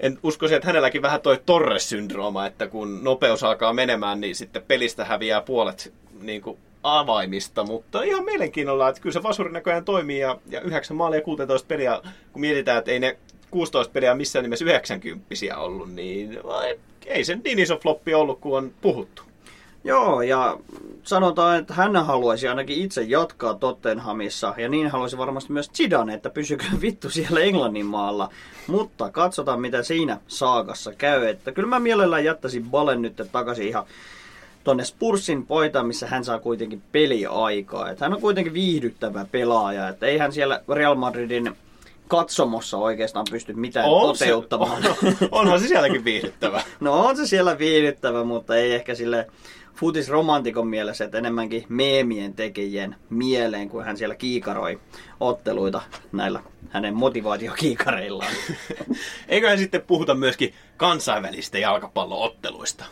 en 0.00 0.18
uskoisi, 0.22 0.54
että 0.54 0.66
hänelläkin 0.66 1.02
vähän 1.02 1.20
toi 1.20 1.40
Torres-syndrooma, 1.46 2.46
että 2.46 2.66
kun 2.66 3.04
nopeus 3.04 3.44
alkaa 3.44 3.72
menemään, 3.72 4.20
niin 4.20 4.36
sitten 4.36 4.62
pelistä 4.62 5.04
häviää 5.04 5.40
puolet 5.40 5.92
niin 6.20 6.42
kuin 6.42 6.58
avaimista, 6.82 7.64
mutta 7.64 8.02
ihan 8.02 8.24
mielenkiinnolla, 8.24 8.88
että 8.88 9.00
kyllä 9.00 9.12
se 9.12 9.22
vasuri 9.22 9.52
näköjään 9.52 9.84
toimii 9.84 10.18
ja, 10.18 10.38
ja 10.50 10.60
9 10.60 10.96
maalia 10.96 11.20
16 11.20 11.66
peliä, 11.68 12.00
kun 12.32 12.40
mietitään, 12.40 12.78
että 12.78 12.90
ei 12.90 13.00
ne 13.00 13.18
16 13.50 13.92
peliä 13.92 14.14
missään 14.14 14.42
nimessä 14.42 14.64
90 14.64 15.56
ollut, 15.56 15.94
niin 15.94 16.38
ei 17.06 17.24
sen 17.24 17.44
Diniso-floppi 17.44 18.14
ollut, 18.14 18.40
kun 18.40 18.58
on 18.58 18.72
puhuttu. 18.80 19.22
Joo, 19.84 20.22
ja 20.22 20.58
sanotaan, 21.02 21.58
että 21.58 21.74
hän 21.74 21.96
haluaisi 22.06 22.48
ainakin 22.48 22.78
itse 22.78 23.02
jatkaa 23.02 23.54
Tottenhamissa, 23.54 24.54
ja 24.56 24.68
niin 24.68 24.90
haluaisi 24.90 25.18
varmasti 25.18 25.52
myös 25.52 25.70
Zidane, 25.74 26.14
että 26.14 26.30
pysykö 26.30 26.64
vittu 26.82 27.10
siellä 27.10 27.40
Englannin 27.40 27.86
maalla. 27.86 28.30
Mutta 28.66 29.10
katsotaan, 29.10 29.60
mitä 29.60 29.82
siinä 29.82 30.20
saakassa 30.28 30.92
käy. 30.92 31.26
Että 31.26 31.52
kyllä 31.52 31.68
mä 31.68 31.80
mielellään 31.80 32.24
jättäisin 32.24 32.70
Balen 32.70 33.02
nyt 33.02 33.22
takaisin 33.32 33.68
ihan 33.68 33.84
tonne 34.64 34.84
Spursin 34.84 35.46
poitaan, 35.46 35.86
missä 35.86 36.06
hän 36.06 36.24
saa 36.24 36.38
kuitenkin 36.38 36.82
peliaikaa. 36.92 37.90
Että 37.90 38.04
hän 38.04 38.14
on 38.14 38.20
kuitenkin 38.20 38.54
viihdyttävä 38.54 39.26
pelaaja, 39.32 39.88
että 39.88 40.06
ei 40.06 40.18
hän 40.18 40.32
siellä 40.32 40.62
Real 40.68 40.94
Madridin 40.94 41.56
katsomossa 42.08 42.76
oikeastaan 42.76 43.26
pysty 43.30 43.52
mitään 43.52 43.86
on 43.86 44.06
toteuttamaan. 44.06 44.82
Se, 44.82 44.88
on, 45.08 45.16
onhan 45.30 45.60
se 45.60 45.68
sielläkin 45.68 46.04
viihdyttävä. 46.04 46.62
no 46.80 47.06
on 47.06 47.16
se 47.16 47.26
siellä 47.26 47.58
viihdyttävä, 47.58 48.24
mutta 48.24 48.56
ei 48.56 48.74
ehkä 48.74 48.94
sille 48.94 49.26
futisromantikon 49.78 50.68
mielessä, 50.68 51.04
että 51.04 51.18
enemmänkin 51.18 51.64
meemien 51.68 52.34
tekijien 52.34 52.96
mieleen, 53.10 53.68
kun 53.68 53.84
hän 53.84 53.96
siellä 53.96 54.14
kiikaroi 54.14 54.80
otteluita 55.20 55.82
näillä 56.12 56.42
hänen 56.68 56.94
motivaatiokiikareillaan. 56.94 58.32
Eiköhän 59.28 59.58
sitten 59.58 59.82
puhuta 59.82 60.14
myöskin 60.14 60.54
kansainvälistä 60.76 61.58
jalkapallootteluista. 61.58 62.84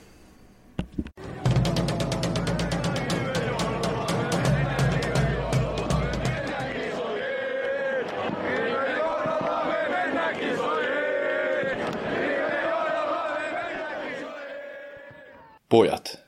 Pojat, 15.68 16.26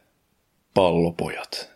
pallopojat. 0.79 1.71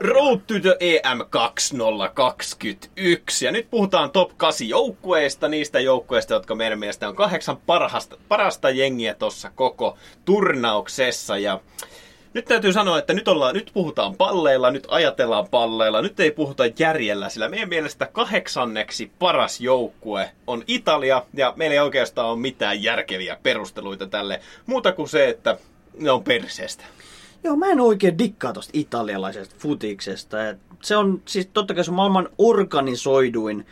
Road 0.00 0.40
to 0.46 0.54
the 0.62 0.76
EM 0.80 1.20
2021. 1.30 3.44
Ja 3.44 3.52
nyt 3.52 3.70
puhutaan 3.70 4.10
top 4.10 4.30
8 4.36 4.68
joukkueista, 4.68 5.48
niistä 5.48 5.80
joukkueista, 5.80 6.34
jotka 6.34 6.54
meidän 6.54 6.78
mielestä 6.78 7.08
on 7.08 7.16
kahdeksan 7.16 7.56
parhasta, 7.66 8.16
parasta 8.28 8.70
jengiä 8.70 9.14
tuossa 9.14 9.50
koko 9.54 9.96
turnauksessa. 10.24 11.38
Ja 11.38 11.60
nyt 12.34 12.44
täytyy 12.44 12.72
sanoa, 12.72 12.98
että 12.98 13.12
nyt, 13.12 13.28
ollaan, 13.28 13.54
nyt 13.54 13.70
puhutaan 13.74 14.16
palleilla, 14.16 14.70
nyt 14.70 14.86
ajatellaan 14.90 15.48
palleilla, 15.48 16.02
nyt 16.02 16.20
ei 16.20 16.30
puhuta 16.30 16.64
järjellä, 16.78 17.28
sillä 17.28 17.48
meidän 17.48 17.68
mielestä 17.68 18.08
kahdeksanneksi 18.12 19.10
paras 19.18 19.60
joukkue 19.60 20.30
on 20.46 20.64
Italia, 20.66 21.22
ja 21.34 21.52
meillä 21.56 21.74
ei 21.74 21.80
oikeastaan 21.80 22.28
ole 22.28 22.38
mitään 22.38 22.82
järkeviä 22.82 23.36
perusteluita 23.42 24.06
tälle, 24.06 24.40
muuta 24.66 24.92
kuin 24.92 25.08
se, 25.08 25.28
että 25.28 25.56
ne 25.98 26.10
on 26.10 26.24
perseestä. 26.24 26.84
Joo, 27.44 27.56
mä 27.56 27.66
en 27.66 27.80
oikein 27.80 28.18
dikkaa 28.18 28.52
tosta 28.52 28.70
italialaisesta 28.74 29.54
futiksesta. 29.58 30.36
Se 30.82 30.96
on 30.96 31.22
siis 31.24 31.48
totta 31.52 31.74
kai 31.74 31.84
se 31.84 31.90
maailman 31.90 32.28
organisoiduin 32.38 33.66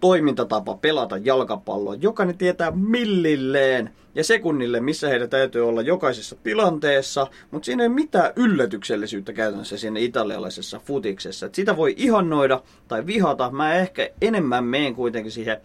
toimintatapa 0.00 0.74
pelata 0.74 1.16
jalkapalloa. 1.16 1.94
Jokainen 1.94 2.38
tietää 2.38 2.70
millilleen 2.70 3.90
ja 4.14 4.24
sekunnille, 4.24 4.80
missä 4.80 5.08
heidän 5.08 5.30
täytyy 5.30 5.68
olla 5.68 5.82
jokaisessa 5.82 6.36
tilanteessa, 6.42 7.26
mutta 7.50 7.66
siinä 7.66 7.82
ei 7.82 7.88
mitään 7.88 8.32
yllätyksellisyyttä 8.36 9.32
käytännössä 9.32 9.78
siinä 9.78 10.00
italialaisessa 10.00 10.80
futiksessa. 10.84 11.46
Et 11.46 11.54
sitä 11.54 11.76
voi 11.76 11.94
ihannoida 11.96 12.62
tai 12.88 13.06
vihata. 13.06 13.50
Mä 13.50 13.74
ehkä 13.74 14.10
enemmän 14.20 14.64
meen 14.64 14.94
kuitenkin 14.94 15.32
siihen 15.32 15.60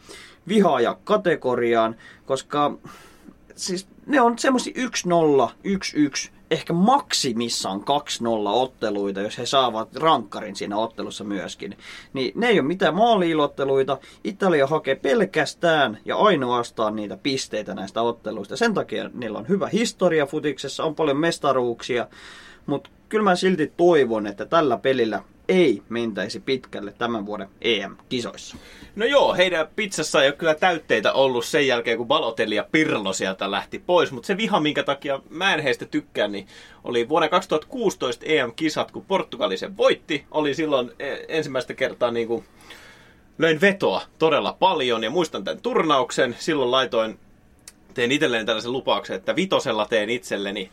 vihaaja-kategoriaan, 0.48 1.96
koska 2.26 2.78
siis 3.56 3.88
ne 4.06 4.22
on 4.22 4.40
semmoisia 4.40 4.74
1-0, 5.48 5.52
1-1 6.28 6.32
ehkä 6.52 6.74
maksimissaan 6.74 7.80
2-0 7.80 7.84
otteluita, 8.48 9.22
jos 9.22 9.38
he 9.38 9.46
saavat 9.46 9.96
rankkarin 9.96 10.56
siinä 10.56 10.78
ottelussa 10.78 11.24
myöskin. 11.24 11.78
Niin 12.14 12.32
ne 12.36 12.48
ei 12.48 12.60
ole 12.60 12.68
mitään 12.68 12.96
maaliilotteluita. 12.96 13.98
Italia 14.24 14.68
hakee 14.68 14.96
pelkästään 14.96 15.98
ja 16.06 16.16
ainoastaan 16.16 16.96
niitä 16.96 17.18
pisteitä 17.18 17.74
näistä 17.74 18.02
otteluista. 18.02 18.58
Sen 18.58 18.74
takia 18.74 19.10
niillä 19.14 19.40
on 19.40 19.48
hyvä 19.48 19.68
historia 19.68 20.26
futiksessa, 20.26 20.84
on 20.84 20.96
paljon 20.96 21.18
mestaruuksia. 21.18 22.08
Mutta 22.66 22.90
kyllä 23.10 23.24
mä 23.24 23.36
silti 23.36 23.74
toivon, 23.78 24.28
että 24.28 24.46
tällä 24.46 24.78
pelillä 24.78 25.24
ei 25.50 25.82
mentäisi 25.90 26.40
pitkälle 26.40 26.94
tämän 26.98 27.26
vuoden 27.26 27.48
EM-kisoissa. 27.62 28.58
No 28.96 29.06
joo, 29.06 29.34
heidän 29.36 29.68
pizzassa 29.76 30.24
ei 30.24 30.28
ole 30.28 30.36
kyllä 30.36 30.56
täytteitä 30.56 31.14
ollut 31.14 31.46
sen 31.46 31.68
jälkeen, 31.68 31.98
kun 31.98 32.08
Balotelli 32.08 32.56
ja 32.56 32.68
Pirlo 32.72 33.14
sieltä 33.14 33.52
lähti 33.52 33.80
pois. 33.80 34.12
Mutta 34.12 34.28
se 34.28 34.38
viha, 34.38 34.60
minkä 34.60 34.84
takia 34.84 35.20
mä 35.30 35.54
en 35.54 35.60
heistä 35.60 35.86
tykkää, 35.86 36.28
niin 36.28 36.48
oli 36.84 37.10
vuonna 37.10 37.30
2016 37.30 38.26
EM-kisat, 38.26 38.92
kun 38.92 39.06
Portugali 39.06 39.58
sen 39.58 39.78
voitti. 39.78 40.26
Oli 40.32 40.54
silloin 40.54 40.92
e, 41.00 41.16
ensimmäistä 41.28 41.74
kertaa 41.74 42.12
niin 42.12 42.28
kuin 42.28 42.44
löin 43.38 43.62
vetoa 43.62 44.02
todella 44.20 44.56
paljon 44.60 45.04
ja 45.04 45.10
muistan 45.10 45.44
tämän 45.44 45.62
turnauksen. 45.62 46.36
Silloin 46.40 46.72
laitoin, 46.72 47.20
tein 47.94 48.12
itselleen 48.12 48.46
tällaisen 48.46 48.72
lupauksen, 48.72 49.16
että 49.16 49.36
vitosella 49.36 49.86
teen 49.86 50.10
itselleni 50.10 50.70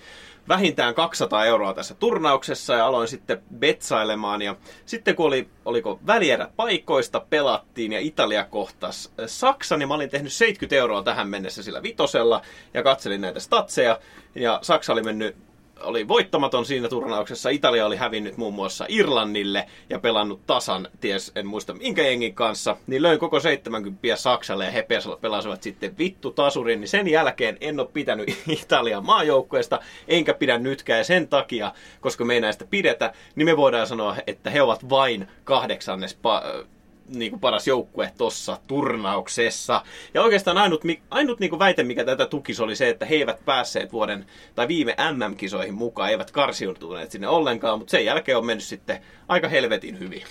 vähintään 0.51 0.95
200 0.95 1.45
euroa 1.45 1.75
tässä 1.75 1.95
turnauksessa 1.95 2.75
ja 2.75 2.87
aloin 2.87 3.09
sitten 3.09 3.43
betsailemaan. 3.59 4.43
Ja 4.43 4.57
sitten 4.87 5.17
kun 5.17 5.27
oli, 5.27 5.49
oliko 5.65 6.01
välierä 6.07 6.49
paikoista, 6.57 7.21
pelattiin 7.21 7.93
ja 7.93 8.01
Italia 8.01 8.45
kohtas 8.45 9.13
Saksa, 9.27 9.77
niin 9.77 9.89
mä 9.89 9.95
olin 9.95 10.11
tehnyt 10.11 10.33
70 10.33 10.77
euroa 10.77 11.03
tähän 11.03 11.29
mennessä 11.29 11.63
sillä 11.63 11.83
vitosella 11.83 12.43
ja 12.75 12.83
katselin 12.83 13.21
näitä 13.21 13.41
statseja. 13.41 13.99
Ja 14.35 14.59
Saksa 14.63 14.93
oli 14.93 15.03
mennyt 15.03 15.37
oli 15.83 16.09
voittamaton 16.09 16.67
siinä 16.67 16.89
turnauksessa. 16.89 17.51
Italia 17.51 17.87
oli 17.87 17.97
hävinnyt 17.97 18.37
muun 18.37 18.55
muassa 18.55 18.87
Irlannille 18.89 19.67
ja 19.91 19.99
pelannut 19.99 20.47
tasan, 20.47 20.89
ties 21.01 21.33
en 21.35 21.47
muista 21.47 21.75
minkä 21.75 22.03
jengin 22.03 22.35
kanssa. 22.35 22.77
Niin 22.87 23.03
löin 23.03 23.19
koko 23.19 23.41
70 23.41 24.17
Saksalle 24.17 24.65
ja 24.65 24.71
he 24.71 24.87
pelasivat 25.21 25.63
sitten 25.63 25.99
vittu 25.99 26.31
tasurin. 26.31 26.81
Niin 26.81 26.89
sen 26.89 27.09
jälkeen 27.09 27.57
en 27.61 27.81
ole 27.81 27.89
pitänyt 27.93 28.29
Italian 28.63 29.07
maajoukkueesta, 29.07 29.81
enkä 30.09 30.35
pidä 30.35 30.59
nytkään. 30.59 31.05
Sen 31.05 31.29
takia, 31.29 31.73
koska 32.01 32.25
me 32.25 32.35
ei 32.35 32.41
näistä 32.41 32.65
pidetä, 32.71 33.13
niin 33.35 33.47
me 33.47 33.57
voidaan 33.57 33.87
sanoa, 33.87 34.17
että 34.27 34.51
he 34.51 34.63
ovat 34.63 34.89
vain 34.91 35.29
kahdeksannes 35.45 36.19
pa- 36.19 36.67
niin 37.15 37.31
kuin 37.31 37.41
paras 37.41 37.67
joukkue 37.67 38.13
tuossa 38.19 38.59
turnauksessa. 38.67 39.83
Ja 40.15 40.23
oikeastaan 40.23 40.59
ainut, 40.59 40.83
ainut 41.11 41.41
niin 41.41 41.51
kuin 41.51 41.59
väite, 41.59 41.83
mikä 41.83 42.05
tätä 42.05 42.27
tukisi, 42.27 42.63
oli 42.63 42.77
se, 42.77 42.89
että 42.89 43.07
he 43.07 43.15
eivät 43.15 43.45
päässeet 43.45 43.93
vuoden 43.93 44.27
tai 44.55 44.69
viime 44.69 44.97
MM-kisoihin 45.13 45.75
mukaan, 45.75 46.11
eivät 46.11 46.31
karsiutuneet 46.31 47.11
sinne 47.11 47.29
ollenkaan, 47.29 47.79
mutta 47.79 47.91
sen 47.91 48.05
jälkeen 48.05 48.39
on 48.39 48.47
mennyt 48.47 48.65
sitten 48.65 49.01
aika 49.29 49.49
helvetin 49.49 49.99
hyvin. 49.99 50.23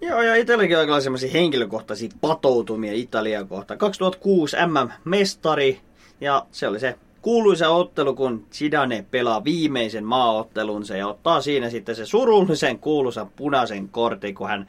Joo, 0.00 0.22
ja 0.22 0.34
itselläkin 0.34 0.78
on 0.78 1.02
sellaisia 1.02 1.30
henkilökohtaisia 1.30 2.10
patoutumia 2.20 2.92
Italian 2.92 3.48
kohta. 3.48 3.76
2006 3.76 4.56
MM-mestari, 4.56 5.80
ja 6.20 6.46
se 6.52 6.68
oli 6.68 6.80
se 6.80 6.94
kuuluisa 7.22 7.68
ottelu, 7.68 8.14
kun 8.14 8.46
Zidane 8.52 9.04
pelaa 9.10 9.44
viimeisen 9.44 10.04
maaottelunsa 10.04 10.96
ja 10.96 11.08
ottaa 11.08 11.40
siinä 11.40 11.70
sitten 11.70 11.96
se 11.96 12.06
surullisen 12.06 12.78
kuuluisan 12.78 13.30
punaisen 13.36 13.88
kortin, 13.88 14.34
kun 14.34 14.48
hän 14.48 14.66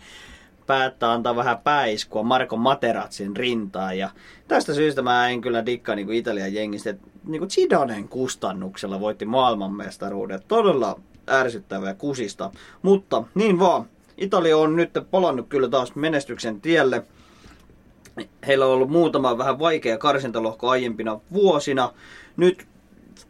päättää 0.67 1.11
antaa 1.11 1.35
vähän 1.35 1.57
päiskua 1.57 2.23
Marko 2.23 2.57
Materatsin 2.57 3.37
rintaan. 3.37 3.97
Ja 3.97 4.09
tästä 4.47 4.73
syystä 4.73 5.01
mä 5.01 5.29
en 5.29 5.41
kyllä 5.41 5.65
dikkaa 5.65 5.95
niin 5.95 6.05
kuin 6.05 6.17
Italian 6.17 6.53
jengistä, 6.53 6.89
että 6.89 7.07
niin 7.23 7.39
kuin 7.39 7.51
Zidanen 7.51 8.07
kustannuksella 8.07 8.99
voitti 8.99 9.25
maailmanmestaruudet. 9.25 10.47
Todella 10.47 10.99
ärsyttävää 11.29 11.93
kusista. 11.93 12.51
Mutta 12.81 13.23
niin 13.35 13.59
vaan, 13.59 13.85
Italia 14.17 14.57
on 14.57 14.75
nyt 14.75 14.91
palannut 15.11 15.47
kyllä 15.49 15.69
taas 15.69 15.95
menestyksen 15.95 16.61
tielle. 16.61 17.03
Heillä 18.47 18.65
on 18.65 18.71
ollut 18.71 18.89
muutama 18.89 19.37
vähän 19.37 19.59
vaikea 19.59 19.97
karsintalohko 19.97 20.69
aiempina 20.69 21.19
vuosina. 21.33 21.93
Nyt 22.37 22.67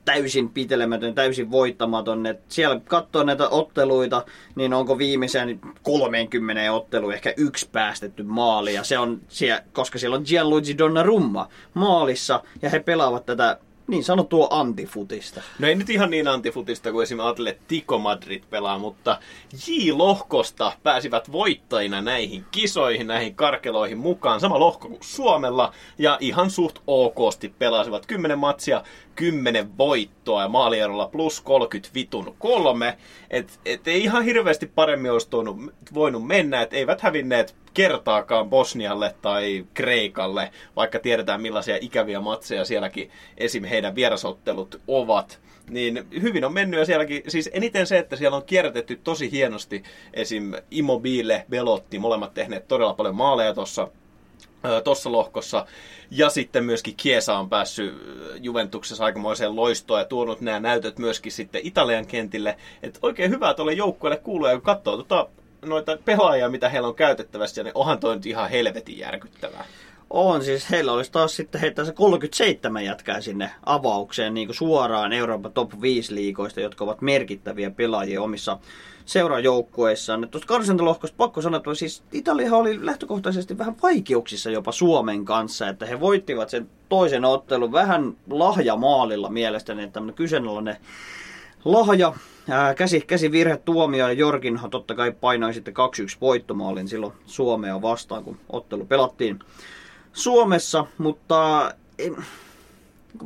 täysin 0.06 0.50
pitelemätön, 0.50 1.16
täysin 1.16 1.52
voittamaton. 1.52 2.26
Et 2.26 2.40
siellä 2.48 2.82
katsoo 2.86 3.24
näitä 3.24 3.50
otteluita, 3.50 4.26
niin 4.56 4.74
onko 4.74 4.98
viimeisen 4.98 5.60
30 5.84 6.74
ottelu 6.74 7.10
ehkä 7.10 7.34
yksi 7.38 7.70
päästetty 7.72 8.24
maali. 8.24 8.74
Ja 8.74 8.84
se 8.84 8.98
on 8.98 9.22
siellä, 9.28 9.64
koska 9.74 10.00
siellä 10.00 10.18
on 10.18 10.24
Gianluigi 10.28 10.78
Donnarumma 10.78 11.50
maalissa 11.74 12.44
ja 12.62 12.70
he 12.70 12.80
pelaavat 12.80 13.26
tätä 13.26 13.58
niin 13.88 14.04
sanottua 14.04 14.48
antifutista. 14.52 15.42
No 15.60 15.68
ei 15.68 15.76
nyt 15.76 15.90
ihan 15.90 16.10
niin 16.10 16.28
antifutista 16.28 16.92
kuin 16.92 17.04
esimerkiksi 17.04 17.32
Atletico 17.32 17.98
Madrid 17.98 18.44
pelaa, 18.50 18.78
mutta 18.78 19.20
J-lohkosta 19.68 20.72
pääsivät 20.84 21.32
voittajina 21.32 22.02
näihin 22.02 22.46
kisoihin, 22.52 23.08
näihin 23.08 23.36
karkeloihin 23.36 23.98
mukaan. 23.98 24.40
Sama 24.40 24.60
lohko 24.60 24.88
kuin 24.88 25.00
Suomella 25.02 25.74
ja 25.98 26.18
ihan 26.20 26.50
suht 26.50 26.80
okosti 26.88 27.54
pelasivat 27.60 28.06
10 28.06 28.40
matsia, 28.40 28.84
10 29.18 29.78
voittoa 29.78 30.42
ja 30.42 30.48
maalierolla 30.48 31.08
plus 31.08 31.42
30 31.42 31.94
vitun 31.94 32.36
kolme. 32.40 32.98
Et, 33.30 33.60
et 33.66 33.88
ei 33.88 34.04
ihan 34.04 34.24
hirveästi 34.24 34.66
paremmin 34.66 35.12
olisi 35.12 35.30
tuonut, 35.30 35.58
voinut 35.94 36.28
mennä, 36.28 36.62
että 36.62 36.76
eivät 36.76 37.02
hävinneet 37.02 37.56
kertaakaan 37.74 38.50
Bosnialle 38.50 39.16
tai 39.22 39.66
Kreikalle, 39.74 40.52
vaikka 40.76 41.00
tiedetään 41.00 41.42
millaisia 41.42 41.78
ikäviä 41.82 42.20
matseja 42.20 42.66
sielläkin 42.66 43.12
esim. 43.38 43.64
heidän 43.64 43.96
vierasottelut 43.96 44.82
ovat. 44.88 45.40
Niin 45.70 46.08
hyvin 46.22 46.46
on 46.46 46.54
mennyt 46.54 46.80
ja 46.80 46.86
sielläkin, 46.86 47.24
siis 47.28 47.50
eniten 47.54 47.88
se, 47.88 47.98
että 47.98 48.16
siellä 48.16 48.38
on 48.38 48.46
kierrätetty 48.46 49.00
tosi 49.04 49.32
hienosti 49.32 49.84
esim. 50.14 50.54
Immobile, 50.72 51.46
Belotti, 51.50 52.00
molemmat 52.00 52.34
tehneet 52.34 52.68
todella 52.68 52.94
paljon 52.94 53.16
maaleja 53.16 53.54
tuossa 53.54 53.88
tuossa 54.84 55.12
lohkossa. 55.12 55.66
Ja 56.12 56.30
sitten 56.30 56.64
myöskin 56.64 56.96
Kiesa 56.98 57.38
on 57.38 57.50
päässyt 57.50 57.96
Juventuksessa 58.42 59.06
aikamoiseen 59.06 59.56
loistoon 59.56 60.00
ja 60.00 60.06
tuonut 60.06 60.42
nämä 60.42 60.60
näytöt 60.60 61.00
myöskin 61.00 61.32
sitten 61.32 61.62
Italian 61.64 62.08
kentille. 62.08 62.58
Et 62.84 63.00
oikein 63.02 63.32
hyvää 63.32 63.54
tuolle 63.54 63.74
joukkueelle 63.74 64.18
kuuluu, 64.18 64.48
ja 64.48 64.54
kun 64.54 64.62
katsoo 64.62 64.96
tuota, 64.96 65.28
noita 65.66 65.98
pelaajia, 66.06 66.50
mitä 66.50 66.70
heillä 66.70 66.88
on 66.88 66.96
käytettävässä, 66.96 67.64
niin 67.64 67.72
onhan 67.76 68.00
toi 68.00 68.16
nyt 68.16 68.26
ihan 68.26 68.50
helvetin 68.50 69.00
järkyttävää. 69.00 69.66
On, 70.10 70.44
siis 70.44 70.70
heillä 70.70 70.92
olisi 70.92 71.12
taas 71.12 71.36
sitten 71.36 71.62
heittää 71.62 71.86
se 71.86 71.92
37 71.92 72.86
jätkää 72.86 73.22
sinne 73.22 73.52
avaukseen 73.66 74.34
niin 74.34 74.48
kuin 74.48 74.56
suoraan 74.56 75.14
Euroopan 75.14 75.54
top 75.54 75.72
5 75.82 76.16
liikoista, 76.16 76.62
jotka 76.62 76.84
ovat 76.84 77.02
merkittäviä 77.02 77.72
pelaajia 77.72 78.22
omissa 78.22 78.58
seurajoukkueissaan. 79.06 80.28
Tuosta 80.32 80.48
karsintalohkosta 80.48 81.18
pakko 81.18 81.42
sanoa, 81.42 81.58
että 81.58 81.76
siis 81.76 82.04
Italia 82.12 82.56
oli 82.56 82.86
lähtökohtaisesti 82.86 83.58
vähän 83.58 83.76
vaikeuksissa 83.84 84.52
jopa 84.52 84.72
Suomen 84.72 85.26
kanssa, 85.26 85.70
että 85.70 85.86
he 85.86 86.00
voittivat 86.00 86.50
sen 86.50 86.70
toisen 86.90 87.26
ottelun 87.26 87.72
vähän 87.72 88.18
lahjamaalilla 88.30 89.30
mielestäni, 89.30 89.84
että 89.84 89.94
tämmöinen 89.94 90.16
kyseenalainen 90.16 90.78
lahja, 91.66 92.14
käsi, 92.76 93.02
käsi 93.02 93.32
virhe 93.32 93.58
tuomio 93.58 94.08
ja 94.08 94.14
Jorginhan 94.14 94.70
totta 94.70 94.96
kai 94.96 95.12
painoi 95.12 95.54
sitten 95.54 95.74
2-1 95.74 96.18
voittomaalin 96.22 96.88
silloin 96.88 97.14
Suomea 97.26 97.82
vastaan, 97.82 98.24
kun 98.24 98.38
ottelu 98.50 98.86
pelattiin 98.86 99.40
Suomessa, 100.18 100.86
mutta 100.98 101.72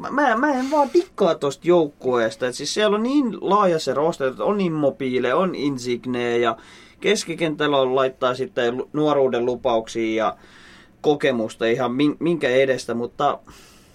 mä, 0.10 0.36
mä, 0.36 0.54
en 0.54 0.72
vaan 0.72 0.90
dikkaa 0.94 1.36
tosta 1.36 1.68
joukkueesta. 1.68 2.48
Et 2.48 2.56
siis 2.56 2.74
siellä 2.74 2.96
on 2.96 3.04
niin 3.04 3.38
laaja 3.42 3.80
se 3.80 3.94
roster, 3.94 4.28
että 4.28 4.44
on 4.44 4.62
Immobile, 4.62 5.34
on 5.34 5.56
Insigne 5.56 6.38
ja 6.38 6.58
keskikentällä 7.00 7.78
on 7.78 7.96
laittaa 7.96 8.36
sitten 8.36 8.84
nuoruuden 8.94 9.46
lupauksia 9.46 10.26
ja 10.26 10.38
kokemusta 11.02 11.66
ihan 11.66 11.92
minkä 12.20 12.50
edestä, 12.50 12.94
mutta 12.94 13.40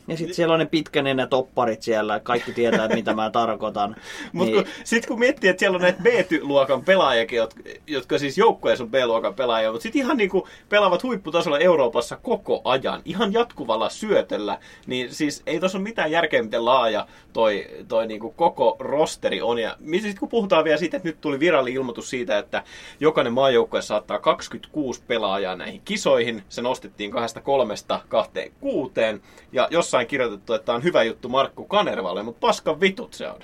ja 0.08 0.16
sitten 0.16 0.34
siellä 0.34 0.54
on 0.54 0.60
ne 0.60 0.66
pitkänenä 0.66 1.26
topparit 1.26 1.82
siellä, 1.82 2.20
kaikki 2.20 2.52
tietää, 2.52 2.88
mitä 2.88 3.14
mä 3.14 3.30
tarkoitan. 3.30 3.96
Mutta 4.32 4.54
niin... 4.54 4.66
sitten 4.84 5.08
kun 5.08 5.18
miettii, 5.18 5.50
että 5.50 5.60
siellä 5.60 5.76
on 5.76 5.82
näitä 5.82 6.02
B-luokan 6.02 6.84
pelaajakin, 6.84 7.36
jotka, 7.36 7.60
jotka 7.86 8.18
siis 8.18 8.38
joukkueessa 8.38 8.84
on 8.84 8.90
B-luokan 8.90 9.34
pelaajia, 9.34 9.72
mutta 9.72 9.82
sitten 9.82 10.02
ihan 10.02 10.16
niinku 10.16 10.48
pelaavat 10.68 11.02
huipputasolla 11.02 11.58
Euroopassa 11.58 12.16
koko 12.16 12.60
ajan, 12.64 13.02
ihan 13.04 13.32
jatkuvalla 13.32 13.88
syötöllä, 13.88 14.58
niin 14.86 15.14
siis 15.14 15.42
ei 15.46 15.60
tuossa 15.60 15.78
ole 15.78 15.82
mitään 15.82 16.10
järkeä, 16.10 16.42
miten 16.42 16.64
laaja 16.64 17.06
toi, 17.32 17.66
toi 17.88 18.06
niinku 18.06 18.30
koko 18.30 18.76
rosteri 18.78 19.42
on. 19.42 19.58
Ja 19.58 19.76
sitten 19.92 20.18
kun 20.18 20.28
puhutaan 20.28 20.64
vielä 20.64 20.78
siitä, 20.78 20.96
että 20.96 21.08
nyt 21.08 21.20
tuli 21.20 21.40
viralli 21.40 21.72
ilmoitus 21.72 22.10
siitä, 22.10 22.38
että 22.38 22.62
jokainen 23.00 23.32
maajoukkue 23.32 23.82
saattaa 23.82 24.18
26 24.18 25.02
pelaajaa 25.06 25.56
näihin 25.56 25.80
kisoihin, 25.84 26.42
se 26.48 26.62
nostettiin 26.62 27.10
kahdesta 27.10 27.40
kolmesta 27.40 28.00
kahteen 28.08 28.52
kuuteen, 28.60 29.22
ja 29.52 29.68
jossain 29.70 29.95
jossain 29.96 30.08
kirjoitettu, 30.08 30.52
että 30.52 30.74
on 30.74 30.82
hyvä 30.82 31.02
juttu 31.02 31.28
Markku 31.28 31.64
Kanervalle, 31.64 32.22
mutta 32.22 32.40
paskan 32.40 32.80
vitut 32.80 33.14
se 33.14 33.28
on. 33.28 33.40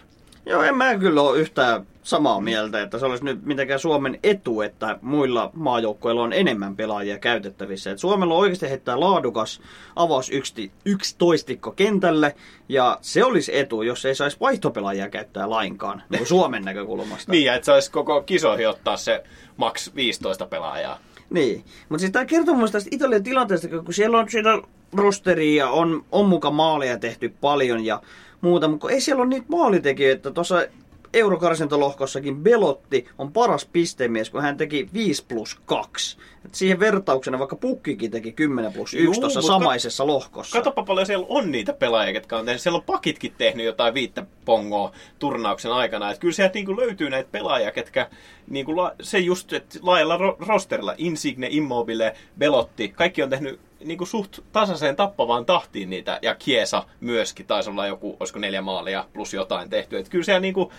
Joo, 0.47 0.63
en 0.63 0.77
mä 0.77 0.99
kyllä 0.99 1.23
ole 1.23 1.39
yhtään 1.39 1.87
samaa 2.03 2.41
mieltä, 2.41 2.83
että 2.83 2.99
se 2.99 3.07
olisi 3.07 3.25
nyt 3.25 3.45
mitenkään 3.45 3.81
Suomen 3.81 4.19
etu, 4.23 4.61
että 4.61 4.99
muilla 5.03 5.51
maajoukkoilla 5.55 6.23
on 6.23 6.33
enemmän 6.33 6.77
pelaajia 6.77 7.19
käytettävissä. 7.19 7.91
Et 7.91 7.99
Suomella 7.99 8.35
oikeasti 8.35 8.71
heittää 8.71 9.01
laadukas 9.01 9.61
avaus 9.97 10.31
yksi, 10.31 10.73
yksi 10.85 11.15
toistikko 11.19 11.71
kentälle, 11.71 12.35
ja 12.69 12.99
se 13.01 13.25
olisi 13.25 13.59
etu, 13.59 13.83
jos 13.83 14.05
ei 14.05 14.15
saisi 14.15 14.37
vaihtopelaajia 14.41 15.11
käyttää 15.11 15.51
lainkaan, 15.51 16.03
niin 16.09 16.27
Suomen 16.27 16.65
näkökulmasta. 16.65 17.33
niin, 17.33 17.53
että 17.53 17.67
saisi 17.67 17.91
koko 17.91 18.23
kisoihin 18.23 18.69
ottaa 18.69 18.97
se 18.97 19.25
maks 19.57 19.95
15 19.95 20.47
pelaajaa. 20.47 20.99
Niin, 21.33 21.65
mutta 21.89 22.01
siis 22.01 22.13
tämä 22.13 22.25
kertoo 22.25 22.55
mun 22.55 22.73
tästä 22.73 22.91
Italian 22.93 23.23
tilanteesta, 23.23 23.69
kun 23.69 23.95
siellä 23.95 24.19
on 24.19 24.31
siellä 24.31 24.63
rosteria 24.93 25.65
ja 25.65 25.71
on, 25.71 26.05
on 26.13 26.29
muka 26.29 26.51
maaleja 26.51 26.99
tehty 26.99 27.35
paljon 27.41 27.85
ja 27.85 28.03
muuta, 28.41 28.69
mutta 28.69 28.91
ei 28.91 29.01
siellä 29.01 29.23
ole 29.23 29.29
niitä 29.29 29.47
maalitekijöitä. 29.49 30.31
Tuossa 30.31 30.67
eurokarsintolohkossakin 31.15 32.37
Belotti 32.37 33.07
on 33.19 33.33
paras 33.33 33.65
pistemies, 33.65 34.31
kun 34.31 34.43
hän 34.43 34.57
teki 34.57 34.89
5 34.95 35.25
plus 35.29 35.61
2. 35.67 36.19
Et 36.45 36.55
siihen 36.55 36.81
vertauksena 36.81 37.39
vaikka 37.39 37.57
Pukkikin 37.57 38.11
teki 38.11 38.33
10 38.33 38.73
plus 38.73 38.95
1 38.95 39.05
Juu, 39.05 39.15
tuossa 39.15 39.43
samaisessa 39.43 40.07
lohkossa. 40.07 40.59
Katsopa 40.59 40.83
paljon 40.83 41.07
siellä 41.07 41.27
on 41.29 41.51
niitä 41.51 41.73
pelaajia, 41.73 42.15
jotka 42.15 42.39
on 42.39 42.45
tehnyt. 42.45 42.63
Siellä 42.63 42.77
on 42.77 42.85
pakitkin 42.85 43.35
tehnyt 43.39 43.67
jotain 43.67 43.95
viittä 43.95 44.27
pongoa 44.45 44.93
turnauksen 45.19 45.73
aikana. 45.73 46.11
Et 46.11 46.19
kyllä 46.19 46.35
sieltä 46.35 46.55
niinku 46.55 46.77
löytyy 46.77 47.11
näitä 47.11 47.29
pelaajia, 47.33 47.71
ketkä 47.71 48.11
niinku 48.51 48.77
la, 48.77 48.93
se 49.03 49.19
just, 49.19 49.53
että 49.53 49.79
laajalla 49.83 50.17
ro- 50.17 50.47
rosterilla, 50.47 50.95
Insigne, 50.99 51.49
Immobile, 51.51 52.15
Belotti, 52.39 52.89
kaikki 52.89 53.23
on 53.23 53.31
tehnyt 53.31 53.61
niinku 53.85 54.07
suht 54.07 54.39
tasaiseen 54.53 54.97
tappavaan 54.97 55.47
tahtiin 55.47 55.91
niitä. 55.91 56.19
Ja 56.23 56.35
Kiesa 56.35 56.85
myöskin 57.01 57.47
taisi 57.47 57.71
olla 57.71 57.87
joku, 57.87 58.17
olisiko 58.21 58.39
neljä 58.39 58.63
maalia 58.63 59.05
plus 59.13 59.35
jotain 59.35 59.71
tehty. 59.71 59.99
Et 59.99 60.09
kyllä 60.09 60.25
siellä 60.25 60.41
niinku 60.41 60.73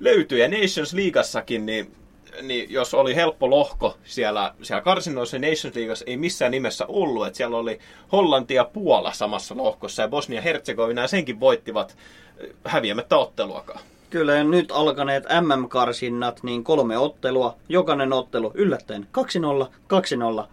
löytyy. 0.00 0.38
Ja 0.38 0.48
Nations 0.48 0.94
Leagueassakin, 0.94 1.66
niin 1.66 1.94
niin 2.42 2.72
jos 2.72 2.94
oli 2.94 3.14
helppo 3.14 3.50
lohko 3.50 3.96
siellä, 4.04 4.54
siellä 4.62 4.82
karsinnoissa 4.82 5.38
Nations 5.38 5.74
Leagueassa 5.74 6.04
ei 6.08 6.16
missään 6.16 6.50
nimessä 6.50 6.86
ollut, 6.86 7.26
että 7.26 7.36
siellä 7.36 7.56
oli 7.56 7.78
Hollanti 8.12 8.54
ja 8.54 8.64
Puola 8.64 9.12
samassa 9.12 9.56
lohkossa 9.56 10.02
ja 10.02 10.08
Bosnia-Herzegovina 10.08 11.00
ja 11.00 11.08
senkin 11.08 11.40
voittivat 11.40 11.96
äh, 11.96 12.72
häviämättä 12.72 13.16
otteluakaan. 13.16 13.80
Kyllä, 14.12 14.34
ja 14.34 14.44
nyt 14.44 14.72
alkaneet 14.72 15.24
MM-karsinnat, 15.40 16.42
niin 16.42 16.64
kolme 16.64 16.98
ottelua, 16.98 17.56
jokainen 17.68 18.12
ottelu 18.12 18.50
yllättäen 18.54 19.08
2-0, 19.62 19.66
2-0, 20.42 20.46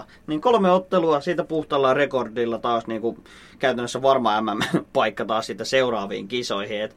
2-0. 0.00 0.04
Niin 0.26 0.40
kolme 0.40 0.70
ottelua 0.70 1.20
siitä 1.20 1.44
puhtaalla 1.44 1.94
rekordilla 1.94 2.58
taas 2.58 2.86
niin 2.86 3.00
kuin 3.00 3.24
käytännössä 3.58 4.02
varma 4.02 4.40
MM-paikka 4.40 5.24
taas 5.24 5.46
sitten 5.46 5.66
seuraaviin 5.66 6.28
kisoihin. 6.28 6.82
Et 6.82 6.96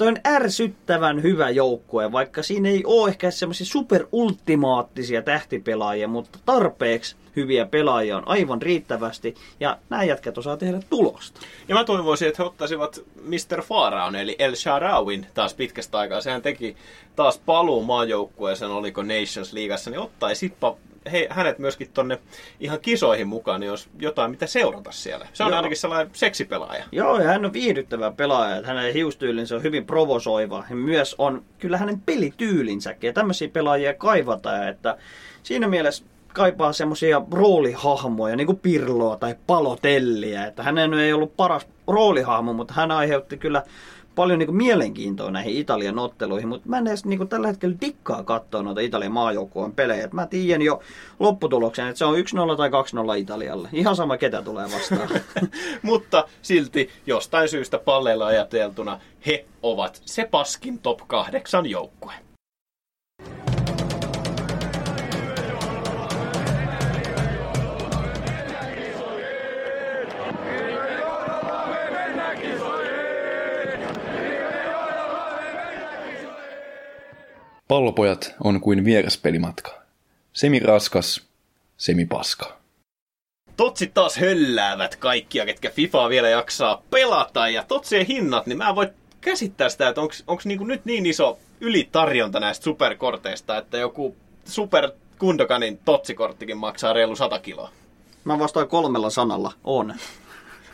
toi 0.00 0.08
on 0.08 0.18
ärsyttävän 0.26 1.22
hyvä 1.22 1.50
joukkue, 1.50 2.12
vaikka 2.12 2.42
siinä 2.42 2.68
ei 2.68 2.82
ole 2.84 3.08
ehkä 3.08 3.30
semmoisia 3.30 3.66
superultimaattisia 3.66 5.22
tähtipelaajia, 5.22 6.08
mutta 6.08 6.38
tarpeeksi 6.46 7.16
hyviä 7.36 7.66
pelaajia 7.66 8.16
on 8.16 8.28
aivan 8.28 8.62
riittävästi, 8.62 9.34
ja 9.60 9.78
nämä 9.90 10.04
jätkät 10.04 10.38
osaa 10.38 10.56
tehdä 10.56 10.80
tulosta. 10.90 11.40
Ja 11.68 11.74
mä 11.74 11.84
toivoisin, 11.84 12.28
että 12.28 12.42
he 12.42 12.46
ottaisivat 12.46 13.04
Mr. 13.22 13.62
Faraon, 13.62 14.16
eli 14.16 14.36
El 14.38 14.54
Sharawin 14.54 15.26
taas 15.34 15.54
pitkästä 15.54 15.98
aikaa. 15.98 16.20
Sehän 16.20 16.42
teki 16.42 16.76
taas 17.16 17.38
paluu 17.38 17.82
maajoukkueeseen, 17.84 18.70
oliko 18.70 19.02
Nations 19.02 19.52
Leagueassa, 19.52 19.90
niin 19.90 20.00
ottaisitpa 20.00 20.76
he, 21.12 21.26
hänet 21.30 21.58
myöskin 21.58 21.90
tonne 21.94 22.18
ihan 22.60 22.80
kisoihin 22.80 23.28
mukaan, 23.28 23.60
niin 23.60 23.70
olisi 23.70 23.88
jotain 23.98 24.30
mitä 24.30 24.46
seurata 24.46 24.92
siellä. 24.92 25.26
Se 25.32 25.44
on 25.44 25.50
Joo. 25.50 25.56
ainakin 25.56 25.76
sellainen 25.76 26.10
seksipelaaja. 26.12 26.84
Joo, 26.92 27.20
ja 27.20 27.28
hän 27.28 27.44
on 27.44 27.52
viihdyttävä 27.52 28.10
pelaaja, 28.10 28.56
että 28.56 28.68
hänen 28.68 28.94
hiustyylinsä 28.94 29.56
on 29.56 29.62
hyvin 29.62 29.86
provosoiva. 29.86 30.64
Ja 30.70 30.76
myös 30.76 31.14
on 31.18 31.42
kyllä 31.58 31.78
hänen 31.78 32.00
pelityylinsäkin, 32.00 33.08
ja 33.08 33.12
tämmöisiä 33.12 33.48
pelaajia 33.48 33.94
kaivataan, 33.94 34.68
että 34.68 34.96
siinä 35.42 35.68
mielessä 35.68 36.04
kaipaa 36.32 36.72
semmoisia 36.72 37.22
roolihahmoja, 37.32 38.36
niin 38.36 38.46
kuin 38.46 38.58
Pirloa 38.58 39.16
tai 39.16 39.34
Palotellia, 39.46 40.46
että 40.46 40.62
hänen 40.62 40.94
ei 40.94 41.12
ollut 41.12 41.36
paras 41.36 41.66
roolihahmo, 41.86 42.52
mutta 42.52 42.74
hän 42.74 42.90
aiheutti 42.90 43.36
kyllä 43.36 43.62
paljon 44.20 44.38
niin 44.38 44.46
kuin 44.46 44.56
mielenkiintoa 44.56 45.30
näihin 45.30 45.56
Italian 45.56 45.98
otteluihin, 45.98 46.48
mutta 46.48 46.68
mä 46.68 46.78
en 46.78 46.86
edes 46.86 47.04
niin 47.04 47.18
kuin 47.18 47.28
tällä 47.28 47.46
hetkellä 47.46 47.76
dikkaa 47.80 48.22
katsoa 48.22 48.62
noita 48.62 48.80
Italian 48.80 49.12
maajoukkueen 49.12 49.72
pelejä. 49.72 50.08
Mä 50.12 50.26
tiedän 50.26 50.62
jo 50.62 50.80
lopputuloksen, 51.18 51.86
että 51.86 51.98
se 51.98 52.04
on 52.04 52.14
1-0 52.14 52.56
tai 52.56 52.68
2-0 52.68 53.18
Italialle. 53.18 53.68
Ihan 53.72 53.96
sama 53.96 54.16
ketä 54.16 54.42
tulee 54.42 54.66
vastaan. 54.72 55.08
Mutta 55.82 56.24
silti 56.42 56.90
jostain 57.06 57.48
syystä 57.48 57.78
palleilla 57.78 58.26
ajateltuna 58.26 59.00
he 59.26 59.44
ovat 59.62 60.02
se 60.04 60.28
paskin 60.30 60.78
top 60.78 61.00
8 61.06 61.66
joukkue. 61.66 62.12
Pallopojat 77.70 78.34
on 78.44 78.60
kuin 78.60 78.84
vieraspelimatka. 78.84 79.82
Semi 80.32 80.58
raskas, 80.58 81.28
semi 81.76 82.06
paska. 82.06 82.56
Totsit 83.56 83.94
taas 83.94 84.16
hölläävät 84.16 84.96
kaikkia, 84.96 85.46
ketkä 85.46 85.70
FIFAa 85.70 86.08
vielä 86.08 86.28
jaksaa 86.28 86.82
pelata. 86.90 87.48
Ja 87.48 87.64
totsien 87.68 88.06
hinnat, 88.06 88.46
niin 88.46 88.58
mä 88.58 88.68
en 88.68 88.74
voi 88.74 88.88
käsittää 89.20 89.68
sitä, 89.68 89.88
että 89.88 90.00
onko 90.00 90.42
niinku 90.44 90.64
nyt 90.64 90.84
niin 90.84 91.06
iso 91.06 91.38
ylitarjonta 91.60 92.40
näistä 92.40 92.64
superkorteista, 92.64 93.58
että 93.58 93.78
joku 93.78 94.16
super 94.44 94.90
Kundokanin 95.18 95.78
totsikorttikin 95.84 96.58
maksaa 96.58 96.92
reilu 96.92 97.16
100 97.16 97.38
kiloa. 97.38 97.70
Mä 98.24 98.38
vastaan 98.38 98.68
kolmella 98.68 99.10
sanalla. 99.10 99.52
On. 99.64 99.94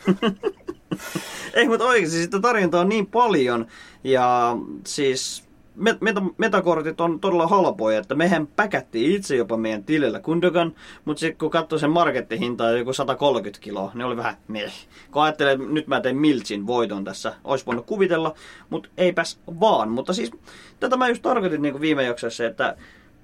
Ei, 1.53 1.67
mutta 1.67 1.85
oikeasti 1.85 2.21
sitä 2.21 2.39
tarjontaa 2.39 2.81
on 2.81 2.89
niin 2.89 3.07
paljon. 3.07 3.67
Ja 4.03 4.57
siis 4.85 5.46
meta- 5.77 6.33
metakortit 6.37 7.01
on 7.01 7.19
todella 7.19 7.47
halpoja, 7.47 7.99
että 7.99 8.15
mehän 8.15 8.47
päkättiin 8.47 9.15
itse 9.15 9.35
jopa 9.35 9.57
meidän 9.57 9.83
tilillä 9.83 10.19
Kundogan, 10.19 10.75
mutta 11.05 11.19
sitten 11.19 11.37
kun 11.37 11.49
katsoi 11.49 11.79
sen 11.79 11.89
markettihintaa 11.89 12.71
joku 12.71 12.93
130 12.93 13.63
kiloa, 13.63 13.91
niin 13.93 14.05
oli 14.05 14.17
vähän 14.17 14.37
meh. 14.47 14.73
Kun 15.11 15.23
ajattelee, 15.23 15.53
että 15.53 15.65
nyt 15.65 15.87
mä 15.87 16.01
teen 16.01 16.17
Miltsin 16.17 16.67
voiton 16.67 17.03
tässä, 17.03 17.33
olisi 17.43 17.65
voinut 17.65 17.85
kuvitella, 17.85 18.33
mutta 18.69 18.89
eipäs 18.97 19.39
vaan. 19.59 19.89
Mutta 19.89 20.13
siis 20.13 20.31
tätä 20.79 20.97
mä 20.97 21.09
just 21.09 21.21
tarkoitin 21.21 21.61
niin 21.61 21.81
viime 21.81 22.03
jaksossa, 22.03 22.45
että 22.45 22.77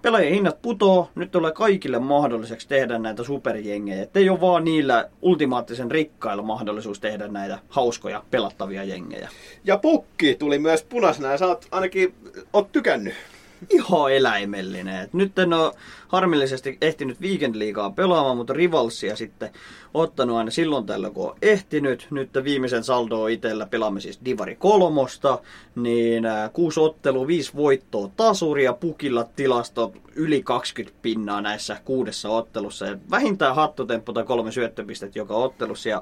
pelaajien 0.04 0.34
hinnat 0.34 0.62
putoo, 0.62 1.10
nyt 1.16 1.32
tulee 1.32 1.52
kaikille 1.52 2.00
mahdolliseksi 2.00 2.68
tehdä 2.68 3.00
näitä 3.00 3.24
superjengejä. 3.24 4.04
Että 4.04 4.20
ei 4.20 4.30
ole 4.30 4.42
vaan 4.42 4.66
niillä 4.66 5.10
ultimaattisen 5.22 5.92
rikkailla 5.92 6.44
mahdollisuus 6.44 7.00
tehdä 7.00 7.28
näitä 7.28 7.60
hauskoja 7.70 8.24
pelattavia 8.32 8.84
jengejä. 8.84 9.30
Ja 9.66 9.78
pukki 9.78 10.36
tuli 10.36 10.60
myös 10.60 10.84
punaisena 10.84 11.32
ja 11.32 11.38
sä 11.38 11.48
oot 11.48 11.68
ainakin 11.72 12.14
oot 12.54 12.72
tykännyt. 12.72 13.14
Ihan 13.70 14.14
eläimellinen. 14.14 15.02
Et 15.02 15.14
nyt 15.14 15.40
en 15.40 15.54
ole 15.54 15.74
harmillisesti 16.08 16.78
ehtinyt 16.82 17.22
Weekend 17.22 17.56
Leaguea 17.56 17.90
pelaamaan, 17.90 18.38
mutta 18.38 18.54
Rivalsia 18.54 19.16
sitten 19.16 19.50
ottanut 19.94 20.38
aina 20.38 20.52
silloin 20.52 20.86
tällä, 20.86 21.10
kun 21.10 21.30
on 21.30 21.36
ehtinyt. 21.42 22.08
Nyt 22.12 22.30
viimeisen 22.44 22.84
saldo 22.84 23.22
on 23.22 23.32
itsellä, 23.32 23.66
pelaamme 23.66 24.00
siis 24.00 24.20
Divari 24.26 24.56
kolmosta, 24.56 25.40
niin 25.76 26.26
äh, 26.26 26.54
kuusi 26.54 26.80
ottelu, 26.80 27.28
viisi 27.28 27.52
voittoa 27.56 28.10
tasuria, 28.18 28.74
pukilla 28.74 29.24
tilasto 29.36 29.94
yli 30.16 30.44
20 30.44 30.98
pinnaa 31.02 31.42
näissä 31.42 31.78
kuudessa 31.86 32.30
ottelussa. 32.30 32.86
Ja 32.86 32.98
vähintään 33.12 33.56
hattutemppu 33.56 34.14
tai 34.14 34.24
kolme 34.24 34.52
syöttöpistettä 34.52 35.20
joka 35.20 35.36
ottelussa. 35.36 35.90
Ja 35.90 36.02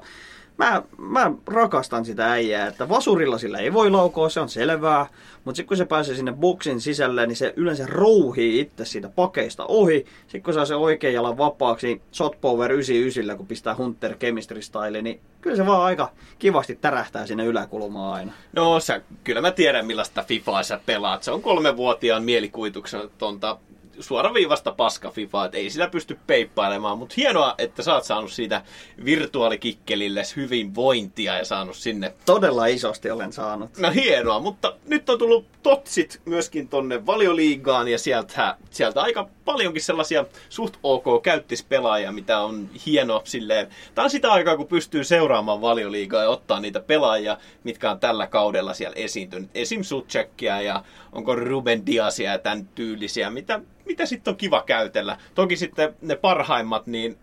mä, 0.56 0.82
mä 0.98 1.32
rakastan 1.46 2.04
sitä 2.04 2.32
äijää, 2.32 2.66
että 2.66 2.88
vasurilla 2.88 3.38
sillä 3.38 3.58
ei 3.58 3.72
voi 3.72 3.90
laukoa, 3.90 4.28
se 4.28 4.40
on 4.40 4.48
selvää. 4.48 5.06
Mutta 5.44 5.56
sitten 5.56 5.68
kun 5.68 5.76
se 5.76 5.84
pääsee 5.84 6.14
sinne 6.14 6.32
boksin 6.32 6.80
sisälle, 6.80 7.26
niin 7.26 7.36
se 7.36 7.52
yleensä 7.56 7.86
rouhii 7.86 8.60
itse 8.60 8.84
siitä 8.84 9.08
pakeista 9.08 9.64
ohi. 9.66 10.06
Sitten 10.22 10.42
kun 10.42 10.54
saa 10.54 10.64
se 10.64 10.74
oikean 10.74 11.14
jalan 11.14 11.38
vapaaksi, 11.38 11.86
niin 11.86 12.02
shot 12.12 12.40
power 12.40 12.72
99, 12.72 13.36
kun 13.36 13.46
pistää 13.46 13.74
Hunter 13.74 14.14
chemistry 14.14 14.62
style, 14.62 15.02
niin 15.02 15.20
kyllä 15.40 15.56
se 15.56 15.66
vaan 15.66 15.82
aika 15.82 16.10
kivasti 16.38 16.78
tärähtää 16.80 17.26
sinne 17.26 17.44
yläkulmaan 17.44 18.14
aina. 18.14 18.32
No 18.52 18.80
sä, 18.80 19.00
kyllä 19.24 19.40
mä 19.40 19.50
tiedän 19.50 19.86
millaista 19.86 20.22
FIFAa 20.22 20.62
sä 20.62 20.80
pelaat. 20.86 21.22
Se 21.22 21.30
on 21.30 21.42
kolmenvuotiaan 21.42 22.24
mielikuvituksen 22.24 23.00
tonta 23.18 23.58
suoraviivasta 24.00 24.72
paska 24.72 25.10
FIFA, 25.10 25.44
että 25.44 25.58
ei 25.58 25.70
sitä 25.70 25.88
pysty 25.88 26.18
peippailemaan, 26.26 26.98
mutta 26.98 27.14
hienoa, 27.16 27.54
että 27.58 27.82
sä 27.82 27.94
oot 27.94 28.04
saanut 28.04 28.32
siitä 28.32 28.62
virtuaalikikkelille 29.04 30.22
hyvinvointia 30.36 31.38
ja 31.38 31.44
saanut 31.44 31.76
sinne. 31.76 32.14
Todella 32.26 32.66
isosti 32.66 33.10
olen 33.10 33.32
saanut. 33.32 33.78
No 33.78 33.90
hienoa, 33.90 34.40
mutta 34.40 34.76
nyt 34.86 35.10
on 35.10 35.18
tullut 35.18 35.46
totsit 35.62 36.20
myöskin 36.24 36.68
tonne 36.68 37.06
valioliigaan 37.06 37.88
ja 37.88 37.98
sieltä, 37.98 38.56
sieltä 38.70 39.02
aika 39.02 39.28
paljonkin 39.44 39.82
sellaisia 39.82 40.24
suht 40.48 40.76
ok 40.82 41.22
käyttispelaajia, 41.22 42.12
mitä 42.12 42.38
on 42.38 42.70
hienoa 42.86 43.20
silleen. 43.24 43.68
Tää 43.94 44.04
on 44.04 44.10
sitä 44.10 44.32
aikaa, 44.32 44.56
kun 44.56 44.66
pystyy 44.66 45.04
seuraamaan 45.04 45.60
valioliigaa 45.60 46.22
ja 46.22 46.28
ottaa 46.28 46.60
niitä 46.60 46.80
pelaajia, 46.80 47.38
mitkä 47.64 47.90
on 47.90 48.00
tällä 48.00 48.26
kaudella 48.26 48.74
siellä 48.74 48.96
esiintynyt. 48.96 49.50
Esim. 49.54 49.82
Suchekia 49.82 50.62
ja 50.62 50.84
onko 51.12 51.34
Ruben 51.34 51.86
Diasia 51.86 52.30
ja 52.30 52.38
tämän 52.38 52.68
tyylisiä, 52.74 53.30
mitä, 53.30 53.60
mitä 53.92 54.06
sitten 54.06 54.32
on 54.32 54.36
kiva 54.36 54.62
käytellä. 54.62 55.16
Toki 55.34 55.56
sitten 55.56 55.94
ne 56.00 56.16
parhaimmat, 56.16 56.86
niin 56.86 57.18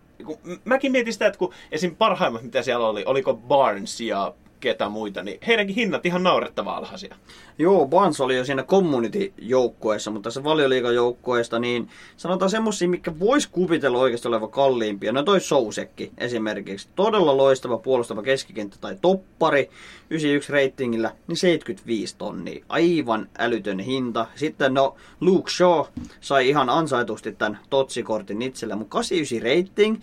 mäkin 0.64 0.92
mietin 0.92 1.12
sitä, 1.12 1.26
että 1.26 1.38
kun 1.38 1.52
esim. 1.72 1.96
parhaimmat, 1.96 2.42
mitä 2.42 2.62
siellä 2.62 2.88
oli, 2.88 3.04
oliko 3.06 3.34
Barnes 3.34 4.00
ja 4.00 4.34
ketä 4.60 4.88
muita, 4.88 5.22
niin 5.22 5.38
heidänkin 5.46 5.76
hinnat 5.76 6.06
ihan 6.06 6.22
naurettava 6.22 6.76
alhaisia. 6.76 7.16
Joo, 7.58 7.86
Bans 7.86 8.20
oli 8.20 8.36
jo 8.36 8.44
siinä 8.44 8.62
community-joukkueessa, 8.62 10.10
mutta 10.10 10.30
se 10.30 10.44
valioliigajoukkueesta, 10.44 11.58
niin 11.58 11.88
sanotaan 12.16 12.50
semmosia, 12.50 12.88
mikä 12.88 13.18
voisi 13.18 13.48
kuvitella 13.52 13.98
oikeasti 13.98 14.28
oleva 14.28 14.48
kalliimpia. 14.48 15.12
No 15.12 15.22
toi 15.22 15.40
Sousekki 15.40 16.12
esimerkiksi. 16.18 16.88
Todella 16.94 17.36
loistava 17.36 17.78
puolustava 17.78 18.22
keskikenttä 18.22 18.76
tai 18.80 18.96
toppari, 19.00 19.70
91 20.10 20.52
reitingillä, 20.52 21.12
niin 21.26 21.36
75 21.36 22.16
tonnia. 22.16 22.64
Aivan 22.68 23.28
älytön 23.38 23.78
hinta. 23.78 24.26
Sitten 24.34 24.74
no 24.74 24.96
Luke 25.20 25.50
Shaw 25.50 25.84
sai 26.20 26.48
ihan 26.48 26.70
ansaitusti 26.70 27.32
tämän 27.32 27.58
totsikortin 27.70 28.42
itselle, 28.42 28.74
mutta 28.74 28.90
89 28.90 29.42
rating, 29.42 30.02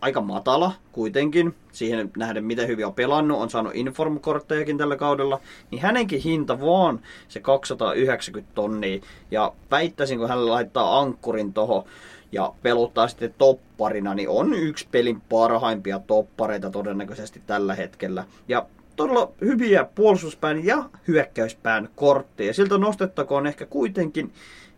aika 0.00 0.20
matala 0.20 0.72
kuitenkin, 0.92 1.54
siihen 1.72 2.10
nähden 2.16 2.44
miten 2.44 2.68
hyvin 2.68 2.86
on 2.86 2.94
pelannut, 2.94 3.40
on 3.40 3.50
saanut 3.50 3.74
informkorttejakin 3.74 4.78
tällä 4.78 4.96
kaudella, 4.96 5.40
niin 5.70 5.82
hänenkin 5.82 6.20
hinta 6.20 6.60
vaan 6.60 7.00
se 7.28 7.40
290 7.40 8.54
tonnia. 8.54 9.00
Ja 9.30 9.52
väittäisin, 9.70 10.18
kun 10.18 10.28
hän 10.28 10.48
laittaa 10.48 10.98
ankkurin 11.00 11.52
toho 11.52 11.86
ja 12.32 12.52
peluttaa 12.62 13.08
sitten 13.08 13.34
topparina, 13.38 14.14
niin 14.14 14.28
on 14.28 14.54
yksi 14.54 14.88
pelin 14.90 15.20
parhaimpia 15.20 15.98
toppareita 15.98 16.70
todennäköisesti 16.70 17.42
tällä 17.46 17.74
hetkellä. 17.74 18.24
Ja 18.48 18.66
todella 18.96 19.32
hyviä 19.40 19.86
puolustuspään 19.94 20.64
ja 20.64 20.84
hyökkäyspään 21.08 21.88
kortteja. 21.96 22.54
Siltä 22.54 22.78
nostettakoon 22.78 23.46
ehkä 23.46 23.66
kuitenkin 23.66 24.32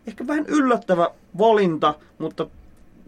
ehkä 0.07 0.27
vähän 0.27 0.45
yllättävä 0.47 1.09
valinta, 1.37 1.93
mutta 2.17 2.47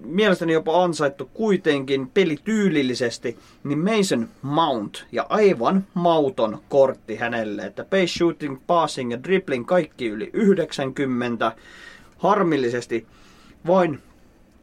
mielestäni 0.06 0.54
jopa 0.54 0.84
ansaittu 0.84 1.30
kuitenkin 1.34 2.08
pelityylillisesti, 2.08 3.38
niin 3.64 3.80
Mason 3.80 4.30
Mount 4.42 5.06
ja 5.12 5.26
aivan 5.30 5.88
mauton 5.94 6.62
kortti 6.70 7.16
hänelle, 7.16 7.62
että 7.62 7.84
pace 7.84 8.08
shooting, 8.08 8.58
passing 8.68 9.12
ja 9.12 9.24
dribbling 9.24 9.66
kaikki 9.66 10.08
yli 10.08 10.30
90. 10.34 11.52
Harmillisesti 12.18 13.08
vain 13.68 14.00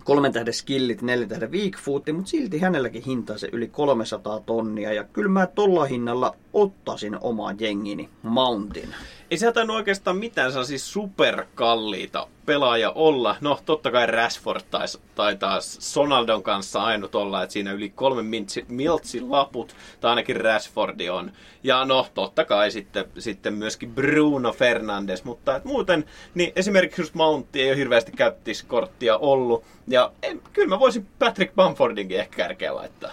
kolmen 0.04 0.32
tähden 0.32 0.54
skillit, 0.54 1.02
neljän 1.02 1.28
tähden 1.28 1.52
weak 1.52 1.78
footti, 1.78 2.12
mutta 2.12 2.30
silti 2.30 2.58
hänelläkin 2.58 3.02
hinta 3.02 3.38
se 3.38 3.48
yli 3.52 3.68
300 3.68 4.40
tonnia. 4.40 4.92
Ja 4.92 5.04
kyllä 5.04 5.30
mä 5.30 5.46
tolla 5.46 5.84
hinnalla 5.84 6.36
ottaisin 6.52 7.18
omaan 7.20 7.56
jengini 7.60 8.08
Mountin. 8.22 8.94
Ei 9.30 9.38
se 9.38 9.52
tainnut 9.52 9.76
oikeastaan 9.76 10.16
mitään 10.16 10.52
sellaisia 10.52 10.78
superkalliita 10.78 12.28
pelaaja 12.46 12.90
olla. 12.90 13.36
No, 13.40 13.58
totta 13.66 13.90
kai 13.90 14.06
Rashford 14.06 14.60
taisi, 14.70 15.00
taitaa 15.14 15.60
Sonaldon 15.60 16.42
kanssa 16.42 16.82
ainut 16.82 17.14
olla, 17.14 17.42
että 17.42 17.52
siinä 17.52 17.72
yli 17.72 17.88
kolme 17.88 18.22
miltsin 18.68 19.30
laput, 19.30 19.76
tai 20.00 20.08
ainakin 20.10 20.40
Rashfordi 20.40 21.10
on. 21.10 21.32
Ja 21.62 21.84
no, 21.84 22.06
totta 22.14 22.44
kai 22.44 22.70
sitten, 22.70 23.04
sitten 23.18 23.54
myöskin 23.54 23.94
Bruno 23.94 24.52
Fernandes, 24.52 25.24
mutta 25.24 25.56
et 25.56 25.64
muuten, 25.64 26.04
niin 26.34 26.52
esimerkiksi 26.56 27.02
just 27.02 27.14
Mountti 27.14 27.62
ei 27.62 27.70
ole 27.70 27.76
hirveästi 27.76 28.12
käyttiskorttia 28.12 29.18
ollut. 29.18 29.64
Ja 29.86 30.12
en, 30.22 30.42
kyllä 30.52 30.68
mä 30.68 30.78
voisin 30.78 31.06
Patrick 31.18 31.54
Bamfordinkin 31.54 32.20
ehkä 32.20 32.36
kärkeä 32.36 32.74
laittaa. 32.74 33.12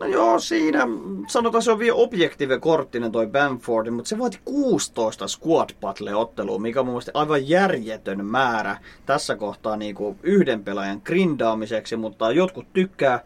No 0.00 0.06
joo, 0.06 0.38
siinä 0.38 0.88
sanotaan 1.28 1.62
se 1.62 1.70
on 1.70 1.78
vielä 1.78 1.94
objektiive 1.96 2.58
korttinen 2.58 3.12
toi 3.12 3.26
Bamford, 3.26 3.90
mutta 3.90 4.08
se 4.08 4.18
vaati 4.18 4.38
16 4.44 5.28
squad 5.28 5.70
battle 5.80 6.14
ottelua, 6.14 6.58
mikä 6.58 6.80
on 6.80 6.86
mun 6.86 6.92
mielestä 6.92 7.10
aivan 7.14 7.48
järjetön 7.48 8.26
määrä 8.26 8.78
tässä 9.06 9.36
kohtaa 9.36 9.76
niin 9.76 9.94
kuin 9.94 10.18
yhden 10.22 10.64
pelaajan 10.64 11.02
grindaamiseksi, 11.04 11.96
mutta 11.96 12.32
jotkut 12.32 12.66
tykkää, 12.72 13.20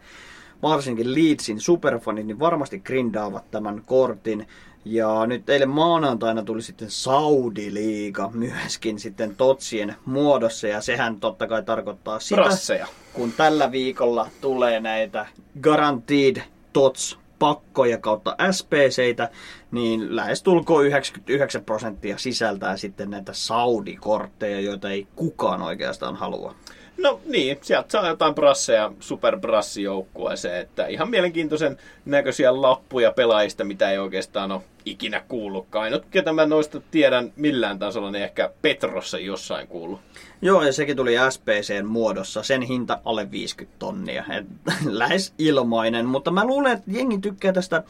varsinkin 0.61 1.13
Leedsin 1.15 1.59
superfanit, 1.59 2.25
niin 2.27 2.39
varmasti 2.39 2.79
grindaavat 2.79 3.51
tämän 3.51 3.81
kortin. 3.85 4.47
Ja 4.85 5.25
nyt 5.25 5.49
eilen 5.49 5.69
maanantaina 5.69 6.43
tuli 6.43 6.61
sitten 6.61 6.89
Saudi-liiga 6.89 8.31
myöskin 8.33 8.99
sitten 8.99 9.35
Totsien 9.35 9.95
muodossa 10.05 10.67
ja 10.67 10.81
sehän 10.81 11.19
totta 11.19 11.47
kai 11.47 11.63
tarkoittaa 11.63 12.19
sitä, 12.19 12.41
Brasseja. 12.41 12.87
kun 13.13 13.33
tällä 13.37 13.71
viikolla 13.71 14.27
tulee 14.41 14.79
näitä 14.79 15.25
guaranteed 15.63 16.41
TOTS 16.73 17.19
pakkoja 17.39 17.97
kautta 17.97 18.35
SPCitä, 18.51 19.29
niin 19.71 20.15
lähestulkoon 20.15 20.85
99 20.85 21.65
prosenttia 21.65 22.17
sisältää 22.17 22.77
sitten 22.77 23.09
näitä 23.09 23.33
Saudi-kortteja, 23.33 24.59
joita 24.59 24.89
ei 24.89 25.07
kukaan 25.15 25.61
oikeastaan 25.61 26.15
halua. 26.15 26.55
No 26.97 27.21
niin, 27.25 27.57
sieltä 27.61 27.91
saa 27.91 28.07
jotain 28.07 28.35
brasseja 28.35 28.91
superbrassijoukkueeseen, 28.99 30.61
että 30.61 30.87
ihan 30.87 31.09
mielenkiintoisen 31.09 31.77
näköisiä 32.05 32.61
lappuja 32.61 33.11
pelaajista, 33.11 33.63
mitä 33.63 33.91
ei 33.91 33.97
oikeastaan 33.97 34.51
ole 34.51 34.61
ikinä 34.85 35.21
kuullutkaan. 35.27 35.83
Ainut, 35.83 36.05
ketä 36.11 36.33
mä 36.33 36.45
noista 36.45 36.81
tiedän 36.91 37.33
millään 37.35 37.79
tasolla, 37.79 38.11
niin 38.11 38.23
ehkä 38.23 38.51
Petrossa 38.61 39.19
jossain 39.19 39.67
kuullut. 39.67 39.99
Joo, 40.41 40.63
ja 40.63 40.73
sekin 40.73 40.97
tuli 40.97 41.15
SPCn 41.29 41.85
muodossa. 41.85 42.43
Sen 42.43 42.61
hinta 42.61 42.99
alle 43.05 43.31
50 43.31 43.79
tonnia. 43.79 44.25
Et, 44.29 44.45
lähes 44.85 45.33
ilmainen, 45.37 46.05
mutta 46.05 46.31
mä 46.31 46.45
luulen, 46.45 46.71
että 46.71 46.91
jengi 46.91 47.17
tykkää 47.17 47.53
tästä 47.53 47.83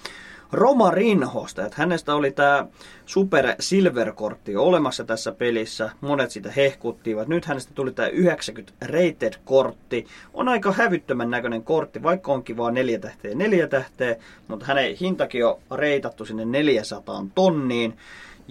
Roma 0.51 0.91
Rinhosta, 0.91 1.65
että 1.65 1.75
hänestä 1.79 2.15
oli 2.15 2.31
tämä 2.31 2.65
Super 3.05 3.55
Silver-kortti 3.59 4.55
olemassa 4.55 5.03
tässä 5.03 5.31
pelissä. 5.31 5.89
Monet 6.01 6.31
sitä 6.31 6.51
hehkuttivat. 6.51 7.27
Nyt 7.27 7.45
hänestä 7.45 7.73
tuli 7.73 7.91
tämä 7.91 8.07
90 8.07 8.73
Rated-kortti. 8.85 10.05
On 10.33 10.49
aika 10.49 10.71
hävyttömän 10.71 11.29
näköinen 11.29 11.63
kortti, 11.63 12.03
vaikka 12.03 12.31
onkin 12.31 12.57
vaan 12.57 12.73
neljä 12.73 12.99
tähteä 12.99 13.35
neljä 13.35 13.67
tähteä, 13.67 14.15
mutta 14.47 14.65
hänen 14.65 14.95
hintakin 14.95 15.45
on 15.45 15.57
reitattu 15.71 16.25
sinne 16.25 16.45
400 16.45 17.25
tonniin. 17.35 17.97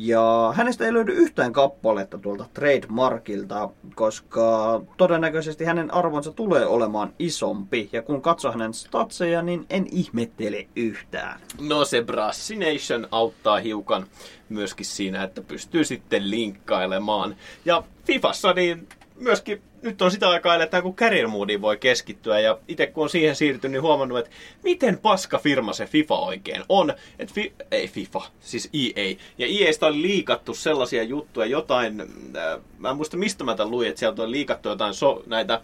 Ja 0.03 0.53
hänestä 0.57 0.85
ei 0.85 0.93
löydy 0.93 1.13
yhtään 1.13 1.53
kappaletta 1.53 2.19
tuolta 2.19 2.47
trademarkilta, 2.55 3.71
koska 3.95 4.81
todennäköisesti 4.97 5.65
hänen 5.65 5.95
arvonsa 5.95 6.33
tulee 6.33 6.67
olemaan 6.67 7.13
isompi. 7.19 7.89
Ja 7.93 8.03
kun 8.03 8.23
katsoo 8.23 8.53
hänen 8.53 8.75
statseja, 8.75 9.43
niin 9.43 9.67
en 9.71 9.87
ihmettele 9.91 10.67
yhtään. 10.77 11.41
No 11.69 11.85
se 11.85 12.03
Brassination 12.03 13.09
auttaa 13.11 13.59
hiukan 13.59 14.07
myöskin 14.49 14.87
siinä, 14.87 15.23
että 15.23 15.43
pystyy 15.43 15.85
sitten 15.85 16.31
linkkailemaan. 16.31 17.37
Ja 17.65 17.83
Fifassa 18.05 18.53
niin 18.53 18.89
myöskin 19.21 19.63
nyt 19.83 20.03
on 20.03 20.11
sitä 20.11 20.29
aikaa 20.29 20.55
eletään, 20.55 20.83
kun 20.83 20.97
career 20.97 21.29
moodiin 21.29 21.63
voi 21.63 21.77
keskittyä. 21.77 22.41
Ja 22.41 22.59
itse 22.69 22.87
kun 22.87 23.03
on 23.03 23.11
siihen 23.11 23.37
siirtynyt, 23.37 23.73
niin 23.73 23.83
huomannut, 23.83 24.19
että 24.19 24.31
miten 24.63 24.99
paska 24.99 25.39
firma 25.39 25.73
se 25.73 25.87
FIFA 25.87 26.19
oikein 26.19 26.63
on. 26.69 26.93
Et 27.19 27.33
fi, 27.33 27.53
ei 27.71 27.89
FIFA, 27.89 28.23
siis 28.41 28.71
EA. 28.73 29.17
Ja 29.39 29.47
EAstä 29.67 29.87
oli 29.87 30.03
liikattu 30.03 30.55
sellaisia 30.55 31.03
juttuja, 31.03 31.47
jotain, 31.47 32.01
äh, 32.01 32.61
mä 32.79 32.91
en 32.91 32.97
muista 32.97 33.17
mistä 33.17 33.45
mä 33.45 33.55
tämän 33.55 33.71
luin, 33.71 33.89
että 33.89 33.99
sieltä 33.99 34.23
on 34.23 34.31
liikattu 34.31 34.69
jotain 34.69 34.95
so, 34.95 35.23
näitä 35.27 35.61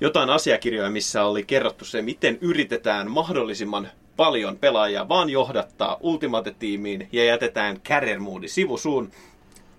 jotain 0.00 0.30
asiakirjoja, 0.30 0.90
missä 0.90 1.24
oli 1.24 1.44
kerrottu 1.44 1.84
se, 1.84 2.02
miten 2.02 2.38
yritetään 2.40 3.10
mahdollisimman 3.10 3.88
paljon 4.16 4.58
pelaajia 4.58 5.08
vaan 5.08 5.30
johdattaa 5.30 5.96
Ultimate-tiimiin 6.00 7.08
ja 7.12 7.24
jätetään 7.24 7.80
career 7.80 8.18
moodi 8.18 8.48
sivusuun. 8.48 9.10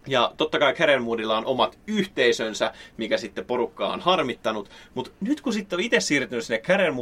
Ja 0.07 0.31
totta 0.37 0.59
kai 0.59 0.73
Career 0.73 1.01
on 1.37 1.45
omat 1.45 1.79
yhteisönsä, 1.87 2.73
mikä 2.97 3.17
sitten 3.17 3.45
porukkaa 3.45 3.93
on 3.93 3.99
harmittanut. 3.99 4.69
Mutta 4.93 5.11
nyt 5.21 5.41
kun 5.41 5.53
sitten 5.53 5.77
on 5.77 5.83
itse 5.83 5.99
siirtynyt 5.99 6.45
sinne 6.45 6.61
Career 6.61 6.93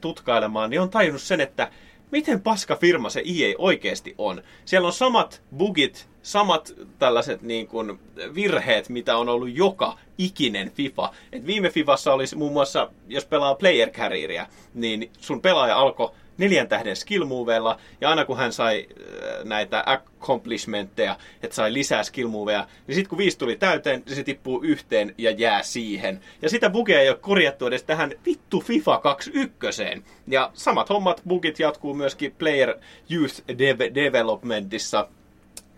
tutkailemaan, 0.00 0.70
niin 0.70 0.80
on 0.80 0.90
tajunnut 0.90 1.22
sen, 1.22 1.40
että 1.40 1.70
miten 2.10 2.40
paska 2.40 2.76
firma 2.76 3.10
se 3.10 3.22
EA 3.26 3.54
oikeasti 3.58 4.14
on. 4.18 4.42
Siellä 4.64 4.86
on 4.86 4.92
samat 4.92 5.42
bugit, 5.56 6.08
samat 6.22 6.74
tällaiset 6.98 7.42
niin 7.42 7.66
kuin 7.66 8.00
virheet, 8.34 8.88
mitä 8.88 9.16
on 9.16 9.28
ollut 9.28 9.56
joka 9.56 9.98
ikinen 10.18 10.70
FIFA. 10.70 11.12
Et 11.32 11.46
viime 11.46 11.70
FIFassa 11.70 12.12
olisi 12.12 12.36
muun 12.36 12.52
muassa, 12.52 12.90
jos 13.08 13.24
pelaa 13.24 13.54
player 13.54 13.90
carrieria, 13.90 14.46
niin 14.74 15.10
sun 15.18 15.42
pelaaja 15.42 15.78
alkoi 15.78 16.10
neljän 16.40 16.68
tähden 16.68 16.96
skill 16.96 17.24
ja 18.00 18.10
aina 18.10 18.24
kun 18.24 18.36
hän 18.36 18.52
sai 18.52 18.86
äh, 18.90 19.44
näitä 19.44 19.84
accomplishmentteja, 19.86 21.16
että 21.42 21.56
sai 21.56 21.72
lisää 21.72 22.02
skill 22.02 22.28
moveja, 22.28 22.66
niin 22.86 22.94
sitten 22.94 23.08
kun 23.08 23.18
viisi 23.18 23.38
tuli 23.38 23.56
täyteen, 23.56 24.02
niin 24.06 24.16
se 24.16 24.24
tippuu 24.24 24.62
yhteen 24.62 25.14
ja 25.18 25.30
jää 25.30 25.62
siihen. 25.62 26.20
Ja 26.42 26.50
sitä 26.50 26.70
bugia 26.70 27.00
ei 27.00 27.08
ole 27.08 27.18
korjattu 27.20 27.66
edes 27.66 27.82
tähän 27.82 28.12
vittu 28.26 28.60
FIFA 28.60 28.98
21. 28.98 29.82
Ja 30.28 30.50
samat 30.54 30.88
hommat, 30.88 31.22
bugit 31.28 31.58
jatkuu 31.58 31.94
myöskin 31.94 32.34
Player 32.38 32.74
Youth 33.10 33.42
Developmentissa, 33.94 35.08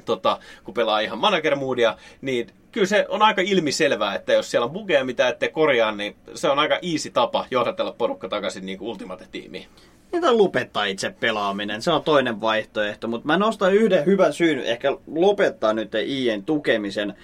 tota, 0.05 0.39
kun 0.65 0.75
pelaa 0.75 1.01
ihan 1.01 1.19
manager 1.19 1.57
moodia, 1.57 1.97
niin 2.21 2.47
kyllä 2.73 2.87
se 2.87 3.07
on 3.09 3.23
aika 3.23 3.43
ilmiselvää, 3.43 4.15
että 4.15 4.33
jos 4.33 4.51
siellä 4.51 4.65
on 4.65 4.71
bugeja, 4.71 5.05
mitä 5.05 5.29
ette 5.29 5.49
korjaa, 5.49 5.93
niin 5.93 6.17
se 6.35 6.49
on 6.49 6.59
aika 6.59 6.79
easy 6.93 7.11
tapa 7.11 7.47
johdatella 7.51 7.93
porukka 7.93 8.29
takaisin 8.29 8.67
niin 8.67 8.79
kuin 8.79 8.89
Ultimate-tiimiin. 8.89 9.67
Niitä 10.13 10.39
lopettaa 10.39 10.85
itse 10.85 11.15
pelaaminen, 11.21 11.83
se 11.83 11.91
on 11.91 12.03
toinen 12.03 12.41
vaihtoehto, 12.41 13.09
mutta 13.09 13.27
mä 13.27 13.37
nostan 13.37 13.75
yhden 13.75 14.07
hyvän 14.07 14.33
syyn 14.33 14.59
ehkä 14.59 14.97
lopettaa 15.07 15.73
nyt 15.73 15.95
IEn 15.95 16.45
tukemisen, 16.45 17.15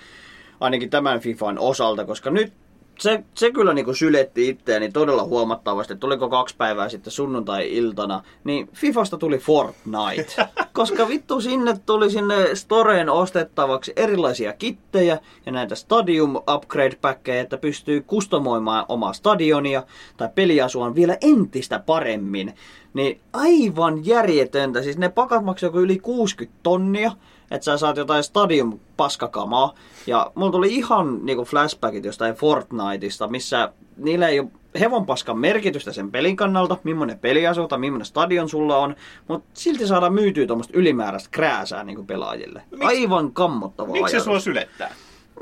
ainakin 0.60 0.90
tämän 0.90 1.20
FIFAn 1.20 1.58
osalta, 1.58 2.04
koska 2.04 2.30
nyt 2.30 2.52
se, 2.98 3.24
se 3.34 3.50
kyllä 3.50 3.74
niinku 3.74 3.94
syletti 3.94 4.48
itteeni 4.48 4.92
todella 4.92 5.24
huomattavasti. 5.24 5.96
Tuliko 5.96 6.28
kaksi 6.28 6.56
päivää 6.56 6.88
sitten 6.88 7.10
sunnuntai-iltana, 7.10 8.22
niin 8.44 8.68
Fifasta 8.72 9.18
tuli 9.18 9.38
Fortnite. 9.38 10.48
Koska 10.72 11.08
vittu 11.08 11.40
sinne 11.40 11.76
tuli 11.86 12.10
sinne 12.10 12.54
storeen 12.54 13.08
ostettavaksi 13.08 13.92
erilaisia 13.96 14.52
kittejä 14.52 15.18
ja 15.46 15.52
näitä 15.52 15.74
Stadium 15.74 16.36
upgrade 16.36 16.96
packeja, 17.00 17.40
että 17.40 17.58
pystyy 17.58 18.00
kustomoimaan 18.00 18.84
omaa 18.88 19.12
stadionia 19.12 19.82
tai 20.16 20.28
peliasuaan 20.34 20.94
vielä 20.94 21.16
entistä 21.20 21.78
paremmin. 21.78 22.54
Niin 22.94 23.20
aivan 23.32 24.06
järjetöntä. 24.06 24.82
Siis 24.82 24.98
ne 24.98 25.08
pakat 25.08 25.44
maksaa 25.44 25.66
joku 25.66 25.78
yli 25.78 25.98
60 25.98 26.58
tonnia 26.62 27.12
että 27.50 27.64
sä 27.64 27.78
saat 27.78 27.96
jotain 27.96 28.22
stadium 28.22 28.78
paskakamaa. 28.96 29.74
Ja 30.06 30.32
mulla 30.34 30.52
tuli 30.52 30.74
ihan 30.74 31.26
niinku 31.26 31.44
flashbackit 31.44 32.04
jostain 32.04 32.34
Fortniteista, 32.34 33.28
missä 33.28 33.72
niillä 33.96 34.28
ei 34.28 34.40
ole 34.40 34.48
hevon 34.80 35.06
paskan 35.06 35.38
merkitystä 35.38 35.92
sen 35.92 36.10
pelin 36.10 36.36
kannalta, 36.36 36.76
millainen 36.84 37.18
peliasu 37.18 37.68
tai 37.68 37.78
millainen 37.78 38.06
stadion 38.06 38.48
sulla 38.48 38.76
on, 38.76 38.96
mutta 39.28 39.50
silti 39.54 39.86
saadaan 39.86 40.14
myytyä 40.14 40.46
tuommoista 40.46 40.78
ylimääräistä 40.78 41.28
krääsää 41.30 41.84
niinku 41.84 42.04
pelaajille. 42.04 42.62
Miks- 42.74 42.86
Aivan 42.86 43.32
kammottava 43.32 43.92
Miksi 43.92 44.18
se 44.18 44.24
sua 44.24 44.40
sylettää? 44.40 44.94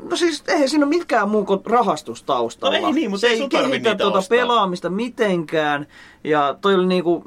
No 0.09 0.15
siis 0.15 0.43
eihän 0.47 0.69
siinä 0.69 0.85
ole 0.85 0.95
mitkään 0.95 1.29
muu 1.29 1.45
kuin 1.45 1.59
rahastus 1.65 2.23
taustalla. 2.23 2.79
No 2.79 2.87
ei 2.87 2.93
niin, 2.93 3.09
mutta 3.09 3.21
se 3.21 3.27
ei 3.27 3.49
kehitä 3.49 3.95
tuota 3.95 4.21
pelaamista 4.29 4.89
mitenkään. 4.89 5.87
Ja 6.23 6.55
toi 6.61 6.75
oli 6.75 6.85
niinku 6.85 7.23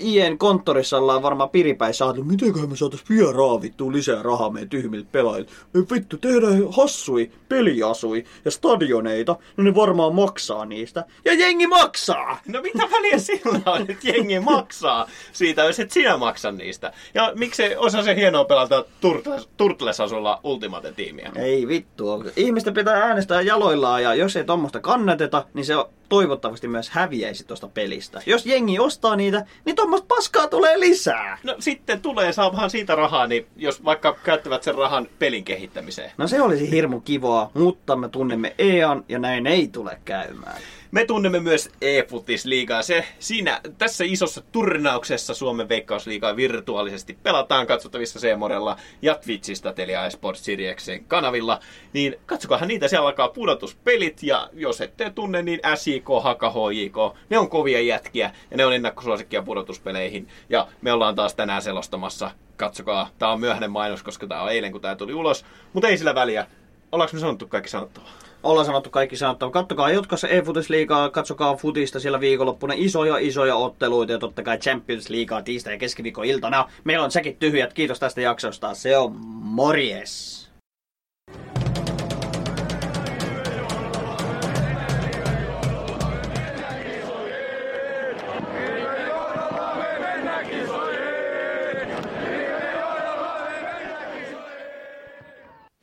IEn 0.00 0.38
konttorissa 0.38 0.98
ollaan 0.98 1.22
varmaan 1.22 1.50
piripäin 1.50 1.94
saatu, 1.94 2.24
mitenköhän 2.24 2.68
me 2.68 2.76
saatais 2.76 3.08
vielä 3.10 3.32
raavittua 3.32 3.92
lisää 3.92 4.22
rahaa 4.22 4.50
meidän 4.50 4.68
tyhmiltä 4.68 5.08
pelaajilta. 5.12 5.52
Me 5.72 5.80
vittu, 5.94 6.16
tehdään 6.16 6.64
hassui 6.70 7.30
peliasui 7.48 8.24
ja 8.44 8.50
stadioneita, 8.50 9.36
no 9.56 9.64
ne 9.64 9.74
varmaan 9.74 10.14
maksaa 10.14 10.64
niistä. 10.64 11.04
Ja 11.24 11.32
jengi 11.34 11.66
maksaa! 11.66 12.40
No 12.48 12.62
mitä 12.62 12.88
väliä 12.90 13.18
sillä 13.18 13.60
on, 13.66 13.80
että 13.80 14.08
jengi 14.08 14.40
maksaa 14.40 15.08
siitä, 15.32 15.64
jos 15.64 15.80
et 15.80 15.90
sinä 15.90 16.16
maksa 16.16 16.52
niistä? 16.52 16.92
Ja 17.14 17.32
miksei 17.34 17.76
osa 17.76 18.02
se 18.02 18.16
hienoa 18.16 18.44
pelata 18.44 18.84
Turtles- 19.00 19.48
Turtles-asulla 19.56 20.40
Ultimate-tiimiä? 20.44 21.32
Ei 21.36 21.68
vittu. 21.68 22.24
Ihmisten 22.36 22.74
pitää 22.74 22.94
äänestää 22.94 23.40
jaloillaan 23.40 24.02
ja 24.02 24.14
jos 24.14 24.36
ei 24.36 24.44
tuommoista 24.44 24.80
kannateta, 24.80 25.44
niin 25.54 25.64
se 25.64 25.74
toivottavasti 26.08 26.68
myös 26.68 26.90
häviäisi 26.90 27.44
tuosta 27.44 27.68
pelistä. 27.68 28.22
Jos 28.26 28.46
jengi 28.46 28.78
ostaa 28.78 29.16
niitä, 29.16 29.46
niin 29.64 29.76
tuommoista 29.76 30.06
paskaa 30.08 30.48
tulee 30.48 30.80
lisää. 30.80 31.38
No 31.42 31.56
sitten 31.58 32.00
tulee, 32.00 32.32
saamaan 32.32 32.70
siitä 32.70 32.94
rahaa, 32.94 33.26
niin 33.26 33.46
jos 33.56 33.84
vaikka 33.84 34.16
käyttävät 34.24 34.62
sen 34.62 34.74
rahan 34.74 35.08
pelin 35.18 35.44
kehittämiseen. 35.44 36.12
No 36.18 36.28
se 36.28 36.42
olisi 36.42 36.70
hirmu 36.70 37.00
kivaa, 37.00 37.50
mutta 37.54 37.96
me 37.96 38.08
tunnemme 38.08 38.54
EAN 38.58 39.04
ja 39.08 39.18
näin 39.18 39.46
ei 39.46 39.68
tule 39.68 39.98
käymään. 40.04 40.60
Me 40.96 41.04
tunnemme 41.04 41.40
myös 41.40 41.70
e-futisliigaa. 41.80 42.82
Se 42.82 43.04
siinä, 43.18 43.60
tässä 43.78 44.04
isossa 44.04 44.42
turnauksessa 44.52 45.34
Suomen 45.34 45.68
veikkausliigaa 45.68 46.36
virtuaalisesti 46.36 47.18
pelataan 47.22 47.66
katsottavissa 47.66 48.20
Seemorella 48.20 48.76
ja 49.02 49.14
Twitchistä 49.14 49.72
Telia 49.72 50.10
Sports 50.10 50.44
Sirieksen 50.44 51.04
kanavilla. 51.04 51.60
Niin 51.92 52.16
katsokahan 52.26 52.68
niitä, 52.68 52.88
siellä 52.88 53.06
alkaa 53.06 53.28
pudotuspelit 53.28 54.22
ja 54.22 54.50
jos 54.52 54.80
ette 54.80 55.10
tunne, 55.10 55.42
niin 55.42 55.60
SJK, 55.74 56.08
Haka, 56.22 56.50
HJK, 56.50 56.96
ne 57.30 57.38
on 57.38 57.50
kovia 57.50 57.80
jätkiä 57.80 58.30
ja 58.50 58.56
ne 58.56 58.66
on 58.66 58.74
ennakkosuosikkia 58.74 59.42
pudotuspeleihin. 59.42 60.28
Ja 60.48 60.68
me 60.82 60.92
ollaan 60.92 61.14
taas 61.14 61.34
tänään 61.34 61.62
selostamassa. 61.62 62.30
Katsokaa, 62.56 63.10
tää 63.18 63.28
on 63.28 63.40
myöhäinen 63.40 63.70
mainos, 63.70 64.02
koska 64.02 64.26
tää 64.26 64.42
on 64.42 64.52
eilen 64.52 64.72
kun 64.72 64.80
tää 64.80 64.96
tuli 64.96 65.14
ulos. 65.14 65.44
Mutta 65.72 65.88
ei 65.88 65.98
sillä 65.98 66.14
väliä. 66.14 66.46
Ollaanko 66.92 67.14
me 67.14 67.20
sanottu 67.20 67.48
kaikki 67.48 67.70
sanottavaa? 67.70 68.25
Ollaan 68.42 68.66
sanottu 68.66 68.90
kaikki 68.90 69.16
sanottava. 69.16 69.50
Kattokaa 69.50 69.90
Jotkassa 69.90 70.28
e-futisliigaa, 70.28 71.10
katsokaa 71.10 71.56
futista 71.56 72.00
siellä 72.00 72.20
viikonloppuna. 72.20 72.74
Isoja, 72.76 73.18
isoja 73.18 73.56
otteluita 73.56 74.12
ja 74.12 74.18
totta 74.18 74.42
kai 74.42 74.58
Champions 74.58 75.10
Leaguea 75.10 75.42
tiistai- 75.42 75.72
ja 75.72 75.78
keskiviikko-iltana. 75.78 76.70
Meillä 76.84 77.04
on 77.04 77.10
säkit 77.10 77.38
tyhjät. 77.38 77.72
Kiitos 77.72 77.98
tästä 78.00 78.20
jaksosta. 78.20 78.74
Se 78.74 78.96
on 78.96 79.12
morjes! 79.30 80.46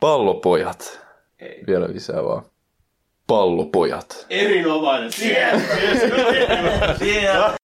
Pallopojat. 0.00 1.03
Ei. 1.38 1.62
Vielä 1.66 1.92
lisää 1.92 2.24
vaan. 2.24 2.42
Pallopojat. 3.26 4.26
Erinomainen. 4.30 5.12
Siellä, 5.12 5.62
siellä. 6.98 7.54